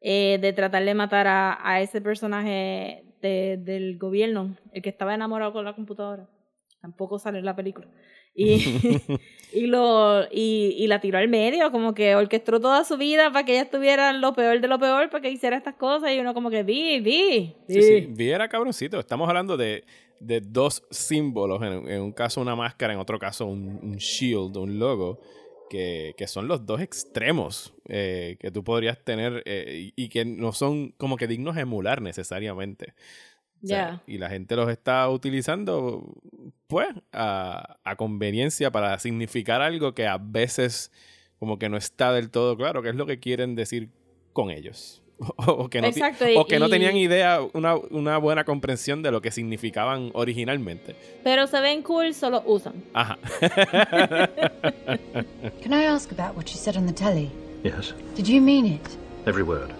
eh, 0.00 0.38
de 0.40 0.52
tratar 0.52 0.84
de 0.84 0.94
matar 0.94 1.26
a, 1.26 1.58
a 1.68 1.80
ese 1.80 2.00
personaje 2.00 3.04
de- 3.20 3.56
del 3.58 3.98
gobierno, 3.98 4.56
el 4.72 4.82
que 4.82 4.88
estaba 4.90 5.14
enamorado 5.14 5.52
con 5.52 5.64
la 5.64 5.74
computadora. 5.74 6.28
Tampoco 6.80 7.18
sale 7.18 7.40
en 7.40 7.44
la 7.44 7.56
película. 7.56 7.88
Y, 8.34 8.54
y, 9.52 9.66
lo, 9.66 10.24
y, 10.30 10.76
y 10.78 10.86
la 10.86 11.00
tiró 11.00 11.18
al 11.18 11.28
medio, 11.28 11.70
como 11.70 11.94
que 11.94 12.14
orquestó 12.14 12.60
toda 12.60 12.84
su 12.84 12.96
vida 12.96 13.32
para 13.32 13.44
que 13.44 13.52
ella 13.52 13.62
estuviera 13.62 14.12
lo 14.12 14.32
peor 14.32 14.60
de 14.60 14.68
lo 14.68 14.78
peor, 14.78 15.10
para 15.10 15.22
que 15.22 15.30
hiciera 15.30 15.56
estas 15.56 15.74
cosas. 15.74 16.12
Y 16.12 16.18
uno 16.18 16.34
como 16.34 16.50
que, 16.50 16.62
vi, 16.62 17.00
vi. 17.00 17.54
Sí, 17.68 17.82
sí, 17.82 18.06
Vi 18.10 18.30
era 18.30 18.48
cabroncito. 18.48 18.98
Estamos 18.98 19.28
hablando 19.28 19.56
de, 19.56 19.84
de 20.20 20.40
dos 20.40 20.84
símbolos, 20.90 21.62
en, 21.62 21.88
en 21.88 22.02
un 22.02 22.12
caso 22.12 22.40
una 22.40 22.54
máscara, 22.56 22.92
en 22.92 22.98
otro 22.98 23.18
caso 23.18 23.46
un, 23.46 23.80
un 23.82 23.96
shield, 23.96 24.56
un 24.56 24.78
logo, 24.78 25.20
que, 25.70 26.14
que 26.16 26.26
son 26.26 26.48
los 26.48 26.66
dos 26.66 26.80
extremos 26.80 27.72
eh, 27.88 28.36
que 28.40 28.50
tú 28.50 28.64
podrías 28.64 29.02
tener 29.04 29.42
eh, 29.46 29.92
y, 29.96 30.04
y 30.04 30.08
que 30.08 30.24
no 30.24 30.52
son 30.52 30.90
como 30.98 31.16
que 31.16 31.28
dignos 31.28 31.54
de 31.54 31.62
emular 31.62 32.02
necesariamente. 32.02 32.94
O 33.62 33.66
sea. 33.66 34.02
Y 34.06 34.18
la 34.18 34.28
gente 34.30 34.56
los 34.56 34.68
está 34.70 35.08
utilizando, 35.10 36.02
pues, 36.66 36.88
a, 37.12 37.76
a 37.84 37.96
conveniencia 37.96 38.70
para 38.70 38.98
significar 38.98 39.60
algo 39.62 39.94
que 39.94 40.06
a 40.06 40.18
veces 40.18 40.90
como 41.38 41.58
que 41.58 41.68
no 41.68 41.76
está 41.76 42.12
del 42.12 42.30
todo 42.30 42.56
claro 42.56 42.82
qué 42.82 42.90
es 42.90 42.94
lo 42.96 43.06
que 43.06 43.18
quieren 43.18 43.54
decir 43.54 43.88
con 44.32 44.50
ellos. 44.50 45.02
O, 45.36 45.52
o 45.64 45.68
que 45.68 45.82
no, 45.82 45.86
Exacto, 45.88 46.24
o 46.36 46.46
que 46.46 46.58
no 46.58 46.68
y- 46.68 46.70
tenían 46.70 46.96
idea, 46.96 47.40
una, 47.52 47.74
una 47.76 48.16
buena 48.16 48.44
comprensión 48.44 49.02
de 49.02 49.10
lo 49.10 49.20
que 49.20 49.30
significaban 49.30 50.10
originalmente. 50.14 50.96
Pero 51.22 51.46
se 51.46 51.60
ven 51.60 51.82
cool, 51.82 52.14
solo 52.14 52.42
usan. 52.46 52.72
Ajá. 52.94 53.18
Can 55.62 55.72
I 55.74 55.84
ask 55.84 56.10
about 56.10 56.34
what 56.36 56.46
you 56.46 56.56
said 56.56 56.74
on 56.76 56.86
the 56.86 56.92
telly? 56.94 57.30
Yes, 57.62 57.92
Did 58.16 58.26
you 58.28 58.40
mean 58.40 58.64
it? 58.64 58.96
every 59.26 59.42
word. 59.42 59.70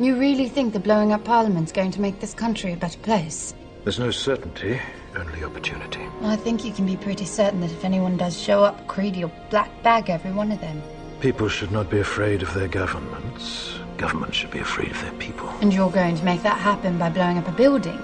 You 0.00 0.16
really 0.16 0.48
think 0.48 0.72
the 0.72 0.80
blowing 0.80 1.12
up 1.12 1.24
Parliament's 1.24 1.72
going 1.72 1.90
to 1.90 2.00
make 2.00 2.20
this 2.20 2.32
country 2.32 2.72
a 2.72 2.76
better 2.76 2.98
place? 3.00 3.52
There's 3.84 3.98
no 3.98 4.10
certainty, 4.10 4.80
only 5.14 5.44
opportunity. 5.44 6.00
I 6.22 6.36
think 6.36 6.64
you 6.64 6.72
can 6.72 6.86
be 6.86 6.96
pretty 6.96 7.26
certain 7.26 7.60
that 7.60 7.70
if 7.70 7.84
anyone 7.84 8.16
does 8.16 8.34
show 8.34 8.64
up, 8.64 8.86
Creedy 8.86 9.20
will 9.20 9.32
black 9.50 9.70
bag 9.82 10.08
every 10.08 10.32
one 10.32 10.52
of 10.52 10.60
them. 10.62 10.82
People 11.20 11.50
should 11.50 11.70
not 11.70 11.90
be 11.90 11.98
afraid 11.98 12.40
of 12.40 12.54
their 12.54 12.66
governments. 12.66 13.78
Governments 13.98 14.38
should 14.38 14.50
be 14.50 14.60
afraid 14.60 14.90
of 14.90 14.98
their 15.02 15.12
people. 15.12 15.50
And 15.60 15.70
you're 15.70 15.90
going 15.90 16.16
to 16.16 16.24
make 16.24 16.42
that 16.44 16.56
happen 16.56 16.96
by 16.96 17.10
blowing 17.10 17.36
up 17.36 17.46
a 17.46 17.52
building? 17.52 18.00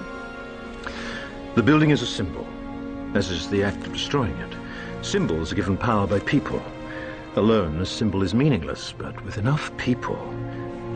The 1.55 1.63
building 1.63 1.89
is 1.89 2.03
a 2.03 2.05
symbol, 2.05 2.45
as 3.15 3.31
is 3.31 3.49
the 3.49 3.63
act 3.63 3.87
of 3.87 3.93
destroying 3.93 4.37
it. 4.37 4.53
Symbols 5.03 5.51
are 5.51 5.55
given 5.55 5.75
power 5.75 6.05
by 6.05 6.19
people. 6.19 6.61
Alone, 7.35 7.81
a 7.81 7.87
symbol 7.87 8.21
is 8.21 8.35
meaningless, 8.35 8.93
but 8.95 9.19
with 9.25 9.39
enough 9.39 9.75
people, 9.77 10.19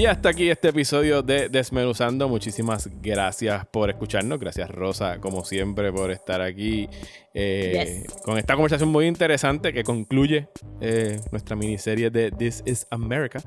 Y 0.00 0.06
hasta 0.06 0.30
aquí 0.30 0.48
este 0.48 0.68
episodio 0.68 1.20
de 1.20 1.50
Desmenuzando. 1.50 2.26
Muchísimas 2.26 2.88
gracias 3.02 3.66
por 3.66 3.90
escucharnos. 3.90 4.40
Gracias, 4.40 4.70
Rosa, 4.70 5.20
como 5.20 5.44
siempre, 5.44 5.92
por 5.92 6.10
estar 6.10 6.40
aquí 6.40 6.88
eh, 7.32 8.04
con 8.24 8.38
esta 8.38 8.54
conversación 8.54 8.88
muy 8.88 9.06
interesante 9.06 9.72
que 9.72 9.84
concluye 9.84 10.48
eh, 10.80 11.20
nuestra 11.30 11.56
miniserie 11.56 12.10
de 12.10 12.30
This 12.30 12.62
is 12.66 12.86
America. 12.90 13.40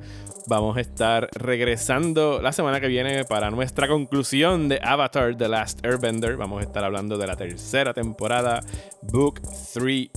Vamos 0.48 0.78
a 0.78 0.82
estar 0.82 1.30
regresando 1.34 2.42
la 2.42 2.52
semana 2.52 2.80
que 2.80 2.88
viene 2.88 3.26
para 3.26 3.52
nuestra 3.52 3.88
conclusión 3.88 4.70
de 4.70 4.80
Avatar 4.84 5.36
The 5.36 5.50
Last 5.50 5.86
Airbender. 5.86 6.38
Vamos 6.38 6.62
a 6.62 6.64
estar 6.64 6.84
hablando 6.84 7.18
de 7.18 7.28
la 7.28 7.36
tercera 7.36 7.94
temporada, 7.94 8.62
Book 9.02 9.42
3 9.74 10.10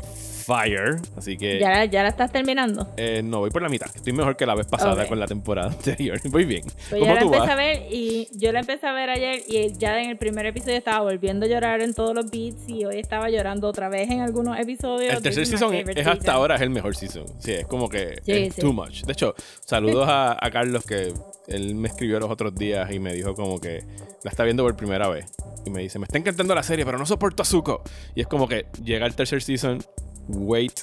Fire. 0.46 0.96
Así 1.16 1.36
que. 1.36 1.58
Ya, 1.58 1.84
ya 1.86 2.04
la 2.04 2.08
estás 2.10 2.30
terminando. 2.30 2.88
Eh, 2.96 3.20
no, 3.24 3.40
voy 3.40 3.50
por 3.50 3.62
la 3.62 3.68
mitad. 3.68 3.88
Estoy 3.92 4.12
mejor 4.12 4.36
que 4.36 4.46
la 4.46 4.54
vez 4.54 4.68
pasada 4.68 5.08
con 5.08 5.18
la 5.18 5.26
temporada 5.26 5.68
anterior. 5.72 6.20
Muy 6.30 6.44
bien. 6.44 6.62
Pues 6.62 7.00
¿Cómo 7.00 7.04
ya 7.04 7.14
la 7.14 7.20
tú 7.20 7.26
empecé 7.26 7.40
vas? 7.40 7.50
a 7.50 7.56
ver 7.56 7.82
y 7.90 8.28
yo 8.32 8.52
la 8.52 8.60
empecé 8.60 8.86
a 8.86 8.92
ver 8.92 9.10
ayer 9.10 9.42
y 9.48 9.72
ya 9.76 10.00
en 10.00 10.10
el 10.10 10.16
primer 10.16 10.46
episodio 10.46 10.76
estaba 10.76 11.00
volviendo 11.00 11.46
a 11.46 11.48
llorar 11.48 11.80
en 11.80 11.94
todos 11.94 12.14
los 12.14 12.30
beats 12.30 12.68
y 12.68 12.84
hoy 12.84 12.98
estaba 12.98 13.28
llorando 13.28 13.55
otra 13.64 13.88
vez 13.88 14.10
en 14.10 14.20
algunos 14.20 14.58
episodios. 14.58 15.14
El 15.14 15.22
tercer 15.22 15.46
season 15.46 15.74
es, 15.74 16.06
hasta 16.06 16.32
ahora 16.32 16.56
es 16.56 16.60
el 16.62 16.70
mejor 16.70 16.96
season. 16.96 17.24
Sí, 17.38 17.52
es 17.52 17.66
como 17.66 17.88
que 17.88 18.20
Sí, 18.24 18.32
es 18.32 18.54
sí. 18.54 18.60
too 18.60 18.72
much. 18.72 19.02
De 19.04 19.12
hecho, 19.12 19.34
saludos 19.64 20.08
a, 20.08 20.36
a 20.40 20.50
Carlos 20.50 20.84
que 20.84 21.12
él 21.48 21.74
me 21.74 21.88
escribió 21.88 22.18
los 22.20 22.30
otros 22.30 22.54
días 22.54 22.90
y 22.92 22.98
me 22.98 23.12
dijo 23.14 23.34
como 23.34 23.60
que 23.60 23.84
la 24.24 24.30
está 24.30 24.44
viendo 24.44 24.62
por 24.64 24.76
primera 24.76 25.08
vez. 25.08 25.26
Y 25.64 25.70
me 25.70 25.82
dice, 25.82 25.98
me 25.98 26.04
está 26.04 26.18
encantando 26.18 26.54
la 26.54 26.62
serie, 26.62 26.84
pero 26.84 26.98
no 26.98 27.06
soporto 27.06 27.42
a 27.42 27.46
Zuko. 27.46 27.82
Y 28.14 28.20
es 28.20 28.26
como 28.26 28.48
que 28.48 28.66
llega 28.84 29.06
el 29.06 29.14
tercer 29.14 29.42
season, 29.42 29.82
wait, 30.28 30.80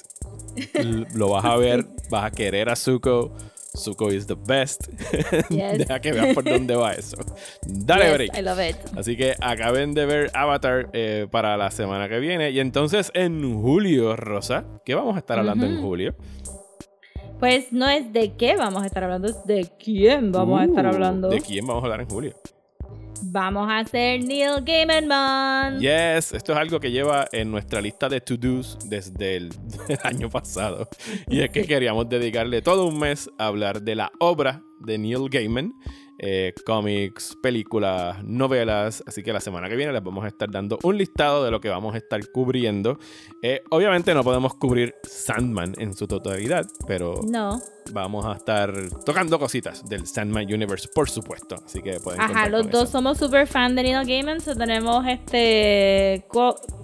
lo 1.14 1.30
vas 1.30 1.44
a 1.44 1.56
ver, 1.56 1.86
vas 2.10 2.24
a 2.24 2.30
querer 2.30 2.68
a 2.68 2.76
Zuko. 2.76 3.32
Zuko 3.76 4.10
is 4.12 4.26
the 4.26 4.34
best. 4.36 4.88
Yes. 5.50 5.78
Deja 5.78 6.00
que 6.00 6.12
veas 6.12 6.34
por 6.34 6.44
dónde 6.44 6.76
va 6.76 6.92
eso. 6.92 7.16
Dale, 7.66 8.04
Yes, 8.04 8.14
break. 8.14 8.38
I 8.38 8.42
love 8.42 8.60
it. 8.70 8.76
Así 8.96 9.16
que 9.16 9.34
acaben 9.40 9.94
de 9.94 10.06
ver 10.06 10.30
Avatar 10.34 10.90
eh, 10.92 11.26
para 11.30 11.56
la 11.56 11.70
semana 11.70 12.08
que 12.08 12.18
viene. 12.20 12.50
Y 12.50 12.60
entonces 12.60 13.10
en 13.14 13.60
julio, 13.60 14.16
Rosa, 14.16 14.64
¿qué 14.84 14.94
vamos 14.94 15.16
a 15.16 15.18
estar 15.18 15.38
hablando 15.38 15.66
en 15.66 15.80
julio? 15.82 16.14
Pues 17.40 17.72
no 17.72 17.88
es 17.88 18.12
de 18.12 18.32
qué 18.36 18.56
vamos 18.56 18.82
a 18.84 18.86
estar 18.86 19.02
hablando, 19.04 19.28
es 19.28 19.44
de 19.44 19.68
quién 19.82 20.30
vamos 20.32 20.60
a 20.60 20.64
estar 20.64 20.84
Uh, 20.86 20.88
hablando. 20.88 21.28
¿De 21.28 21.40
quién 21.40 21.66
vamos 21.66 21.82
a 21.82 21.86
hablar 21.86 22.00
en 22.00 22.08
julio? 22.08 22.34
Vamos 23.22 23.68
a 23.70 23.78
hacer 23.78 24.24
Neil 24.24 24.62
Gaiman 24.64 25.06
Man. 25.06 25.80
Yes, 25.80 26.32
esto 26.32 26.52
es 26.52 26.58
algo 26.58 26.80
que 26.80 26.90
lleva 26.90 27.26
en 27.32 27.50
nuestra 27.50 27.80
lista 27.80 28.08
de 28.08 28.20
to-dos 28.20 28.78
desde 28.88 29.36
el, 29.36 29.52
año 30.02 30.28
pasado. 30.28 30.88
Y 31.28 31.40
es 31.40 31.50
que 31.50 31.64
queríamos 31.64 32.08
dedicarle 32.08 32.62
todo 32.62 32.86
un 32.86 32.98
mes 32.98 33.30
a 33.38 33.46
hablar 33.46 33.82
de 33.82 33.94
la 33.94 34.12
obra 34.20 34.62
de 34.80 34.98
Neil 34.98 35.28
Gaiman. 35.30 35.72
Eh, 36.18 36.52
cómics, 36.64 37.36
películas, 37.42 38.22
novelas. 38.24 39.02
Así 39.06 39.22
que 39.22 39.32
la 39.32 39.40
semana 39.40 39.68
que 39.68 39.76
viene 39.76 39.92
les 39.92 40.02
vamos 40.02 40.24
a 40.24 40.28
estar 40.28 40.50
dando 40.50 40.78
un 40.82 40.96
listado 40.98 41.44
de 41.44 41.50
lo 41.50 41.60
que 41.60 41.68
vamos 41.68 41.94
a 41.94 41.98
estar 41.98 42.20
cubriendo. 42.30 42.98
Eh, 43.42 43.62
obviamente 43.70 44.14
no 44.14 44.22
podemos 44.24 44.54
cubrir 44.54 44.94
Sandman 45.02 45.74
en 45.78 45.94
su 45.94 46.06
totalidad, 46.06 46.66
pero 46.86 47.20
No. 47.28 47.60
vamos 47.92 48.24
a 48.26 48.32
estar 48.34 48.72
tocando 49.04 49.38
cositas 49.38 49.84
del 49.88 50.06
Sandman 50.06 50.44
Universe, 50.52 50.88
por 50.94 51.10
supuesto. 51.10 51.56
Así 51.64 51.82
que 51.82 51.98
pueden 52.00 52.20
Ajá, 52.20 52.48
los 52.48 52.70
dos 52.70 52.84
eso. 52.84 52.92
somos 52.92 53.18
super 53.18 53.46
fan 53.46 53.74
de 53.74 53.82
Neil 53.82 54.06
Gaiman, 54.06 54.40
so 54.40 54.54
tenemos 54.54 55.04
este 55.06 56.24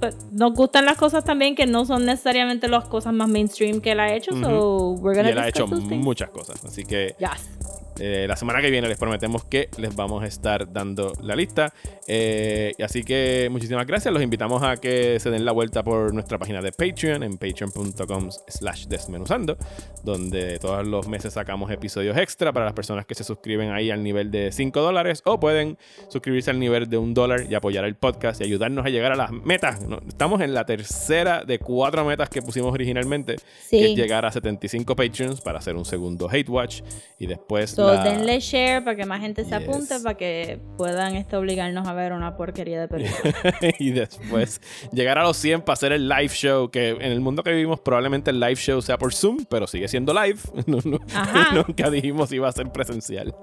pe- 0.00 0.10
nos 0.32 0.52
gustan 0.54 0.84
las 0.84 0.96
cosas 0.96 1.24
también 1.24 1.54
que 1.54 1.66
no 1.66 1.84
son 1.84 2.04
necesariamente 2.04 2.68
las 2.68 2.86
cosas 2.88 3.12
más 3.12 3.28
mainstream 3.28 3.80
que 3.80 3.92
él 3.92 4.00
ha 4.00 4.12
hecho, 4.14 4.32
so 4.32 4.90
we're 5.00 5.12
Y 5.14 5.22
gonna 5.22 5.30
él 5.30 5.38
ha 5.38 5.48
hecho 5.48 5.66
muchas 5.66 6.30
cosas. 6.30 6.64
Así 6.64 6.84
que 6.84 7.14
Yes. 7.18 7.58
Eh, 8.00 8.26
la 8.26 8.34
semana 8.36 8.60
que 8.62 8.70
viene 8.70 8.88
les 8.88 8.98
prometemos 8.98 9.44
que 9.44 9.68
les 9.78 9.94
vamos 9.94 10.22
a 10.22 10.26
estar 10.26 10.72
dando 10.72 11.12
la 11.22 11.36
lista. 11.36 11.72
Eh, 12.08 12.72
así 12.82 13.02
que 13.04 13.48
muchísimas 13.50 13.86
gracias. 13.86 14.12
Los 14.12 14.22
invitamos 14.22 14.62
a 14.62 14.76
que 14.78 15.20
se 15.20 15.30
den 15.30 15.44
la 15.44 15.52
vuelta 15.52 15.82
por 15.82 16.12
nuestra 16.14 16.38
página 16.38 16.60
de 16.62 16.72
Patreon 16.72 17.22
en 17.22 17.36
patreon.com 17.38 18.30
slash 18.48 18.86
desmenuzando, 18.86 19.56
donde 20.02 20.58
todos 20.58 20.86
los 20.86 21.06
meses 21.08 21.34
sacamos 21.34 21.70
episodios 21.70 22.16
extra 22.16 22.52
para 22.52 22.64
las 22.66 22.74
personas 22.74 23.06
que 23.06 23.14
se 23.14 23.24
suscriben 23.24 23.70
ahí 23.70 23.90
al 23.90 24.02
nivel 24.02 24.30
de 24.30 24.50
5 24.52 24.80
dólares 24.80 25.22
o 25.24 25.38
pueden 25.38 25.76
suscribirse 26.08 26.50
al 26.50 26.58
nivel 26.58 26.88
de 26.88 26.96
un 26.96 27.14
dólar 27.14 27.46
y 27.48 27.54
apoyar 27.54 27.84
el 27.84 27.94
podcast 27.96 28.40
y 28.40 28.44
ayudarnos 28.44 28.84
a 28.86 28.88
llegar 28.88 29.12
a 29.12 29.16
las 29.16 29.30
metas. 29.30 29.80
Estamos 30.08 30.40
en 30.40 30.54
la 30.54 30.64
tercera 30.64 31.44
de 31.44 31.58
cuatro 31.58 32.04
metas 32.04 32.28
que 32.30 32.42
pusimos 32.42 32.72
originalmente, 32.72 33.36
Sí. 33.68 33.78
que 33.78 33.90
es 33.92 33.96
llegar 33.96 34.24
a 34.24 34.32
75 34.32 34.96
Patreons 34.96 35.40
para 35.40 35.58
hacer 35.58 35.76
un 35.76 35.84
segundo 35.84 36.28
Hate 36.30 36.48
Watch 36.48 36.80
y 37.18 37.26
después 37.26 37.70
So, 37.72 37.89
la- 37.94 38.04
denle 38.04 38.40
share 38.40 38.82
para 38.84 38.96
que 38.96 39.04
más 39.06 39.20
gente 39.20 39.44
se 39.44 39.50
Yes. 39.58 39.68
apunte, 39.68 40.00
para 40.00 40.16
que 40.16 40.60
puedan 40.76 41.16
este, 41.16 41.36
obligarnos 41.36 41.86
a 41.86 41.92
ver 41.92 42.12
una 42.12 42.36
porquería 42.36 42.80
de 42.80 42.88
película. 42.88 43.32
y 43.78 43.90
después 43.90 44.60
llegar 44.92 45.18
a 45.18 45.22
los 45.22 45.36
100 45.36 45.62
para 45.62 45.74
hacer 45.74 45.92
el 45.92 46.08
live 46.08 46.28
show, 46.28 46.70
que 46.70 46.90
en 46.90 47.02
el 47.12 47.20
mundo 47.20 47.42
que 47.42 47.50
vivimos 47.50 47.80
probablemente 47.80 48.30
el 48.30 48.40
live 48.40 48.56
show 48.56 48.80
sea 48.82 48.98
por 48.98 49.12
Zoom, 49.14 49.44
pero 49.48 49.66
sigue 49.66 49.88
siendo 49.88 50.12
live. 50.14 50.38
No, 50.66 50.78
no- 50.84 51.00
Ajá. 51.14 51.54
nunca 51.66 51.90
dijimos 51.90 52.28
si 52.28 52.36
iba 52.36 52.48
a 52.48 52.52
ser 52.52 52.70
presencial. 52.70 53.34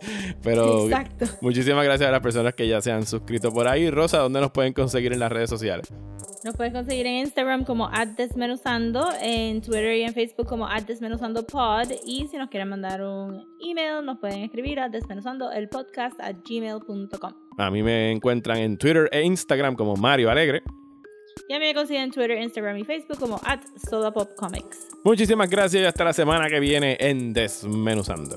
Pero 0.43 0.85
Exacto. 0.85 1.25
muchísimas 1.41 1.83
gracias 1.83 2.07
a 2.07 2.11
las 2.11 2.21
personas 2.21 2.53
que 2.53 2.67
ya 2.67 2.79
se 2.81 2.91
han 2.91 3.05
suscrito 3.05 3.51
por 3.51 3.67
ahí. 3.67 3.89
Rosa, 3.89 4.19
¿dónde 4.19 4.39
nos 4.39 4.51
pueden 4.51 4.73
conseguir 4.73 5.11
en 5.13 5.19
las 5.19 5.31
redes 5.31 5.49
sociales? 5.49 5.91
Nos 6.43 6.55
puedes 6.55 6.73
conseguir 6.73 7.05
en 7.07 7.15
Instagram 7.15 7.65
como 7.65 7.89
desmenuzando, 8.15 9.09
en 9.21 9.61
Twitter 9.61 9.97
y 9.97 10.03
en 10.03 10.13
Facebook 10.13 10.47
como 10.47 10.67
desmenuzandopod 10.67 11.91
y 12.05 12.27
si 12.27 12.37
nos 12.37 12.49
quieren 12.49 12.69
mandar 12.69 13.01
un 13.01 13.43
email 13.59 14.05
nos 14.05 14.19
pueden 14.19 14.43
escribir 14.43 14.79
a 14.79 14.89
desmenuzando 14.89 15.51
el 15.51 15.67
podcast 15.67 16.19
a 16.21 16.31
gmail.com. 16.31 17.33
A 17.57 17.71
mí 17.71 17.81
me 17.81 18.11
encuentran 18.11 18.57
en 18.57 18.77
Twitter 18.77 19.09
e 19.11 19.23
Instagram 19.23 19.75
como 19.75 19.95
Mario 19.95 20.29
Alegre. 20.29 20.61
Y 21.47 21.53
a 21.53 21.59
mí 21.59 21.65
me 21.65 21.73
consiguen 21.73 22.03
en 22.03 22.11
Twitter, 22.11 22.41
Instagram 22.41 22.77
y 22.77 22.83
Facebook 22.83 23.19
como 23.19 23.39
at 23.43 23.61
Sodapopcomics. 23.89 24.89
Muchísimas 25.03 25.49
gracias 25.49 25.81
y 25.81 25.85
hasta 25.85 26.03
la 26.03 26.13
semana 26.13 26.49
que 26.49 26.59
viene 26.59 26.97
en 26.99 27.33
Desmenuzando. 27.33 28.35